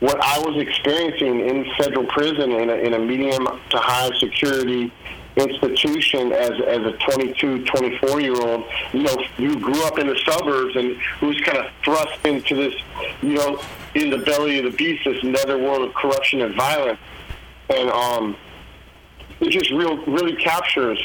what 0.00 0.18
I 0.20 0.38
was 0.40 0.56
experiencing 0.60 1.48
in 1.48 1.70
federal 1.78 2.04
prison 2.06 2.50
in 2.50 2.68
a, 2.68 2.74
in 2.74 2.94
a 2.94 2.98
medium 2.98 3.46
to 3.46 3.78
high 3.78 4.10
security 4.18 4.92
institution 5.36 6.32
as, 6.32 6.50
as 6.50 6.84
a 6.84 6.92
22, 7.06 7.64
24 7.64 8.20
year 8.20 8.34
old, 8.34 8.64
you 8.92 9.04
know, 9.04 9.16
who 9.36 9.58
grew 9.60 9.84
up 9.84 9.98
in 10.00 10.08
the 10.08 10.18
suburbs 10.26 10.74
and 10.74 10.96
who's 11.20 11.40
kind 11.42 11.58
of 11.58 11.66
thrust 11.84 12.26
into 12.26 12.56
this, 12.56 12.74
you 13.22 13.34
know, 13.34 13.60
in 13.94 14.10
the 14.10 14.18
belly 14.18 14.58
of 14.58 14.64
the 14.64 14.76
beast, 14.76 15.04
this 15.04 15.22
netherworld 15.22 15.82
of 15.82 15.94
corruption 15.94 16.40
and 16.40 16.56
violence. 16.56 16.98
And 17.68 17.88
um, 17.90 18.36
it 19.38 19.50
just 19.50 19.70
real, 19.70 19.96
really 20.06 20.34
captures 20.34 20.98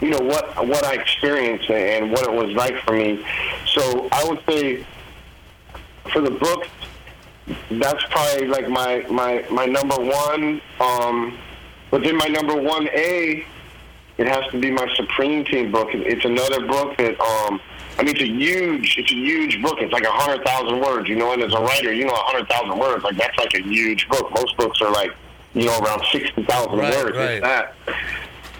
you 0.00 0.10
know 0.10 0.18
what 0.20 0.66
what 0.66 0.84
I 0.84 0.94
experienced 0.94 1.70
and 1.70 2.10
what 2.10 2.22
it 2.22 2.32
was 2.32 2.50
like 2.54 2.76
for 2.84 2.92
me. 2.92 3.24
So 3.66 4.08
I 4.12 4.24
would 4.28 4.40
say 4.48 4.84
for 6.12 6.20
the 6.20 6.30
book, 6.30 6.66
that's 7.70 8.02
probably 8.10 8.46
like 8.46 8.68
my 8.68 9.04
my 9.10 9.44
my 9.50 9.66
number 9.66 9.96
one. 9.96 10.60
Um, 10.80 11.38
but 11.90 12.02
then 12.02 12.16
my 12.16 12.26
number 12.26 12.54
one 12.56 12.88
A, 12.88 13.44
it 14.18 14.26
has 14.26 14.44
to 14.52 14.60
be 14.60 14.70
my 14.70 14.88
Supreme 14.96 15.44
Team 15.44 15.70
book. 15.72 15.88
It's 15.92 16.24
another 16.24 16.66
book 16.66 16.96
that 16.98 17.20
um. 17.20 17.60
I 17.98 18.02
mean, 18.02 18.14
it's 18.16 18.22
a 18.22 18.26
huge, 18.26 18.96
it's 18.96 19.10
a 19.12 19.14
huge 19.14 19.60
book. 19.62 19.76
It's 19.80 19.92
like 19.92 20.04
a 20.04 20.10
hundred 20.10 20.42
thousand 20.46 20.80
words, 20.80 21.06
you 21.06 21.16
know. 21.16 21.34
And 21.34 21.42
as 21.42 21.52
a 21.52 21.60
writer, 21.60 21.92
you 21.92 22.06
know, 22.06 22.14
a 22.14 22.22
hundred 22.22 22.48
thousand 22.48 22.78
words, 22.78 23.04
like 23.04 23.16
that's 23.18 23.36
like 23.36 23.52
a 23.52 23.60
huge 23.62 24.08
book. 24.08 24.30
Most 24.30 24.56
books 24.56 24.80
are 24.80 24.90
like, 24.90 25.10
you 25.52 25.66
know, 25.66 25.78
around 25.80 26.02
sixty 26.10 26.42
thousand 26.44 26.78
Right, 26.78 26.94
words. 26.94 27.14
right. 27.18 27.30
It's 27.32 27.42
that. 27.42 27.74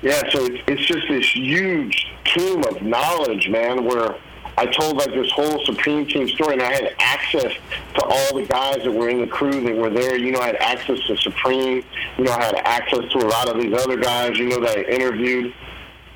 Yeah, 0.03 0.23
so 0.31 0.47
it's, 0.67 0.87
just 0.87 1.07
this 1.09 1.37
huge 1.37 2.07
tomb 2.25 2.65
of 2.65 2.83
knowledge, 2.83 3.51
man, 3.51 3.85
where 3.85 4.17
I 4.57 4.67
told 4.67 4.97
like 4.97 5.11
this 5.11 5.31
whole 5.31 5.63
Supreme 5.67 6.07
Team 6.07 6.27
story, 6.29 6.55
and 6.55 6.63
I 6.63 6.73
had 6.73 6.95
access 6.99 7.53
to 7.95 8.03
all 8.03 8.35
the 8.35 8.47
guys 8.47 8.83
that 8.85 8.93
were 8.93 9.11
in 9.11 9.21
the 9.21 9.27
crew 9.27 9.61
that 9.63 9.77
were 9.77 9.91
there. 9.91 10.17
You 10.17 10.33
know, 10.33 10.41
I 10.41 10.47
had 10.47 10.57
access 10.57 10.99
to 11.07 11.17
Supreme. 11.19 11.85
You 12.17 12.25
know, 12.25 12.33
I 12.33 12.45
had 12.45 12.55
access 12.65 13.11
to 13.13 13.19
a 13.19 13.29
lot 13.29 13.49
of 13.49 13.61
these 13.61 13.75
other 13.75 13.97
guys. 13.97 14.39
You 14.39 14.49
know, 14.49 14.61
that 14.61 14.79
I 14.79 14.83
interviewed, 14.83 15.55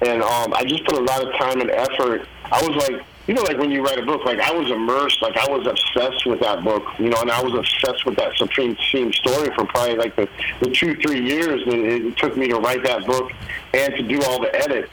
and 0.01 0.23
um, 0.23 0.55
I 0.55 0.65
just 0.65 0.85
put 0.87 0.97
a 0.97 1.03
lot 1.03 1.23
of 1.23 1.35
time 1.35 1.61
and 1.61 1.71
effort. 1.71 2.27
I 2.51 2.67
was 2.67 2.89
like, 2.89 3.03
you 3.27 3.35
know, 3.35 3.43
like 3.43 3.59
when 3.59 3.71
you 3.71 3.83
write 3.83 3.99
a 3.99 4.05
book, 4.05 4.25
like 4.25 4.39
I 4.41 4.53
was 4.53 4.71
immersed, 4.71 5.23
like 5.23 5.37
I 5.37 5.49
was 5.51 5.67
obsessed 5.67 6.27
with 6.27 6.41
that 6.41 6.63
book, 6.63 6.83
you 6.99 7.09
know, 7.09 7.21
and 7.21 7.31
I 7.31 7.43
was 7.43 7.55
obsessed 7.55 8.05
with 8.05 8.17
that 8.17 8.37
Supreme 8.37 8.77
Team 8.93 9.13
story 9.13 9.51
for 9.55 9.65
probably 9.67 9.97
like 9.97 10.15
the, 10.17 10.29
the 10.61 10.71
two, 10.71 10.95
three 10.97 11.21
years 11.25 11.65
that 11.65 11.75
it 11.75 12.17
took 12.19 12.37
me 12.37 12.49
to 12.49 12.57
write 12.57 12.83
that 12.85 13.07
book 13.07 13.33
and 13.73 13.95
to 13.97 14.03
do 14.03 14.23
all 14.25 14.41
the 14.41 14.55
edit. 14.55 14.91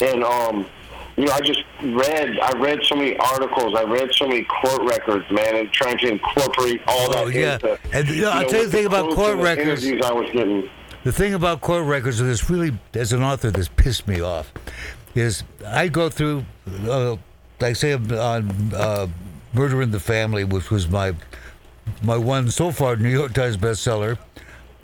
And 0.00 0.24
um, 0.24 0.66
you 1.16 1.26
know, 1.26 1.32
I 1.32 1.40
just 1.40 1.62
read, 1.82 2.38
I 2.40 2.58
read 2.58 2.80
so 2.84 2.96
many 2.96 3.16
articles, 3.18 3.74
I 3.76 3.84
read 3.84 4.12
so 4.14 4.26
many 4.26 4.42
court 4.44 4.82
records, 4.82 5.24
man, 5.30 5.54
and 5.56 5.72
trying 5.72 5.98
to 5.98 6.08
incorporate 6.08 6.80
all 6.88 7.14
Oh, 7.14 7.26
that 7.26 7.34
yeah. 7.34 7.54
into. 7.54 7.78
And, 7.92 8.08
you 8.08 8.22
know, 8.22 8.30
I'll 8.30 8.46
tell 8.48 8.60
you 8.62 8.66
the 8.66 8.72
thing 8.72 8.86
about 8.86 9.14
court 9.14 9.36
records. 9.38 9.84
I 9.86 10.12
was 10.12 10.28
getting. 10.32 10.68
The 11.04 11.12
thing 11.12 11.34
about 11.34 11.60
court 11.60 11.84
records 11.84 12.18
that's 12.18 12.48
really, 12.50 12.72
as 12.94 13.12
an 13.12 13.22
author, 13.22 13.50
this 13.50 13.68
pissed 13.68 14.08
me 14.08 14.20
off, 14.22 14.52
is 15.14 15.44
I 15.66 15.88
go 15.88 16.08
through, 16.08 16.44
uh, 16.86 17.16
like 17.60 17.76
say 17.76 17.92
on 17.94 18.72
uh, 18.74 19.06
Murder 19.52 19.82
in 19.82 19.90
the 19.90 20.00
Family, 20.00 20.44
which 20.44 20.70
was 20.70 20.88
my 20.88 21.14
my 22.02 22.16
one 22.16 22.50
so 22.50 22.70
far 22.70 22.96
New 22.96 23.10
York 23.10 23.32
Times 23.32 23.56
bestseller, 23.56 24.18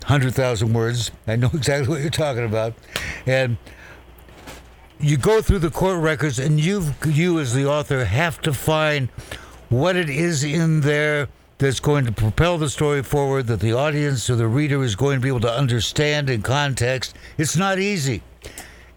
hundred 0.05 0.33
thousand 0.33 0.73
words. 0.73 1.11
I 1.27 1.35
know 1.35 1.49
exactly 1.53 1.89
what 1.89 2.01
you're 2.01 2.09
talking 2.09 2.45
about, 2.45 2.73
and 3.25 3.57
you 4.99 5.17
go 5.17 5.41
through 5.41 5.59
the 5.59 5.71
court 5.71 5.99
records, 5.99 6.39
and 6.39 6.59
you 6.59 6.93
you 7.05 7.39
as 7.39 7.53
the 7.53 7.65
author 7.65 8.05
have 8.05 8.41
to 8.41 8.53
find 8.53 9.09
what 9.69 9.95
it 9.95 10.09
is 10.09 10.43
in 10.43 10.81
there 10.81 11.27
that's 11.57 11.79
going 11.79 12.05
to 12.05 12.11
propel 12.11 12.57
the 12.57 12.69
story 12.69 13.03
forward 13.03 13.47
that 13.47 13.59
the 13.59 13.71
audience 13.71 14.29
or 14.29 14.35
the 14.35 14.47
reader 14.47 14.83
is 14.83 14.95
going 14.95 15.17
to 15.17 15.21
be 15.21 15.29
able 15.29 15.39
to 15.39 15.51
understand 15.51 16.29
in 16.29 16.41
context. 16.41 17.15
It's 17.37 17.55
not 17.55 17.77
easy. 17.77 18.23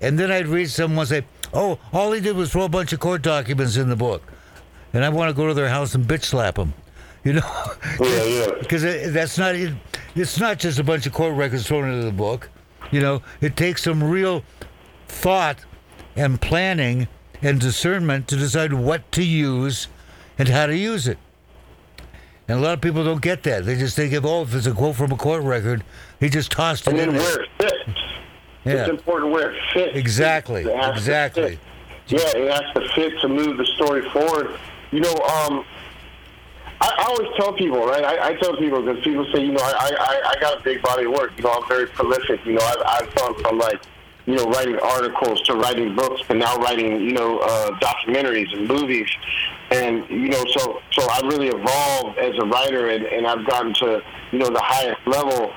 And 0.04 0.18
then 0.18 0.30
I'd 0.30 0.46
read 0.48 0.68
someone 0.70 1.06
say, 1.06 1.24
"Oh, 1.52 1.78
all 1.92 2.12
he 2.12 2.20
did 2.20 2.36
was 2.36 2.52
throw 2.52 2.64
a 2.64 2.68
bunch 2.68 2.92
of 2.92 3.00
court 3.00 3.22
documents 3.22 3.76
in 3.76 3.88
the 3.88 3.96
book," 3.96 4.22
and 4.92 5.04
I 5.04 5.08
want 5.08 5.30
to 5.30 5.34
go 5.34 5.46
to 5.48 5.54
their 5.54 5.68
house 5.70 5.94
and 5.94 6.04
bitch 6.04 6.24
slap 6.24 6.56
them. 6.56 6.74
You 7.24 7.34
know, 7.34 7.50
Yeah, 8.00 8.22
yeah. 8.24 8.46
because 8.60 8.82
that's 9.12 9.38
not 9.38 9.54
it, 9.54 9.72
it's 10.14 10.38
not 10.38 10.58
just 10.58 10.78
a 10.78 10.84
bunch 10.84 11.06
of 11.06 11.12
court 11.14 11.34
records 11.34 11.66
thrown 11.66 11.88
into 11.90 12.04
the 12.04 12.12
book. 12.12 12.50
You 12.90 13.00
know, 13.00 13.22
it 13.40 13.56
takes 13.56 13.82
some 13.84 14.04
real 14.04 14.44
thought 15.08 15.58
and 16.16 16.38
planning 16.40 17.08
and 17.40 17.58
discernment 17.58 18.28
to 18.28 18.36
decide 18.36 18.74
what 18.74 19.10
to 19.12 19.24
use 19.24 19.88
and 20.38 20.48
how 20.48 20.66
to 20.66 20.76
use 20.76 21.08
it. 21.08 21.16
And 22.46 22.58
a 22.58 22.60
lot 22.60 22.74
of 22.74 22.82
people 22.82 23.04
don't 23.04 23.22
get 23.22 23.42
that. 23.44 23.64
They 23.64 23.76
just 23.76 23.96
think 23.96 24.12
of, 24.12 24.26
oh, 24.26 24.42
if 24.42 24.54
it's 24.54 24.66
a 24.66 24.72
quote 24.72 24.96
from 24.96 25.12
a 25.12 25.16
court 25.16 25.42
record, 25.44 25.82
he 26.20 26.28
just 26.28 26.52
tossed 26.52 26.86
it 26.86 26.90
And 26.90 26.98
then 26.98 27.08
in 27.08 27.14
there. 27.16 27.22
where 27.24 27.42
it 27.42 27.48
fits. 27.58 27.73
Yeah. 28.64 28.72
It's 28.74 28.90
important 28.90 29.32
where 29.32 29.50
it 29.52 29.62
fits. 29.72 29.96
Exactly, 29.96 30.62
It 30.62 30.96
exactly. 30.96 31.58
Yeah, 32.08 32.18
it 32.34 32.52
has 32.52 32.74
to 32.74 32.88
fit 32.94 33.20
to 33.20 33.28
move 33.28 33.56
the 33.56 33.66
story 33.76 34.08
forward. 34.10 34.58
You 34.90 35.00
know, 35.00 35.12
um, 35.12 35.64
I, 36.80 36.92
I 36.98 37.04
always 37.08 37.28
tell 37.36 37.52
people, 37.52 37.86
right? 37.86 38.04
I, 38.04 38.28
I 38.28 38.34
tell 38.34 38.56
people 38.56 38.82
because 38.82 39.02
people 39.02 39.26
say, 39.32 39.40
you 39.44 39.52
know, 39.52 39.62
I, 39.62 39.90
I, 39.98 40.30
I 40.30 40.40
got 40.40 40.60
a 40.60 40.62
big 40.62 40.82
body 40.82 41.04
of 41.04 41.12
work. 41.12 41.32
You 41.36 41.44
know, 41.44 41.52
I'm 41.52 41.68
very 41.68 41.86
prolific. 41.86 42.44
You 42.44 42.54
know, 42.54 42.62
I've, 42.62 43.02
I've 43.02 43.14
gone 43.14 43.34
from 43.42 43.58
like, 43.58 43.80
you 44.26 44.34
know, 44.34 44.44
writing 44.50 44.78
articles 44.78 45.42
to 45.42 45.54
writing 45.54 45.94
books 45.94 46.26
to 46.28 46.34
now 46.34 46.56
writing, 46.56 47.00
you 47.00 47.12
know, 47.12 47.38
uh, 47.38 47.78
documentaries 47.78 48.52
and 48.56 48.66
movies. 48.68 49.08
And, 49.70 50.08
you 50.08 50.28
know, 50.28 50.44
so, 50.56 50.80
so 50.92 51.02
I 51.10 51.20
really 51.24 51.48
evolved 51.48 52.18
as 52.18 52.34
a 52.38 52.44
writer 52.46 52.88
and, 52.90 53.04
and 53.06 53.26
I've 53.26 53.46
gotten 53.46 53.74
to, 53.74 54.02
you 54.32 54.38
know, 54.38 54.50
the 54.50 54.60
highest 54.62 55.00
level 55.06 55.52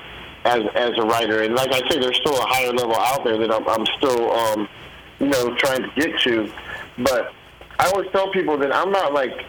as, 0.48 0.66
as 0.74 0.92
a 0.96 1.02
writer. 1.02 1.42
And 1.42 1.54
like 1.54 1.72
I 1.72 1.88
say, 1.88 2.00
there's 2.00 2.16
still 2.16 2.36
a 2.36 2.46
higher 2.46 2.72
level 2.72 2.96
out 2.96 3.22
there 3.22 3.36
that 3.36 3.52
I'm, 3.52 3.68
I'm 3.68 3.86
still, 3.98 4.32
um, 4.32 4.68
you 5.20 5.26
know, 5.26 5.54
trying 5.56 5.82
to 5.82 5.90
get 5.94 6.18
to. 6.20 6.50
But 6.98 7.32
I 7.78 7.90
always 7.90 8.10
tell 8.10 8.32
people 8.32 8.56
that 8.58 8.74
I'm 8.74 8.90
not 8.90 9.12
like, 9.12 9.44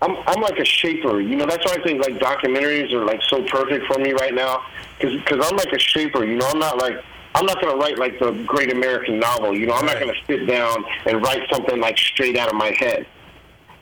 I'm 0.00 0.16
I'm 0.26 0.40
like 0.40 0.58
a 0.58 0.64
shaper. 0.64 1.20
You 1.20 1.36
know, 1.36 1.46
that's 1.46 1.64
why 1.64 1.76
I 1.78 1.82
think 1.84 2.02
like 2.02 2.14
documentaries 2.14 2.92
are 2.92 3.04
like 3.04 3.22
so 3.22 3.44
perfect 3.44 3.86
for 3.86 3.98
me 4.00 4.12
right 4.12 4.34
now 4.34 4.64
because 4.98 5.14
because 5.20 5.48
I'm 5.48 5.56
like 5.56 5.72
a 5.72 5.78
shaper. 5.78 6.24
You 6.24 6.36
know, 6.36 6.46
I'm 6.48 6.58
not 6.58 6.78
like 6.78 6.96
I'm 7.36 7.46
not 7.46 7.62
gonna 7.62 7.76
write 7.76 7.98
like 7.98 8.18
the 8.18 8.32
great 8.44 8.72
American 8.72 9.20
novel. 9.20 9.54
You 9.54 9.66
know, 9.66 9.74
I'm 9.74 9.86
not 9.86 10.00
gonna 10.00 10.18
sit 10.26 10.46
down 10.46 10.84
and 11.06 11.22
write 11.22 11.48
something 11.52 11.80
like 11.80 11.96
straight 11.96 12.36
out 12.36 12.48
of 12.48 12.56
my 12.56 12.74
head. 12.78 13.06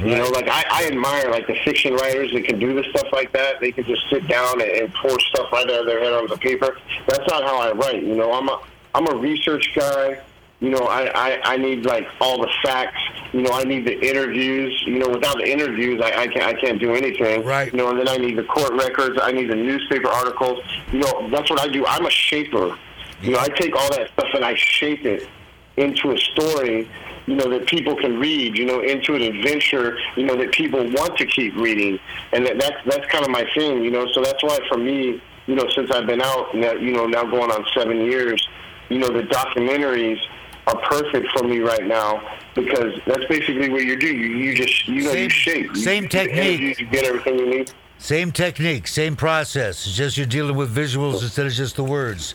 You 0.00 0.16
know, 0.16 0.28
like 0.30 0.48
I, 0.48 0.64
I 0.70 0.86
admire 0.86 1.30
like 1.30 1.46
the 1.46 1.56
fiction 1.64 1.94
writers 1.94 2.32
that 2.32 2.44
can 2.44 2.58
do 2.58 2.74
the 2.74 2.88
stuff 2.90 3.12
like 3.12 3.32
that. 3.32 3.60
They 3.60 3.70
can 3.70 3.84
just 3.84 4.02
sit 4.10 4.26
down 4.28 4.60
and, 4.60 4.70
and 4.70 4.94
pour 4.94 5.18
stuff 5.20 5.52
right 5.52 5.68
out 5.68 5.80
of 5.80 5.86
their 5.86 6.00
head 6.00 6.12
onto 6.12 6.36
paper. 6.38 6.78
That's 7.06 7.26
not 7.28 7.42
how 7.42 7.60
I 7.60 7.72
write. 7.72 8.02
You 8.02 8.16
know, 8.16 8.32
I'm 8.32 8.48
a 8.48 8.60
I'm 8.94 9.06
a 9.08 9.14
research 9.16 9.70
guy. 9.74 10.20
You 10.60 10.70
know, 10.70 10.86
I, 10.86 11.10
I, 11.14 11.40
I 11.54 11.56
need 11.56 11.86
like 11.86 12.06
all 12.20 12.40
the 12.40 12.50
facts. 12.62 13.00
You 13.32 13.42
know, 13.42 13.52
I 13.52 13.64
need 13.64 13.86
the 13.86 13.98
interviews. 14.06 14.82
You 14.86 14.98
know, 14.98 15.08
without 15.08 15.36
the 15.36 15.50
interviews, 15.50 16.00
I, 16.02 16.22
I 16.22 16.26
can't 16.28 16.44
I 16.44 16.54
can't 16.54 16.80
do 16.80 16.94
anything. 16.94 17.44
Right. 17.44 17.70
You 17.70 17.78
know, 17.78 17.90
and 17.90 17.98
then 17.98 18.08
I 18.08 18.16
need 18.16 18.36
the 18.36 18.44
court 18.44 18.72
records. 18.72 19.18
I 19.20 19.32
need 19.32 19.50
the 19.50 19.56
newspaper 19.56 20.08
articles. 20.08 20.60
You 20.92 21.00
know, 21.00 21.28
that's 21.30 21.50
what 21.50 21.60
I 21.60 21.68
do. 21.68 21.84
I'm 21.86 22.06
a 22.06 22.10
shaper. 22.10 22.76
You 23.22 23.32
know, 23.32 23.38
I 23.38 23.48
take 23.48 23.76
all 23.76 23.90
that 23.90 24.10
stuff 24.12 24.28
and 24.34 24.44
I 24.44 24.54
shape 24.54 25.04
it 25.04 25.28
into 25.76 26.12
a 26.12 26.18
story, 26.18 26.88
you 27.30 27.36
know, 27.36 27.48
that 27.48 27.64
people 27.68 27.94
can 27.94 28.18
read, 28.18 28.58
you 28.58 28.66
know, 28.66 28.80
into 28.80 29.14
an 29.14 29.22
adventure, 29.22 29.96
you 30.16 30.24
know, 30.26 30.34
that 30.36 30.50
people 30.50 30.80
want 30.90 31.16
to 31.16 31.24
keep 31.26 31.54
reading. 31.54 31.96
And 32.32 32.44
that, 32.44 32.58
that's, 32.58 32.76
that's 32.86 33.06
kind 33.06 33.24
of 33.24 33.30
my 33.30 33.46
thing, 33.54 33.84
you 33.84 33.90
know, 33.92 34.10
so 34.12 34.20
that's 34.20 34.42
why 34.42 34.58
for 34.68 34.76
me, 34.76 35.22
you 35.46 35.54
know, 35.54 35.68
since 35.76 35.92
I've 35.92 36.08
been 36.08 36.20
out, 36.20 36.52
now, 36.56 36.72
you 36.72 36.92
know, 36.92 37.06
now 37.06 37.22
going 37.22 37.52
on 37.52 37.64
seven 37.72 38.00
years, 38.00 38.44
you 38.88 38.98
know, 38.98 39.06
the 39.06 39.22
documentaries 39.22 40.18
are 40.66 40.76
perfect 40.90 41.30
for 41.30 41.44
me 41.44 41.60
right 41.60 41.86
now 41.86 42.20
because 42.56 42.98
that's 43.06 43.24
basically 43.26 43.68
what 43.70 43.84
you 43.84 43.96
do. 43.96 44.08
You, 44.08 44.26
you 44.36 44.54
just, 44.56 44.88
you 44.88 45.04
know, 45.04 45.12
Same- 45.12 45.22
you 45.22 45.30
shape. 45.30 45.76
Same 45.76 46.02
you 46.02 46.08
technique. 46.08 46.38
interviews, 46.38 46.80
You 46.80 46.86
get 46.86 47.04
everything 47.04 47.38
you 47.38 47.46
need. 47.46 47.72
Same 47.98 48.32
technique, 48.32 48.88
same 48.88 49.14
process. 49.14 49.86
It's 49.86 49.94
just 49.94 50.16
you're 50.16 50.26
dealing 50.26 50.56
with 50.56 50.74
visuals 50.74 51.22
instead 51.22 51.46
of 51.46 51.52
just 51.52 51.76
the 51.76 51.84
words. 51.84 52.34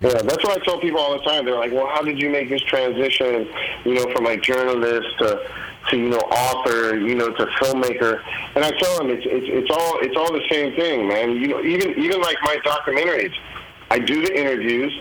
Yeah, 0.00 0.20
that's 0.22 0.44
what 0.44 0.60
I 0.60 0.64
tell 0.64 0.78
people 0.78 1.00
all 1.00 1.12
the 1.16 1.24
time. 1.24 1.46
They're 1.46 1.56
like, 1.56 1.72
"Well, 1.72 1.86
how 1.86 2.02
did 2.02 2.20
you 2.20 2.28
make 2.28 2.50
this 2.50 2.60
transition, 2.62 3.48
you 3.84 3.94
know, 3.94 4.12
from 4.12 4.24
like 4.24 4.42
journalist 4.42 5.08
to, 5.20 5.40
to 5.88 5.96
you 5.96 6.10
know, 6.10 6.18
author, 6.18 6.98
you 6.98 7.14
know, 7.14 7.32
to 7.32 7.46
filmmaker?" 7.58 8.22
And 8.54 8.64
I 8.64 8.72
tell 8.72 8.98
them 8.98 9.08
it's 9.08 9.24
it's 9.24 9.46
it's 9.48 9.70
all 9.70 9.98
it's 10.00 10.16
all 10.16 10.30
the 10.30 10.46
same 10.50 10.76
thing, 10.76 11.08
man. 11.08 11.30
You 11.32 11.48
know, 11.48 11.62
even 11.62 11.98
even 11.98 12.20
like 12.20 12.36
my 12.42 12.56
documentaries, 12.56 13.32
I 13.90 13.98
do 13.98 14.20
the 14.20 14.38
interviews, 14.38 14.92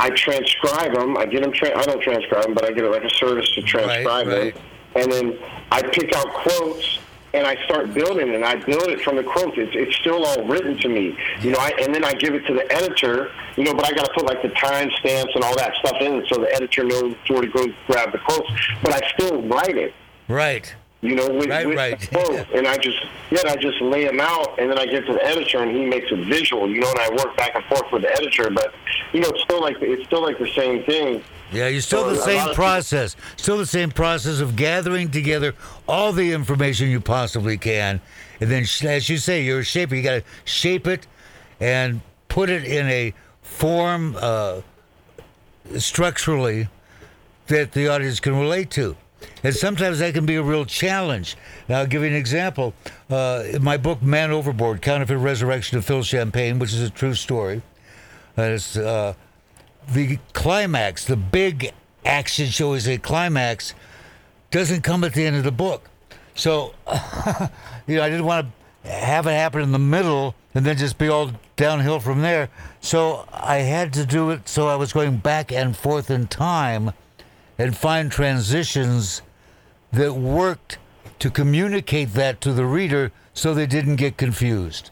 I 0.00 0.10
transcribe 0.10 0.94
them, 0.94 1.16
I 1.16 1.26
get 1.26 1.42
them. 1.42 1.52
Tra- 1.52 1.78
I 1.78 1.84
don't 1.84 2.02
transcribe 2.02 2.46
them, 2.46 2.54
but 2.54 2.64
I 2.64 2.72
get 2.72 2.82
like 2.90 3.04
a 3.04 3.10
service 3.10 3.48
to 3.54 3.62
transcribe 3.62 4.26
right. 4.26 4.54
them, 4.54 4.62
and 4.96 5.12
then 5.12 5.38
I 5.70 5.82
pick 5.82 6.12
out 6.16 6.26
quotes 6.34 6.98
and 7.34 7.46
I 7.46 7.62
start 7.64 7.92
building, 7.92 8.34
and 8.34 8.44
I 8.44 8.56
build 8.56 8.88
it 8.88 9.00
from 9.02 9.16
the 9.16 9.22
quotes. 9.22 9.56
It's, 9.58 9.72
it's 9.74 9.96
still 9.96 10.24
all 10.24 10.44
written 10.44 10.76
to 10.78 10.88
me, 10.88 11.16
you 11.40 11.50
know. 11.50 11.58
I, 11.58 11.70
and 11.82 11.94
then 11.94 12.04
I 12.04 12.12
give 12.14 12.34
it 12.34 12.46
to 12.46 12.54
the 12.54 12.70
editor, 12.72 13.30
you 13.56 13.64
know. 13.64 13.74
But 13.74 13.86
I 13.86 13.94
got 13.94 14.06
to 14.06 14.12
put 14.14 14.24
like 14.26 14.42
the 14.42 14.48
time 14.50 14.90
stamps 15.00 15.32
and 15.34 15.44
all 15.44 15.54
that 15.56 15.74
stuff 15.76 15.96
in, 16.00 16.24
so 16.28 16.40
the 16.40 16.52
editor 16.54 16.84
knows 16.84 17.14
where 17.28 17.42
to 17.42 17.48
go 17.48 17.66
grab 17.86 18.12
the 18.12 18.18
quotes. 18.18 18.50
But 18.82 19.02
I 19.02 19.08
still 19.10 19.42
write 19.42 19.76
it, 19.76 19.92
Right. 20.28 20.74
you 21.02 21.14
know, 21.14 21.28
with, 21.30 21.48
Right, 21.48 21.66
with 21.66 21.76
right. 21.76 22.00
the 22.00 22.06
quotes, 22.06 22.50
and 22.54 22.66
I 22.66 22.76
just 22.78 22.98
yeah, 23.30 23.40
I 23.46 23.56
just 23.56 23.80
lay 23.82 24.04
them 24.04 24.20
out, 24.20 24.58
and 24.58 24.70
then 24.70 24.78
I 24.78 24.86
get 24.86 25.04
to 25.06 25.12
the 25.12 25.24
editor, 25.24 25.58
and 25.62 25.76
he 25.76 25.84
makes 25.84 26.10
it 26.10 26.18
visual, 26.26 26.70
you 26.70 26.80
know. 26.80 26.90
And 26.90 26.98
I 27.00 27.10
work 27.10 27.36
back 27.36 27.54
and 27.54 27.64
forth 27.64 27.90
with 27.92 28.02
the 28.02 28.12
editor, 28.12 28.50
but 28.50 28.72
you 29.12 29.20
know, 29.20 29.28
it's 29.28 29.42
still 29.42 29.60
like 29.60 29.76
it's 29.80 30.04
still 30.06 30.22
like 30.22 30.38
the 30.38 30.50
same 30.52 30.84
thing. 30.84 31.22
Yeah, 31.52 31.68
you're 31.68 31.80
still 31.80 32.04
So 32.04 32.14
the 32.14 32.22
same 32.22 32.54
process. 32.54 33.16
Still 33.36 33.58
the 33.58 33.66
same 33.66 33.90
process 33.90 34.40
of 34.40 34.56
gathering 34.56 35.10
together 35.10 35.54
all 35.86 36.12
the 36.12 36.32
information 36.32 36.88
you 36.88 37.00
possibly 37.00 37.56
can. 37.56 38.00
And 38.40 38.50
then, 38.50 38.64
as 38.84 39.08
you 39.08 39.16
say, 39.16 39.44
you're 39.44 39.60
a 39.60 39.64
shaper. 39.64 39.94
You 39.94 40.02
got 40.02 40.14
to 40.16 40.24
shape 40.44 40.86
it 40.86 41.06
and 41.60 42.00
put 42.28 42.50
it 42.50 42.64
in 42.64 42.86
a 42.88 43.14
form 43.42 44.16
uh, 44.20 44.60
structurally 45.78 46.68
that 47.46 47.72
the 47.72 47.88
audience 47.88 48.20
can 48.20 48.38
relate 48.38 48.70
to. 48.72 48.96
And 49.42 49.54
sometimes 49.54 50.00
that 50.00 50.14
can 50.14 50.26
be 50.26 50.36
a 50.36 50.42
real 50.42 50.64
challenge. 50.64 51.36
Now, 51.68 51.78
I'll 51.78 51.86
give 51.86 52.02
you 52.02 52.08
an 52.08 52.14
example. 52.14 52.74
Uh, 53.08 53.44
in 53.46 53.62
my 53.62 53.76
book, 53.76 54.02
Man 54.02 54.30
Overboard 54.30 54.82
Counterfeit 54.82 55.18
Resurrection 55.18 55.78
of 55.78 55.84
Phil 55.84 56.02
Champagne, 56.02 56.58
which 56.58 56.72
is 56.72 56.82
a 56.82 56.90
true 56.90 57.14
story, 57.14 57.62
uh, 58.36 58.42
it's, 58.42 58.76
uh, 58.76 59.14
the 59.88 60.18
climax, 60.32 61.04
the 61.04 61.16
big 61.16 61.72
action 62.04 62.46
show 62.46 62.74
is 62.74 62.88
a 62.88 62.98
climax, 62.98 63.74
doesn't 64.50 64.82
come 64.82 65.04
at 65.04 65.14
the 65.14 65.24
end 65.24 65.36
of 65.36 65.44
the 65.44 65.52
book. 65.52 65.88
So, 66.34 66.74
you 67.86 67.96
know, 67.96 68.02
I 68.02 68.10
didn't 68.10 68.26
want 68.26 68.46
to 68.84 68.90
have 68.90 69.26
it 69.26 69.32
happen 69.32 69.62
in 69.62 69.72
the 69.72 69.78
middle 69.78 70.34
and 70.54 70.64
then 70.64 70.76
just 70.76 70.98
be 70.98 71.08
all 71.08 71.32
downhill 71.56 72.00
from 72.00 72.22
there. 72.22 72.48
So 72.80 73.26
I 73.32 73.56
had 73.58 73.92
to 73.94 74.06
do 74.06 74.30
it 74.30 74.48
so 74.48 74.68
I 74.68 74.76
was 74.76 74.92
going 74.92 75.18
back 75.18 75.52
and 75.52 75.76
forth 75.76 76.10
in 76.10 76.26
time 76.26 76.92
and 77.58 77.76
find 77.76 78.12
transitions 78.12 79.22
that 79.92 80.14
worked 80.14 80.78
to 81.18 81.30
communicate 81.30 82.12
that 82.14 82.40
to 82.42 82.52
the 82.52 82.66
reader 82.66 83.12
so 83.32 83.54
they 83.54 83.66
didn't 83.66 83.96
get 83.96 84.16
confused. 84.16 84.90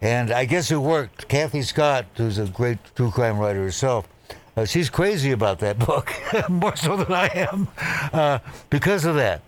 And 0.00 0.30
I 0.30 0.44
guess 0.44 0.70
it 0.70 0.76
worked. 0.76 1.28
Cathy 1.28 1.62
Scott, 1.62 2.06
who's 2.16 2.38
a 2.38 2.46
great 2.46 2.78
true 2.94 3.10
crime 3.10 3.38
writer 3.38 3.62
herself, 3.62 4.08
uh, 4.56 4.64
she's 4.64 4.90
crazy 4.90 5.32
about 5.32 5.58
that 5.60 5.78
book, 5.86 6.12
more 6.48 6.76
so 6.76 6.96
than 6.96 7.12
I 7.12 7.28
am, 7.34 7.68
uh, 8.12 8.38
because 8.70 9.04
of 9.04 9.16
that. 9.16 9.42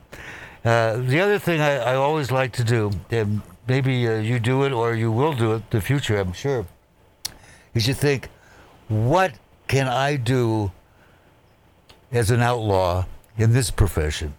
Uh, 0.65 0.99
the 0.99 1.21
other 1.21 1.39
thing 1.39 1.61
I, 1.61 1.77
I 1.79 1.95
always 1.95 2.31
like 2.31 2.53
to 2.53 2.65
do, 2.65 2.91
and 3.11 3.43
maybe 3.67 4.07
uh, 4.07 4.19
you 4.19 4.39
do 4.39 4.65
it 4.65 4.73
or 4.73 4.95
you 4.95 5.11
will 5.11 5.33
do 5.33 5.53
it 5.53 5.57
in 5.57 5.63
the 5.71 5.81
future, 5.81 6.19
I'm 6.19 6.33
sure, 6.33 6.67
is 7.75 7.89
you 7.89 7.95
think, 7.95 8.29
what 8.89 9.33
can 9.69 9.87
I 9.89 10.17
do 10.17 10.73
as 12.13 12.31
an 12.31 12.41
outlaw 12.41 13.07
in 13.37 13.53
this 13.53 13.71
profession? 13.71 14.35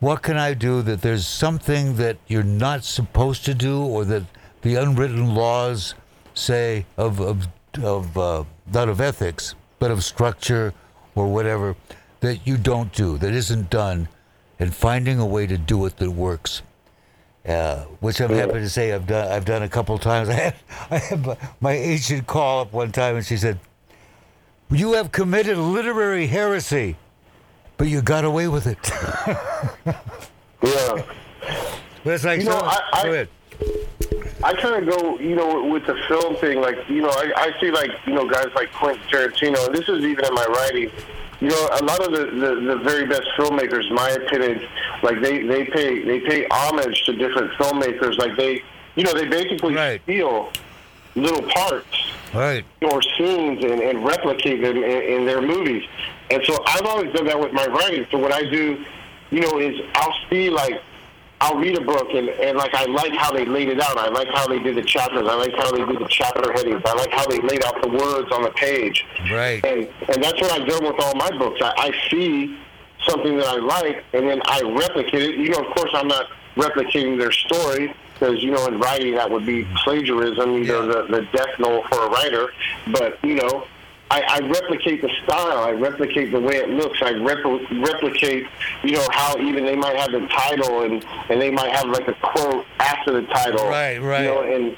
What 0.00 0.22
can 0.22 0.36
I 0.36 0.54
do 0.54 0.82
that 0.82 1.02
there's 1.02 1.26
something 1.26 1.96
that 1.96 2.18
you're 2.26 2.42
not 2.42 2.84
supposed 2.84 3.44
to 3.44 3.54
do 3.54 3.82
or 3.82 4.04
that 4.06 4.24
the 4.62 4.74
unwritten 4.76 5.34
laws 5.34 5.94
say 6.34 6.86
of, 6.96 7.20
of, 7.20 7.48
of 7.82 8.16
uh, 8.18 8.44
not 8.72 8.88
of 8.88 9.00
ethics, 9.00 9.54
but 9.78 9.90
of 9.90 10.04
structure 10.04 10.72
or 11.14 11.28
whatever 11.32 11.76
that 12.20 12.46
you 12.46 12.56
don't 12.56 12.92
do, 12.92 13.16
that 13.18 13.32
isn't 13.32 13.70
done, 13.70 14.08
and 14.58 14.74
finding 14.74 15.18
a 15.18 15.26
way 15.26 15.46
to 15.46 15.56
do 15.56 15.86
it 15.86 15.96
that 15.96 16.10
works. 16.10 16.62
uh, 17.48 17.84
which 18.00 18.20
I'm 18.20 18.30
happy 18.30 18.52
to 18.60 18.68
say 18.68 18.92
I've 18.92 19.06
done. 19.06 19.32
I've 19.32 19.46
done 19.46 19.62
a 19.62 19.68
couple 19.68 19.96
times. 19.98 20.28
I 20.30 20.34
had, 20.34 20.54
I 20.90 20.98
had 20.98 21.38
my, 21.60 21.72
agent 21.72 22.26
call 22.26 22.60
up 22.60 22.72
one 22.72 22.92
time 22.92 23.16
and 23.16 23.24
she 23.24 23.38
said, 23.38 23.58
"You 24.70 24.92
have 24.92 25.10
committed 25.12 25.56
literary 25.56 26.26
heresy, 26.26 26.96
but 27.78 27.88
you 27.88 28.02
got 28.02 28.24
away 28.24 28.48
with 28.48 28.66
it." 28.66 28.78
Yeah. 30.62 31.02
but 32.04 32.12
it's 32.12 32.24
like, 32.24 32.40
You 32.40 32.44
know, 32.46 32.58
so, 32.58 32.66
I- 32.66 32.80
I- 32.92 33.02
go 33.04 33.12
ahead. 33.12 33.28
I 34.42 34.54
kind 34.54 34.88
of 34.88 34.96
go, 34.98 35.18
you 35.18 35.34
know, 35.34 35.64
with 35.66 35.86
the 35.86 35.94
film 36.08 36.36
thing. 36.36 36.60
Like, 36.60 36.78
you 36.88 37.02
know, 37.02 37.10
I, 37.10 37.32
I 37.36 37.60
see 37.60 37.70
like, 37.70 37.90
you 38.06 38.14
know, 38.14 38.26
guys 38.28 38.46
like 38.54 38.72
Quentin 38.72 39.02
Tarantino, 39.08 39.66
and 39.66 39.74
this 39.74 39.88
is 39.88 40.02
even 40.04 40.24
in 40.24 40.34
my 40.34 40.46
writing. 40.46 40.90
You 41.40 41.48
know, 41.48 41.68
a 41.80 41.84
lot 41.84 42.02
of 42.04 42.12
the, 42.12 42.26
the, 42.26 42.54
the 42.60 42.76
very 42.82 43.06
best 43.06 43.26
filmmakers, 43.38 43.88
in 43.88 43.94
my 43.94 44.10
opinion, 44.10 44.60
like 45.02 45.20
they, 45.22 45.42
they 45.42 45.64
pay 45.64 46.02
they 46.04 46.20
pay 46.20 46.46
homage 46.50 47.02
to 47.04 47.14
different 47.14 47.52
filmmakers. 47.52 48.18
Like 48.18 48.36
they, 48.36 48.62
you 48.94 49.04
know, 49.04 49.14
they 49.14 49.26
basically 49.26 49.74
Right. 49.74 50.00
steal 50.02 50.50
little 51.14 51.42
parts 51.50 52.12
Right. 52.34 52.64
or 52.82 53.02
scenes 53.02 53.64
and, 53.64 53.80
and 53.80 54.04
replicate 54.04 54.62
them 54.62 54.76
in, 54.76 54.84
in 54.84 55.24
their 55.26 55.40
movies. 55.42 55.82
And 56.30 56.42
so 56.44 56.62
I've 56.66 56.86
always 56.86 57.12
done 57.12 57.26
that 57.26 57.40
with 57.40 57.52
my 57.52 57.66
writing. 57.66 58.06
So 58.10 58.18
what 58.18 58.32
I 58.32 58.42
do, 58.42 58.84
you 59.30 59.40
know, 59.40 59.58
is 59.58 59.80
I'll 59.94 60.14
see 60.30 60.48
like 60.50 60.80
I'll 61.42 61.56
read 61.56 61.76
a 61.78 61.80
book 61.80 62.08
and, 62.12 62.28
and 62.28 62.58
like 62.58 62.74
I 62.74 62.84
like 62.84 63.14
how 63.14 63.32
they 63.32 63.46
laid 63.46 63.68
it 63.68 63.80
out. 63.80 63.96
I 63.96 64.08
like 64.08 64.28
how 64.28 64.46
they 64.46 64.58
did 64.58 64.76
the 64.76 64.82
chapters. 64.82 65.26
I 65.26 65.34
like 65.36 65.54
how 65.54 65.72
they 65.72 65.84
did 65.84 65.98
the 65.98 66.06
chapter 66.08 66.52
headings. 66.52 66.82
I 66.84 66.92
like 66.94 67.10
how 67.10 67.26
they 67.26 67.40
laid 67.40 67.64
out 67.64 67.80
the 67.80 67.88
words 67.88 68.30
on 68.32 68.42
the 68.42 68.50
page. 68.50 69.06
Right. 69.32 69.64
And 69.64 69.88
and 70.12 70.22
that's 70.22 70.38
what 70.40 70.52
I've 70.52 70.68
done 70.68 70.84
with 70.84 70.96
all 71.02 71.14
my 71.14 71.30
books. 71.38 71.60
I, 71.62 71.72
I 71.78 72.08
see 72.10 72.58
something 73.08 73.38
that 73.38 73.46
I 73.46 73.56
like 73.56 74.04
and 74.12 74.28
then 74.28 74.42
I 74.44 74.60
replicate 74.62 75.22
it. 75.22 75.34
You 75.36 75.48
know, 75.50 75.60
of 75.64 75.74
course 75.74 75.90
I'm 75.94 76.08
not 76.08 76.26
replicating 76.56 77.18
their 77.18 77.32
story 77.32 77.94
because 78.12 78.42
you 78.42 78.50
know 78.50 78.66
in 78.66 78.78
writing 78.78 79.14
that 79.14 79.30
would 79.30 79.46
be 79.46 79.66
plagiarism, 79.82 80.52
you 80.52 80.64
know, 80.64 80.86
Yeah. 80.86 81.02
the, 81.08 81.20
the 81.20 81.22
death 81.32 81.58
knell 81.58 81.82
for 81.88 82.04
a 82.04 82.10
writer. 82.10 82.50
But 82.92 83.18
you 83.24 83.36
know, 83.36 83.66
I, 84.10 84.22
I 84.28 84.38
replicate 84.48 85.02
the 85.02 85.10
style. 85.24 85.58
I 85.58 85.70
replicate 85.70 86.32
the 86.32 86.40
way 86.40 86.56
it 86.56 86.68
looks. 86.68 87.00
I 87.00 87.12
repl- 87.12 87.86
replicate, 87.86 88.46
you 88.82 88.92
know, 88.92 89.06
how 89.12 89.38
even 89.38 89.64
they 89.64 89.76
might 89.76 89.96
have 89.96 90.10
the 90.10 90.26
title 90.28 90.82
and 90.82 91.04
and 91.28 91.40
they 91.40 91.50
might 91.50 91.70
have 91.70 91.86
like 91.86 92.08
a 92.08 92.14
quote 92.14 92.66
after 92.80 93.12
the 93.12 93.26
title. 93.28 93.68
Right, 93.68 93.98
right. 93.98 94.24
You 94.24 94.28
know, 94.28 94.42
and 94.42 94.76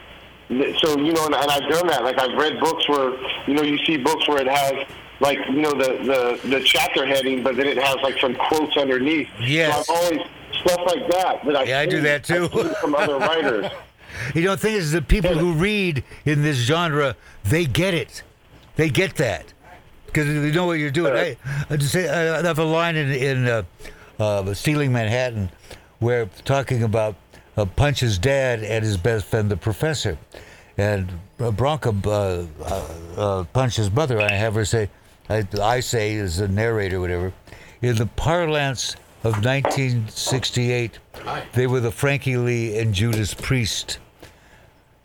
so 0.81 0.99
you 0.99 1.13
know, 1.13 1.27
and, 1.27 1.35
and 1.35 1.51
I've 1.51 1.69
done 1.71 1.87
that. 1.87 2.05
Like 2.05 2.19
I've 2.19 2.37
read 2.37 2.61
books 2.61 2.87
where 2.89 3.15
you 3.47 3.55
know 3.55 3.63
you 3.63 3.79
see 3.87 3.97
books 3.97 4.29
where 4.29 4.39
it 4.39 4.49
has 4.49 4.87
like 5.21 5.39
you 5.49 5.63
know 5.63 5.73
the 5.73 6.39
the 6.43 6.49
the 6.49 6.61
chapter 6.63 7.07
heading, 7.07 7.43
but 7.43 7.57
then 7.57 7.67
it 7.67 7.79
has 7.79 7.97
like 8.03 8.19
some 8.21 8.35
quotes 8.35 8.77
underneath. 8.77 9.29
Yes. 9.41 9.87
So 9.87 9.95
I've 9.95 10.03
always 10.03 10.21
stuff 10.61 10.81
like 10.87 11.11
that. 11.11 11.45
that 11.47 11.57
I 11.57 11.63
Yeah, 11.65 11.79
I 11.81 11.87
do 11.87 12.03
that 12.03 12.25
too. 12.25 12.49
From 12.81 12.95
other 12.95 13.19
writers. 13.19 13.71
You 14.35 14.43
know, 14.43 14.51
the 14.53 14.59
thing 14.59 14.75
is, 14.75 14.93
the 14.93 15.01
people 15.01 15.39
who 15.39 15.55
read 15.55 16.05
in 16.27 16.43
this 16.43 16.59
genre, 16.59 17.17
they 17.45 17.65
get 17.65 17.95
it. 17.95 18.23
They 18.77 18.89
get 18.89 19.17
that 19.17 19.53
because 20.07 20.27
they 20.27 20.51
know 20.51 20.67
what 20.67 20.79
you're 20.79 20.91
doing. 20.91 21.15
I, 21.15 21.37
I 21.71 21.77
just 21.77 21.93
say 21.93 22.09
I 22.09 22.43
have 22.43 22.59
a 22.59 22.65
line 22.65 22.97
in 22.97 23.11
in 23.11 23.47
uh, 23.49 23.63
uh, 24.19 24.55
Stealing 24.55 24.93
Manhattan 24.93 25.51
where 25.99 26.27
talking 26.45 26.83
about 26.83 27.17
uh, 27.57 27.65
Punch's 27.65 28.19
dad 28.19 28.63
and 28.63 28.85
his 28.85 28.97
best 28.97 29.27
friend, 29.27 29.51
the 29.51 29.57
professor, 29.57 30.19
and 30.77 31.13
uh, 31.39 31.51
Bronco 31.51 31.95
uh, 32.07 32.47
uh, 32.65 32.89
uh, 33.17 33.45
Punch's 33.53 33.91
mother. 33.91 34.21
I 34.21 34.33
have 34.33 34.55
her 34.55 34.65
say, 34.65 34.91
I, 35.29 35.47
I 35.61 35.81
say 35.81 36.17
as 36.17 36.41
a 36.41 36.49
narrator, 36.49 37.01
whatever, 37.01 37.33
in 37.81 37.97
the 37.97 38.07
parlance 38.07 38.97
of 39.25 39.45
1968, 39.45 40.99
they 41.53 41.67
were 41.67 41.81
the 41.81 41.93
Frankie 41.93 42.37
Lee 42.37 42.79
and 42.79 42.93
Judas 42.93 43.35
Priest. 43.35 43.99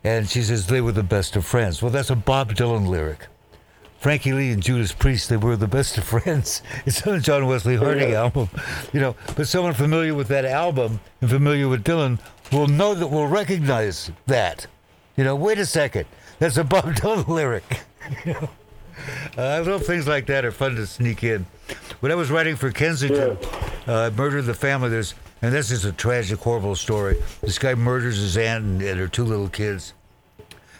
And 0.04 0.28
she 0.28 0.42
says 0.42 0.66
they 0.66 0.80
were 0.80 0.92
the 0.92 1.02
best 1.02 1.36
of 1.36 1.44
friends. 1.44 1.82
Well, 1.82 1.90
that's 1.90 2.10
a 2.10 2.16
Bob 2.16 2.54
Dylan 2.54 2.88
lyric. 2.88 3.26
Frankie 3.98 4.32
Lee 4.32 4.52
and 4.52 4.62
Judas 4.62 4.92
Priest, 4.92 5.28
they 5.28 5.36
were 5.36 5.56
the 5.56 5.66
best 5.66 5.98
of 5.98 6.04
friends. 6.08 6.62
It's 6.86 7.04
on 7.06 7.16
a 7.16 7.20
John 7.20 7.46
Wesley 7.46 7.76
Harding 7.76 8.12
album, 8.14 8.48
you 8.92 9.00
know. 9.00 9.16
But 9.36 9.48
someone 9.48 9.74
familiar 9.74 10.14
with 10.14 10.28
that 10.28 10.44
album 10.44 11.00
and 11.20 11.28
familiar 11.28 11.68
with 11.68 11.84
Dylan 11.84 12.18
will 12.52 12.68
know 12.68 12.94
that 12.94 13.08
will 13.08 13.26
recognize 13.26 14.10
that. 14.26 14.66
You 15.16 15.24
know, 15.24 15.34
wait 15.34 15.58
a 15.58 15.66
second, 15.66 16.06
that's 16.38 16.56
a 16.56 16.64
Bob 16.64 16.84
Dylan 16.94 17.26
lyric. 17.26 17.80
you 18.24 18.34
know, 18.34 18.48
uh, 19.36 19.58
little 19.60 19.78
things 19.78 20.06
like 20.06 20.26
that 20.26 20.44
are 20.44 20.52
fun 20.52 20.76
to 20.76 20.86
sneak 20.86 21.24
in. 21.24 21.46
When 22.00 22.12
I 22.12 22.14
was 22.14 22.30
writing 22.30 22.56
for 22.56 22.70
Kensington, 22.70 23.36
uh, 23.86 24.10
Murder 24.16 24.38
in 24.38 24.46
the 24.46 24.54
Family, 24.54 24.88
there's 24.90 25.14
and 25.42 25.52
this 25.52 25.70
is 25.70 25.84
a 25.84 25.92
tragic, 25.92 26.40
horrible 26.40 26.74
story. 26.74 27.16
This 27.42 27.58
guy 27.58 27.74
murders 27.74 28.16
his 28.16 28.36
aunt 28.36 28.64
and, 28.64 28.82
and 28.82 28.98
her 28.98 29.06
two 29.06 29.24
little 29.24 29.48
kids. 29.48 29.94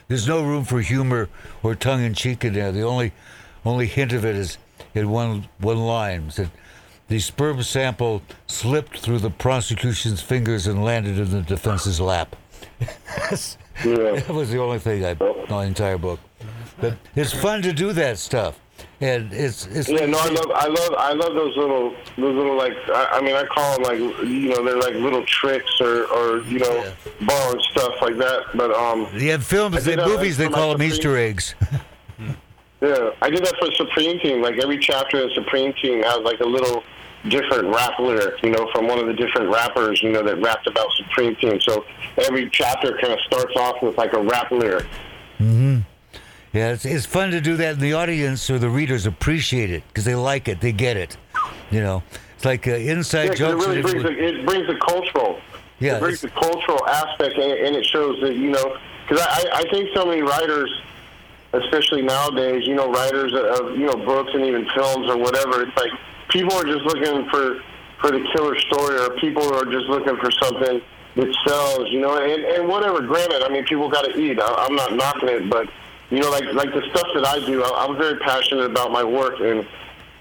There's 0.09 0.27
no 0.27 0.43
room 0.43 0.65
for 0.65 0.81
humor 0.81 1.29
or 1.63 1.75
tongue 1.75 2.03
in 2.03 2.15
cheek 2.15 2.45
in 2.45 2.55
there. 2.55 2.73
The 2.73 2.83
only 2.83 3.13
only 3.65 3.87
hint 3.87 4.13
of 4.13 4.25
it 4.25 4.37
is 4.37 4.59
in 4.95 5.11
one 5.11 5.49
one 5.59 5.79
line. 5.79 6.29
It 6.29 6.33
said, 6.33 6.51
the 7.09 7.19
sperm 7.19 7.63
sample 7.63 8.23
slipped 8.47 8.99
through 8.99 9.19
the 9.19 9.31
prosecution's 9.31 10.21
fingers 10.21 10.67
and 10.67 10.85
landed 10.85 11.19
in 11.19 11.31
the 11.31 11.43
defense's 11.43 12.01
lap. 12.01 12.37
Yeah. 13.85 14.21
That 14.21 14.31
was 14.31 14.51
the 14.51 14.61
only 14.61 14.79
thing 14.79 15.05
I 15.05 15.15
know 15.15 15.35
in 15.41 15.47
the 15.49 15.59
entire 15.59 15.99
book. 15.99 16.21
But 16.81 16.97
it's 17.15 17.33
fun 17.33 17.63
to 17.63 17.73
do 17.73 17.93
that 17.93 18.19
stuff. 18.19 18.59
And 19.01 19.33
it's 19.33 19.67
it's 19.67 19.89
Yeah, 19.89 20.07
no, 20.07 20.19
I 20.19 20.29
love, 20.29 20.51
I 20.53 20.67
love, 20.67 20.95
I 20.99 21.13
love 21.13 21.35
those 21.35 21.57
little, 21.57 21.91
those 22.17 22.35
little 22.35 22.57
like, 22.57 22.77
I, 22.89 23.19
I 23.19 23.21
mean, 23.21 23.37
I 23.37 23.47
call 23.47 23.75
them 23.75 23.83
like, 23.85 23.99
you 24.27 24.49
know, 24.49 24.65
they're 24.65 24.77
like 24.81 24.95
little 24.95 25.25
tricks 25.25 25.81
or, 25.81 26.07
or 26.07 26.41
you 26.43 26.59
know, 26.59 26.85
Yeah. 27.21 27.51
and 27.53 27.63
stuff 27.71 27.95
like 28.03 28.17
that. 28.19 28.47
But 28.55 28.73
um, 28.73 29.07
have 29.29 29.45
films, 29.45 29.85
they 29.85 29.95
movies, 29.97 30.37
they 30.37 30.49
call 30.49 30.73
them 30.73 30.83
Easter 30.83 31.17
eggs. 31.17 31.55
yeah, 32.81 33.11
I 33.23 33.31
did 33.31 33.45
that 33.45 33.55
for 33.61 33.71
Supreme 33.73 34.19
Team. 34.19 34.43
Like 34.43 34.59
every 34.59 34.79
chapter 34.79 35.23
of 35.23 35.33
Supreme 35.33 35.73
Team 35.75 36.03
has 36.03 36.19
like 36.21 36.41
a 36.41 36.47
little 36.47 36.83
different 37.29 37.69
rap 37.73 38.01
lyric, 38.01 38.43
you 38.43 38.51
know, 38.51 38.69
from 38.73 38.89
one 38.89 38.99
of 38.99 39.07
the 39.07 39.15
different 39.15 39.49
rappers, 39.53 40.03
you 40.03 40.11
know, 40.11 40.25
that 40.25 40.41
rapped 40.41 40.67
about 40.67 40.89
Supreme 40.97 41.37
Team. 41.37 41.61
So 41.61 41.85
every 42.17 42.51
chapter 42.51 42.99
kind 43.01 43.13
of 43.13 43.21
starts 43.21 43.55
off 43.57 43.81
with 43.81 43.97
like 43.97 44.13
a 44.13 44.21
rap 44.21 44.51
lyric. 44.51 44.87
Yeah, 46.53 46.73
it's, 46.73 46.85
it's 46.85 47.05
fun 47.07 47.31
to 47.33 47.41
do 47.41 47.57
that, 47.57 47.75
and 47.75 47.81
the 47.81 47.93
audience 47.93 48.49
or 48.49 48.59
the 48.59 48.71
readers 48.71 49.05
appreciate 49.07 49.71
it 49.71 49.83
because 49.89 50.05
they 50.05 50.15
like 50.15 50.49
it, 50.49 50.61
they 50.61 50.73
get 50.73 50.97
it. 50.97 51.17
You 51.71 51.81
know, 51.83 52.03
it's 52.35 52.45
like 52.45 52.67
uh, 52.67 52.73
inside 52.73 53.25
Yeah, 53.31 53.35
jokes. 53.35 53.65
it 53.65 53.69
really 53.69 53.83
brings 53.83 54.03
the, 54.03 54.11
it 54.11 54.47
brings 54.47 54.67
the 54.67 54.77
cultural. 54.77 55.41
Yeah, 55.81 55.97
it 55.97 56.01
brings 56.01 56.23
the 56.23 56.31
cultural 56.31 56.87
aspect, 56.89 57.37
and, 57.37 57.53
and 57.53 57.77
it 57.77 57.85
shows 57.85 58.21
that 58.23 58.35
you 58.35 58.51
know. 58.51 58.77
Because 59.07 59.25
I, 59.27 59.31
I 59.31 59.59
I 59.59 59.71
think 59.71 59.91
so 59.95 60.07
many 60.07 60.23
writers, 60.23 60.71
especially 61.53 62.03
nowadays, 62.03 62.67
you 62.67 62.75
know, 62.75 62.91
writers 62.91 63.33
of 63.35 63.77
you 63.79 63.87
know 63.87 63.97
books 63.97 64.31
and 64.35 64.45
even 64.45 64.67
films 64.75 65.09
or 65.09 65.19
whatever. 65.19 65.63
It's 65.63 65.77
like 65.77 65.93
people 66.31 66.55
are 66.55 66.65
just 66.65 66.85
looking 66.85 67.29
for 67.29 67.63
for 68.01 68.11
the 68.11 68.27
killer 68.33 68.59
story, 68.59 68.99
or 68.99 69.11
people 69.19 69.53
are 69.55 69.67
just 69.67 69.87
looking 69.87 70.17
for 70.17 70.31
something 70.31 70.81
that 71.17 71.37
sells. 71.47 71.91
You 71.91 72.01
know, 72.01 72.17
and 72.17 72.43
and 72.45 72.67
whatever. 72.69 73.03
Granted, 73.03 73.43
I 73.43 73.51
mean, 73.51 73.65
people 73.65 73.89
got 73.91 74.07
to 74.07 74.19
eat. 74.19 74.41
I, 74.41 74.67
I'm 74.67 74.75
not 74.75 74.95
knocking 74.95 75.29
it, 75.29 75.51
but 75.51 75.69
you 76.11 76.21
know, 76.21 76.31
like 76.31 76.45
like 76.53 76.73
the 76.73 76.83
stuff 76.91 77.09
that 77.15 77.27
I 77.27 77.45
do, 77.45 77.63
I, 77.63 77.87
I'm 77.87 77.97
very 77.97 78.19
passionate 78.19 78.65
about 78.65 78.91
my 78.91 79.05
work 79.05 79.41
and 79.41 79.67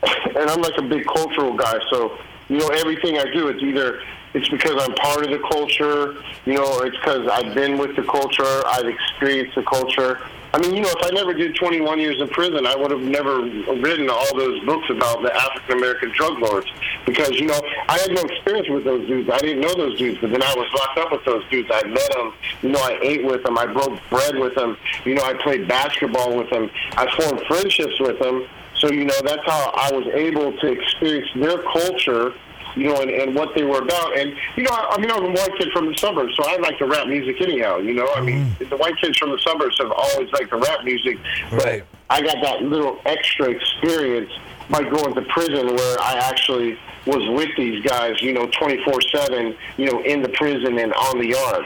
and 0.35 0.49
I'm 0.49 0.61
like 0.61 0.77
a 0.77 0.81
big 0.81 1.05
cultural 1.05 1.55
guy, 1.55 1.79
so 1.89 2.17
you 2.49 2.57
know 2.57 2.67
everything 2.67 3.17
I 3.17 3.31
do, 3.31 3.47
it's 3.47 3.63
either 3.63 4.01
it's 4.33 4.49
because 4.49 4.75
I'm 4.83 4.93
part 4.95 5.25
of 5.25 5.31
the 5.31 5.39
culture, 5.49 6.21
you 6.45 6.53
know, 6.53 6.79
or 6.79 6.85
it's 6.85 6.97
because 6.97 7.27
I've 7.27 7.55
been 7.55 7.77
with 7.77 7.95
the 7.95 8.03
culture, 8.03 8.45
I've 8.67 8.85
experienced 8.85 9.55
the 9.55 9.63
culture. 9.63 10.21
I 10.53 10.59
mean, 10.59 10.75
you 10.75 10.81
know, 10.81 10.89
if 10.89 11.05
I 11.05 11.09
never 11.09 11.33
did 11.33 11.55
21 11.55 11.99
years 11.99 12.21
in 12.21 12.27
prison, 12.29 12.65
I 12.65 12.75
would 12.75 12.91
have 12.91 13.01
never 13.01 13.41
written 13.41 14.09
all 14.09 14.37
those 14.37 14.63
books 14.65 14.89
about 14.89 15.21
the 15.21 15.35
African 15.35 15.77
American 15.77 16.11
drug 16.11 16.39
lords 16.39 16.67
because 17.07 17.39
you 17.39 17.47
know 17.47 17.59
I 17.87 17.97
had 17.97 18.11
no 18.11 18.21
experience 18.21 18.69
with 18.69 18.83
those 18.83 19.07
dudes. 19.07 19.29
I 19.29 19.39
didn't 19.39 19.61
know 19.61 19.73
those 19.73 19.97
dudes, 19.97 20.19
but 20.21 20.29
then 20.29 20.43
I 20.43 20.53
was 20.53 20.69
locked 20.75 20.99
up 20.99 21.11
with 21.11 21.25
those 21.25 21.43
dudes. 21.49 21.69
I 21.73 21.87
met 21.87 22.11
them, 22.11 22.33
you 22.61 22.69
know, 22.69 22.79
I 22.79 22.99
ate 23.01 23.23
with 23.23 23.43
them, 23.43 23.57
I 23.57 23.65
broke 23.65 23.97
bread 24.09 24.37
with 24.37 24.53
them, 24.53 24.77
you 25.05 25.15
know, 25.15 25.23
I 25.23 25.33
played 25.41 25.67
basketball 25.67 26.37
with 26.37 26.49
them, 26.51 26.69
I 26.91 27.07
formed 27.17 27.41
friendships 27.47 27.99
with 27.99 28.19
them. 28.19 28.45
So, 28.75 28.91
you 28.91 29.05
know, 29.05 29.15
that's 29.23 29.43
how 29.45 29.71
I 29.73 29.91
was 29.91 30.05
able 30.13 30.55
to 30.55 30.67
experience 30.67 31.27
their 31.35 31.63
culture, 31.63 32.33
you 32.75 32.93
know, 32.93 33.01
and, 33.01 33.09
and 33.09 33.33
what 33.33 33.55
they 33.55 33.63
were 33.63 33.79
about. 33.79 34.15
And, 34.19 34.35
you 34.55 34.63
know, 34.63 34.69
I, 34.71 34.95
I 34.95 35.01
mean, 35.01 35.09
I'm 35.09 35.23
a 35.23 35.31
white 35.31 35.57
kid 35.57 35.71
from 35.71 35.87
the 35.87 35.97
suburbs, 35.97 36.35
so 36.35 36.43
I 36.45 36.57
like 36.57 36.77
to 36.77 36.85
rap 36.85 37.07
music 37.07 37.41
anyhow, 37.41 37.77
you 37.77 37.95
know. 37.95 38.07
I 38.15 38.21
mean, 38.21 38.51
mm. 38.51 38.69
the 38.69 38.77
white 38.77 38.95
kids 38.97 39.17
from 39.17 39.31
the 39.31 39.39
suburbs 39.39 39.79
have 39.79 39.91
always 39.91 40.31
liked 40.31 40.49
to 40.49 40.57
rap 40.57 40.83
music. 40.83 41.17
But 41.49 41.63
Right. 41.63 41.83
I 42.09 42.21
got 42.21 42.37
that 42.43 42.61
little 42.61 42.99
extra 43.05 43.49
experience 43.49 44.31
by 44.69 44.83
going 44.83 45.15
to 45.15 45.21
prison 45.33 45.75
where 45.75 46.01
I 46.01 46.17
actually 46.29 46.77
was 47.05 47.27
with 47.29 47.49
these 47.57 47.83
guys, 47.83 48.21
you 48.21 48.33
know, 48.33 48.47
24-7, 48.47 49.55
you 49.77 49.91
know, 49.91 50.01
in 50.03 50.21
the 50.21 50.29
prison 50.29 50.77
and 50.77 50.93
on 50.93 51.19
the 51.19 51.27
yard. 51.27 51.65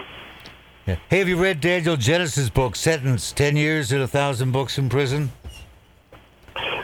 Yeah. 0.86 0.95
Hey, 1.10 1.20
have 1.20 1.28
you 1.28 1.38
read 1.38 1.62
Daniel 1.62 1.97
Genis' 1.97 2.49
book, 2.49 2.76
Sentence, 2.76 3.32
10 3.32 3.56
Years 3.56 3.91
and 3.91 4.02
a 4.02 4.08
Thousand 4.08 4.52
Books 4.52 4.78
in 4.78 4.89
Prison? 4.89 5.32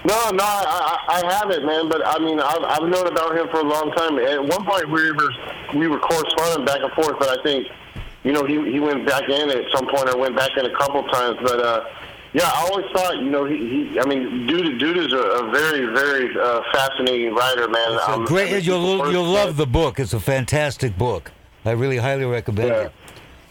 No, 0.05 0.29
no, 0.31 0.43
I, 0.43 0.97
I 1.09 1.21
I 1.21 1.33
haven't, 1.33 1.65
man. 1.65 1.89
But 1.89 2.01
I 2.05 2.17
mean, 2.19 2.39
I've, 2.39 2.63
I've 2.63 2.89
known 2.89 3.07
about 3.07 3.37
him 3.37 3.47
for 3.49 3.59
a 3.59 3.63
long 3.63 3.91
time. 3.91 4.17
At 4.17 4.39
one 4.39 4.65
point, 4.65 4.89
we 4.89 5.11
were 5.11 5.29
we 5.75 5.87
were 5.89 5.99
corresponding 5.99 6.65
back 6.65 6.79
and 6.81 6.91
forth, 6.93 7.19
but 7.19 7.37
I 7.37 7.43
think 7.43 7.67
you 8.23 8.31
know, 8.31 8.43
he 8.45 8.55
he 8.71 8.79
went 8.79 9.05
back 9.05 9.29
in 9.29 9.49
at 9.49 9.63
some 9.73 9.87
point, 9.87 10.09
or 10.09 10.17
went 10.17 10.35
back 10.35 10.51
in 10.57 10.65
a 10.65 10.77
couple 10.77 11.03
times. 11.07 11.37
But 11.43 11.59
uh, 11.59 11.85
yeah, 12.37 12.51
I 12.53 12.67
always 12.69 12.85
thought, 12.93 13.15
you 13.17 13.29
know, 13.31 13.45
he, 13.45 13.57
he 13.91 13.99
I 13.99 14.05
mean, 14.05 14.45
dude, 14.45 14.77
dude 14.79 14.97
is 14.97 15.11
a, 15.13 15.17
a 15.41 15.51
very, 15.51 15.85
very 15.87 16.27
uh, 16.39 16.61
fascinating 16.71 17.33
writer, 17.33 17.67
man. 17.67 17.93
It's 17.93 18.07
a 18.07 18.11
Um, 18.11 18.25
great. 18.25 18.49
I 18.49 18.53
mean, 18.57 18.63
You'll 18.63 19.11
you'll 19.11 19.23
love 19.41 19.57
the 19.57 19.65
book. 19.65 19.99
It's 19.99 20.13
a 20.13 20.19
fantastic 20.19 20.97
book. 20.97 21.31
I 21.65 21.71
really 21.71 21.97
highly 21.97 22.25
recommend 22.25 22.69
Yeah. 22.69 22.81
it. 22.87 22.91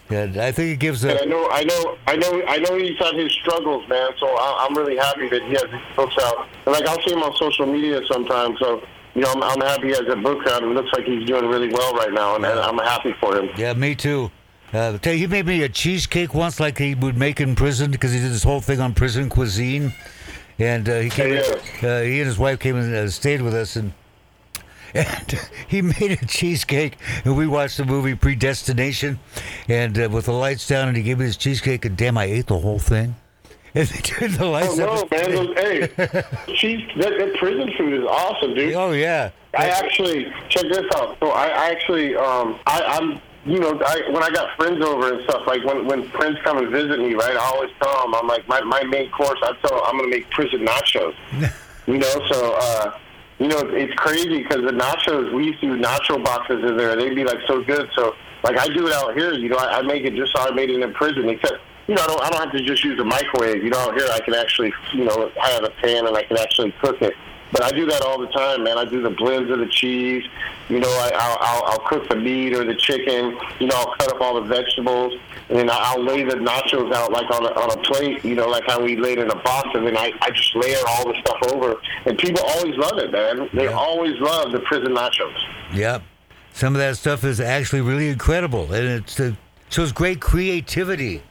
And 0.09 0.37
I 0.37 0.53
think 0.53 0.69
it 0.75 0.79
gives 0.79 1.03
And 1.03 1.19
I 1.19 1.23
a. 1.25 1.27
know, 1.27 1.49
I 1.51 1.65
know, 1.65 1.99
I 2.07 2.15
know, 2.17 2.43
I 2.47 2.59
know 2.59 2.77
he's 2.79 2.97
had 2.99 3.15
his 3.17 3.33
struggles, 3.33 3.89
man. 3.89 4.11
So 4.21 4.27
I, 4.29 4.65
I'm 4.69 4.77
really 4.77 4.97
happy 4.97 5.29
that 5.31 5.43
he 5.43 5.51
has 5.55 5.63
his 5.69 5.81
books 5.97 6.15
out. 6.23 6.47
And 6.65 6.73
like 6.77 6.87
I'll 6.87 7.03
see 7.03 7.13
him 7.13 7.25
on 7.25 7.35
social 7.35 7.67
media 7.67 8.01
sometimes. 8.07 8.57
So 8.61 8.83
you 9.17 9.23
know, 9.23 9.33
I'm, 9.33 9.43
I'm 9.43 9.61
happy 9.63 9.89
he 9.89 9.95
has 9.95 10.07
a 10.09 10.15
book 10.15 10.47
out. 10.47 10.63
It 10.63 10.67
looks 10.67 10.91
like 10.93 11.07
he's 11.07 11.27
doing 11.27 11.47
really 11.47 11.71
well 11.73 11.93
right 11.95 12.13
now, 12.13 12.37
and, 12.37 12.45
and 12.47 12.61
I'm 12.61 12.79
happy 12.79 13.15
for 13.19 13.35
him. 13.37 13.49
Yeah, 13.57 13.73
me 13.73 13.95
too. 13.97 14.31
Uh, 14.73 14.99
you, 15.05 15.11
he 15.13 15.27
made 15.27 15.47
me 15.47 15.63
a 15.63 15.69
cheesecake 15.69 16.35
once, 16.35 16.59
like 16.61 16.79
he 16.79 16.95
would 16.95 17.17
make 17.17 17.41
in 17.41 17.55
prison, 17.55 17.91
because 17.91 18.13
he 18.13 18.19
did 18.19 18.31
this 18.33 18.43
whole 18.43 18.61
thing 18.61 18.81
on 18.81 18.95
prison 18.95 19.29
cuisine. 19.29 19.93
And 20.59 20.89
uh, 20.89 21.01
he 21.01 21.11
came. 21.11 21.35
Yeah, 21.35 21.41
Uh, 21.89 22.03
he 22.03 22.19
and 22.21 22.27
his 22.27 22.39
wife 22.39 22.59
came 22.59 22.77
and 22.77 22.95
uh, 22.95 23.09
stayed 23.11 23.43
with 23.43 23.55
us, 23.55 23.77
and 23.77 23.93
and 24.95 25.39
he 25.69 25.83
made 25.83 26.13
a 26.13 26.27
cheesecake, 26.27 26.97
and 27.25 27.37
we 27.37 27.47
watched 27.47 27.77
the 27.77 27.85
movie 27.85 28.15
Predestination, 28.15 29.19
and 29.69 29.99
uh, 29.99 30.09
with 30.11 30.25
the 30.27 30.33
lights 30.33 30.67
down, 30.67 30.89
and 30.89 30.97
he 30.97 31.03
gave 31.03 31.19
me 31.19 31.27
this 31.27 31.37
cheesecake, 31.37 31.85
and 31.85 31.97
damn, 31.97 32.17
I 32.17 32.25
ate 32.25 32.47
the 32.47 32.59
whole 32.59 32.79
thing. 32.79 33.17
And 33.77 33.87
they 33.89 33.99
turned 34.01 34.33
the 34.37 34.45
Oh 34.47 34.51
lights 34.53 34.79
no, 34.79 34.89
up. 34.89 35.11
man! 35.11 35.31
Those, 35.33 35.55
hey, 35.59 35.81
cheese, 36.57 36.89
that, 36.97 37.19
that 37.19 37.35
prison 37.39 37.71
food 37.77 37.93
is 38.01 38.07
awesome, 38.09 38.55
dude. 38.55 38.73
Oh 38.73 38.93
yeah. 38.93 39.33
I 39.55 39.69
actually 39.69 40.33
check 40.49 40.63
this 40.63 40.87
out. 40.95 41.19
So 41.21 41.29
I, 41.29 41.49
I 41.49 41.67
actually, 41.73 42.17
um, 42.17 42.59
I, 42.67 42.81
I'm, 42.83 43.21
you 43.47 43.61
know, 43.61 43.81
I, 43.87 44.03
when 44.11 44.25
I 44.25 44.31
got 44.31 44.57
friends 44.57 44.85
over 44.85 45.15
and 45.15 45.23
stuff, 45.23 45.47
like 45.47 45.65
when 45.65 45.87
when 45.87 46.09
friends 46.11 46.37
come 46.43 46.59
and 46.59 46.69
visit 46.69 46.99
me, 46.99 47.15
right? 47.15 47.37
I 47.37 47.45
always 47.55 47.71
tell 47.81 48.03
them, 48.03 48.15
I'm 48.15 48.27
like, 48.27 48.47
my 48.49 48.61
my 48.63 48.83
main 48.83 49.09
course. 49.11 49.39
I 49.43 49.53
tell 49.63 49.77
them 49.77 49.81
I'm 49.87 49.97
gonna 49.99 50.09
make 50.09 50.29
prison 50.31 50.67
nachos. 50.67 51.15
you 51.87 51.99
know, 51.99 52.27
so 52.29 52.55
uh, 52.59 52.99
you 53.39 53.47
know, 53.47 53.61
it's 53.61 53.95
crazy 53.95 54.43
because 54.43 54.63
the 54.65 54.73
nachos 54.73 55.33
we 55.33 55.45
used 55.45 55.61
to 55.61 55.77
do 55.77 55.83
nacho 55.83 56.23
boxes 56.23 56.65
in 56.65 56.77
there. 56.77 56.97
They'd 56.97 57.15
be 57.15 57.23
like 57.23 57.39
so 57.47 57.63
good. 57.63 57.89
So 57.95 58.17
like 58.43 58.59
I 58.59 58.67
do 58.67 58.89
it 58.89 58.93
out 58.93 59.15
here. 59.15 59.33
You 59.33 59.51
know, 59.51 59.59
I, 59.59 59.79
I 59.79 59.83
make 59.83 60.05
it 60.05 60.15
just 60.15 60.37
how 60.37 60.49
I 60.49 60.51
made 60.51 60.71
it 60.71 60.81
in 60.81 60.93
prison, 60.95 61.29
except. 61.29 61.61
You 61.87 61.95
know, 61.95 62.03
I 62.03 62.07
don't. 62.09 62.21
I 62.21 62.31
don't 62.31 62.43
have 62.43 62.53
to 62.53 62.65
just 62.65 62.83
use 62.83 62.99
a 62.99 63.05
microwave. 63.05 63.63
You 63.63 63.71
know, 63.71 63.79
out 63.79 63.95
here 63.95 64.09
I 64.11 64.19
can 64.19 64.35
actually, 64.35 64.75
you 64.93 65.05
know, 65.05 65.31
I 65.41 65.51
have 65.51 65.63
a 65.63 65.71
pan 65.71 66.09
and 66.09 66.17
I 66.17 66.25
can 66.25 66.37
actually 66.37 66.75
cook 66.83 67.01
it. 67.01 67.15
But 67.57 67.65
I 67.65 67.71
do 67.71 67.87
that 67.87 68.03
all 68.03 68.19
the 68.21 68.27
time, 68.27 68.65
man. 68.65 68.77
I 68.77 68.85
do 68.85 69.01
the 69.01 69.09
blends 69.11 69.51
of 69.51 69.59
the 69.61 69.67
cheese. 69.69 70.23
You 70.69 70.79
know, 70.79 70.89
I, 70.91 71.11
I'll, 71.15 71.39
I'll, 71.41 71.65
I'll 71.73 71.79
cook 71.89 72.07
the 72.11 72.17
meat 72.17 72.53
or 72.53 72.65
the 72.65 72.75
chicken. 72.75 73.39
You 73.61 73.69
know, 73.69 73.77
I'll 73.77 73.95
cut 73.97 74.13
up 74.15 74.21
all 74.21 74.35
the 74.35 74.43
vegetables, 74.47 75.15
and 75.49 75.59
then 75.59 75.71
I'll 75.73 76.03
lay 76.03 76.23
the 76.23 76.35
nachos 76.37 76.93
out 76.93 77.13
like 77.13 77.31
on 77.31 77.47
a, 77.47 77.49
on 77.59 77.71
a 77.79 77.83
plate. 77.83 78.23
You 78.27 78.35
know, 78.35 78.47
like 78.47 78.65
how 78.67 78.83
we 78.83 78.97
laid 78.97 79.19
in 79.19 79.31
a 79.31 79.43
box, 79.43 79.71
and 79.73 79.87
then 79.87 79.97
I, 79.97 80.13
I 80.21 80.31
just 80.33 80.55
layer 80.55 80.77
all 80.87 81.07
the 81.11 81.19
stuff 81.21 81.39
over. 81.55 81.77
And 82.05 82.19
people 82.19 82.43
always 82.45 82.77
love 82.77 82.99
it, 82.99 83.11
man. 83.11 83.49
They 83.55 83.65
Yeah. 83.65 83.71
always 83.73 84.21
love 84.21 84.53
the 84.53 84.61
prison 84.61 84.93
nachos. 84.95 85.35
Yep. 85.73 86.03
Some 86.53 86.75
of 86.75 86.81
that 86.81 86.99
stuff 86.99 87.25
is 87.25 87.41
actually 87.41 87.81
really 87.81 88.11
incredible, 88.11 88.71
and 88.71 88.87
it 88.87 89.19
uh, 89.21 89.31
shows 89.71 89.93
great 89.93 90.21
creativity. 90.21 91.23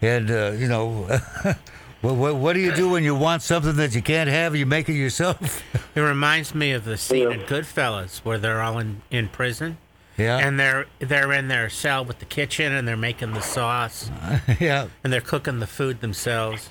And 0.00 0.30
uh, 0.30 0.52
you 0.56 0.68
know, 0.68 1.08
what, 2.02 2.14
what, 2.16 2.34
what 2.36 2.52
do 2.52 2.60
you 2.60 2.72
do 2.74 2.90
when 2.90 3.02
you 3.04 3.14
want 3.14 3.42
something 3.42 3.76
that 3.76 3.94
you 3.94 4.02
can't 4.02 4.28
have? 4.28 4.54
You 4.54 4.66
make 4.66 4.88
it 4.88 4.94
yourself. 4.94 5.62
It 5.94 6.00
reminds 6.00 6.54
me 6.54 6.72
of 6.72 6.84
the 6.86 6.96
scene 6.96 7.28
Yeah. 7.28 7.34
in 7.34 7.40
Goodfellas 7.40 8.18
where 8.20 8.38
they're 8.38 8.62
all 8.62 8.78
in, 8.78 9.02
in 9.10 9.28
prison. 9.28 9.76
yeah. 10.16 10.38
And 10.38 10.58
they're 10.58 10.86
they're 11.00 11.32
in 11.32 11.48
their 11.48 11.68
cell 11.68 12.02
with 12.02 12.18
the 12.18 12.24
kitchen 12.24 12.72
and 12.72 12.88
they're 12.88 12.96
making 12.96 13.32
the 13.34 13.42
sauce 13.42 14.10
yeah. 14.60 14.88
and 15.04 15.12
they're 15.12 15.20
cooking 15.20 15.58
the 15.58 15.66
food 15.66 16.00
themselves. 16.00 16.70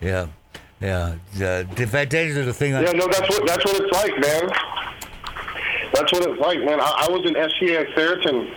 Yeah. 0.00 0.26
Yeah. 0.80 1.14
Uh, 1.40 1.64
in 1.76 1.86
fact, 1.86 2.10
that 2.10 2.26
is 2.26 2.34
the 2.44 2.52
thing. 2.52 2.74
on- 2.74 2.82
Yeah, 2.82 2.90
no, 2.92 3.06
that's 3.06 3.28
what 3.28 3.46
that's 3.46 3.64
what 3.64 3.80
it's 3.80 3.92
like, 3.92 4.18
man. 4.18 4.50
That's 5.94 6.12
what 6.12 6.28
it's 6.28 6.40
like, 6.40 6.58
man. 6.64 6.80
I, 6.80 7.06
I 7.06 7.10
was 7.10 7.24
in 7.24 7.34
SCA 7.34 7.80
at 7.80 7.88
Fairton 7.96 8.52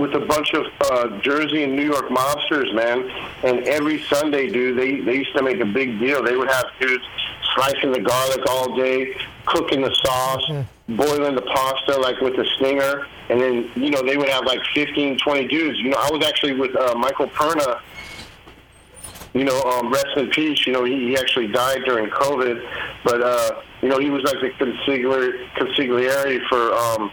with 0.00 0.14
a 0.14 0.20
bunch 0.20 0.54
of 0.54 0.66
uh, 0.80 1.18
Jersey 1.20 1.64
and 1.64 1.74
New 1.74 1.84
York 1.84 2.08
mobsters, 2.08 2.72
man. 2.74 3.10
And 3.42 3.60
every 3.66 4.02
Sunday, 4.04 4.48
dude, 4.48 4.78
they 4.78 5.00
they 5.00 5.16
used 5.16 5.34
to 5.36 5.42
make 5.42 5.60
a 5.60 5.64
big 5.66 5.98
deal. 5.98 6.22
They 6.22 6.36
would 6.36 6.50
have 6.50 6.66
dudes 6.80 7.04
slicing 7.54 7.92
the 7.92 8.00
garlic 8.00 8.40
all 8.48 8.76
day, 8.76 9.16
cooking 9.46 9.82
the 9.82 9.94
sauce, 9.94 10.64
boiling 10.88 11.34
the 11.34 11.42
pasta 11.42 11.96
like 11.98 12.20
with 12.20 12.34
a 12.38 12.46
stinger, 12.56 13.06
and 13.28 13.40
then 13.40 13.70
you 13.74 13.90
know 13.90 14.02
they 14.02 14.16
would 14.16 14.28
have 14.28 14.44
like 14.44 14.60
15, 14.74 15.18
20 15.18 15.48
dudes. 15.48 15.78
You 15.78 15.90
know, 15.90 15.98
I 15.98 16.10
was 16.10 16.24
actually 16.26 16.54
with 16.54 16.74
uh, 16.76 16.94
Michael 16.94 17.28
Perna 17.28 17.80
you 19.34 19.44
know, 19.44 19.60
um, 19.62 19.92
rest 19.92 20.06
in 20.16 20.28
peace. 20.30 20.66
You 20.66 20.72
know, 20.72 20.84
he, 20.84 21.08
he 21.08 21.16
actually 21.16 21.48
died 21.48 21.84
during 21.84 22.10
COVID, 22.10 22.66
but 23.04 23.22
uh, 23.22 23.62
you 23.82 23.88
know, 23.88 23.98
he 23.98 24.10
was 24.10 24.22
like 24.24 24.40
the 24.40 24.50
consigliere, 24.50 25.48
consigliere 25.50 26.40
for 26.48 26.74
um, 26.74 27.10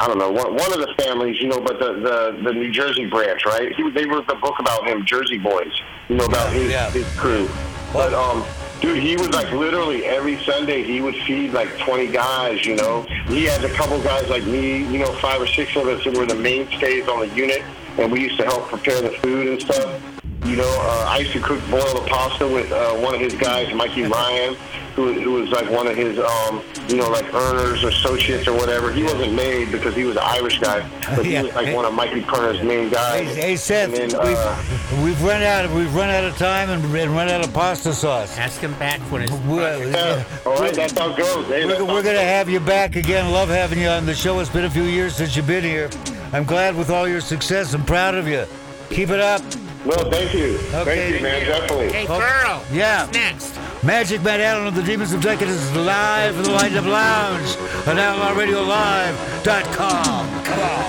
I 0.00 0.06
don't 0.06 0.18
know 0.18 0.30
one, 0.30 0.54
one 0.54 0.72
of 0.72 0.78
the 0.80 0.94
families. 0.98 1.40
You 1.40 1.48
know, 1.48 1.60
but 1.60 1.78
the, 1.78 1.92
the 1.92 2.40
the 2.42 2.52
New 2.52 2.70
Jersey 2.70 3.06
branch, 3.06 3.44
right? 3.44 3.70
He, 3.76 3.88
they 3.90 4.06
wrote 4.06 4.26
the 4.26 4.34
book 4.36 4.58
about 4.58 4.86
him, 4.88 5.04
Jersey 5.04 5.38
Boys. 5.38 5.72
You 6.08 6.16
know 6.16 6.24
about 6.24 6.52
his 6.52 6.70
Yeah. 6.70 6.90
his 6.90 7.06
crew, 7.16 7.48
but 7.92 8.12
um. 8.14 8.44
Dude, 8.80 8.96
he 9.02 9.14
was 9.14 9.28
like 9.28 9.52
literally 9.52 10.06
every 10.06 10.42
Sunday 10.42 10.82
he 10.82 11.02
would 11.02 11.14
feed 11.26 11.52
like 11.52 11.68
20 11.80 12.06
guys, 12.06 12.64
you 12.64 12.76
know. 12.76 13.02
He 13.26 13.44
had 13.44 13.62
a 13.62 13.68
couple 13.74 14.00
guys 14.02 14.26
like 14.30 14.42
me, 14.44 14.78
you 14.90 14.98
know, 14.98 15.12
five 15.18 15.38
or 15.38 15.46
six 15.46 15.76
of 15.76 15.86
us 15.86 16.02
who 16.02 16.12
were 16.18 16.24
the 16.24 16.34
mainstays 16.34 17.06
on 17.06 17.20
the 17.20 17.28
unit, 17.34 17.62
and 17.98 18.10
we 18.10 18.22
used 18.22 18.38
to 18.38 18.44
help 18.46 18.68
prepare 18.68 19.02
the 19.02 19.10
food 19.18 19.48
and 19.48 19.60
stuff. 19.60 20.00
You 20.46 20.56
know, 20.56 20.78
uh, 20.80 21.04
I 21.10 21.18
used 21.18 21.32
to 21.34 21.40
cook 21.40 21.60
boiled 21.70 22.06
pasta 22.08 22.48
with 22.48 22.72
uh, 22.72 22.94
one 22.94 23.14
of 23.14 23.20
his 23.20 23.34
guys, 23.34 23.70
Mikey 23.74 24.04
Ryan, 24.04 24.56
who, 25.04 25.20
who 25.20 25.32
was 25.32 25.50
like 25.50 25.70
one 25.70 25.86
of 25.86 25.96
his, 25.96 26.18
um, 26.18 26.62
you 26.88 26.96
know, 26.96 27.08
like 27.10 27.32
earners 27.34 27.82
or 27.84 27.88
associates 27.88 28.46
or 28.48 28.54
whatever. 28.54 28.92
He 28.92 29.02
wasn't 29.02 29.34
made 29.34 29.70
because 29.72 29.94
he 29.94 30.04
was 30.04 30.16
an 30.16 30.22
Irish 30.24 30.58
guy, 30.58 30.88
but 31.16 31.24
he 31.24 31.32
Yeah. 31.32 31.42
was 31.42 31.54
like 31.54 31.74
one 31.74 31.84
of 31.84 31.94
Mikey 31.94 32.22
Perna's 32.22 32.62
main 32.62 32.88
guys. 32.90 33.34
Hey, 33.34 33.40
hey 33.42 33.56
Seth, 33.56 33.92
then, 33.92 34.14
uh, 34.14 34.64
we've, 34.92 35.04
we've 35.04 35.22
run 35.22 35.42
out. 35.42 35.64
Of, 35.64 35.74
we've 35.74 35.94
run 35.94 36.10
out 36.10 36.24
of 36.24 36.36
time 36.36 36.70
and, 36.70 36.84
and 36.94 37.10
run 37.12 37.28
out 37.28 37.44
of 37.44 37.52
pasta 37.52 37.92
sauce. 37.92 38.36
Ask 38.38 38.60
him 38.60 38.74
back 38.74 39.00
when 39.12 39.22
his 39.22 39.30
We're, 39.32 39.90
yeah, 39.90 40.24
all 40.46 40.56
right, 40.56 40.74
that's 40.74 40.96
how 40.98 41.10
it 41.10 41.16
goes. 41.16 41.46
Hey, 41.46 41.66
We're, 41.66 41.84
we're 41.84 42.02
going 42.02 42.16
to 42.16 42.22
have 42.22 42.48
you 42.48 42.60
back 42.60 42.96
again. 42.96 43.30
Love 43.32 43.48
having 43.48 43.80
you 43.80 43.88
on 43.88 44.06
the 44.06 44.14
show. 44.14 44.38
It's 44.40 44.50
been 44.50 44.64
a 44.64 44.70
few 44.70 44.84
years 44.84 45.14
since 45.16 45.36
you've 45.36 45.46
been 45.46 45.64
here. 45.64 45.90
I'm 46.32 46.44
glad 46.44 46.76
with 46.76 46.90
all 46.90 47.08
your 47.08 47.20
success. 47.20 47.74
I'm 47.74 47.84
proud 47.84 48.14
of 48.14 48.28
you. 48.28 48.44
Keep 48.90 49.10
it 49.10 49.20
up. 49.20 49.42
No, 49.84 49.94
thank 50.10 50.34
you. 50.34 50.56
Okay. 50.74 50.84
Thank 50.84 51.14
you, 51.16 51.22
man. 51.22 51.46
Definitely. 51.46 51.92
Hey, 51.92 52.06
girl. 52.06 52.62
yeah. 52.70 53.06
What's 53.06 53.16
next? 53.16 53.58
Magic 53.82 54.20
Matt 54.22 54.40
Allen 54.40 54.66
of 54.66 54.74
the 54.74 54.82
Demons 54.82 55.14
of 55.14 55.22
Decadence 55.22 55.58
is 55.62 55.74
live 55.74 56.36
in 56.36 56.42
the 56.42 56.50
Light 56.50 56.74
Up 56.74 56.84
Lounge 56.84 57.56
on 57.88 57.96
OutLawRadioLive.com. 57.96 60.44
Come 60.44 60.60
on. 60.60 60.84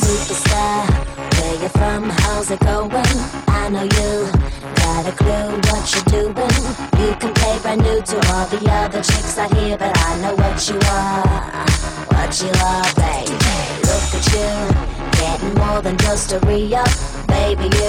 Superstar, 0.00 0.86
where 1.40 1.56
you 1.62 1.68
from? 1.70 2.08
How's 2.08 2.50
it 2.52 2.60
going? 2.60 2.92
I 3.48 3.68
know 3.68 3.82
you 3.82 4.30
got 4.76 5.06
a 5.06 5.12
clue 5.12 5.58
what 5.70 5.92
you're 5.92 6.04
doing. 6.22 6.64
You 7.02 7.14
can 7.18 7.34
play 7.34 7.58
brand 7.62 7.82
new 7.82 8.00
to 8.00 8.16
all 8.32 8.46
the 8.46 8.64
other 8.70 9.02
chicks 9.02 9.36
out 9.38 9.52
here, 9.56 9.76
but 9.76 9.90
I 9.98 10.16
know 10.22 10.34
what 10.36 10.68
you 10.68 10.78
are, 10.86 11.26
what 12.14 12.40
you 12.40 12.52
are, 12.62 12.86
baby. 12.94 13.32
Look 13.90 14.14
at 14.14 14.32
you, 14.32 14.50
getting 15.20 15.54
more 15.54 15.82
than 15.82 15.96
just 15.98 16.32
a 16.32 16.38
re-up, 16.40 16.88
baby. 17.28 17.64
You 17.64 17.84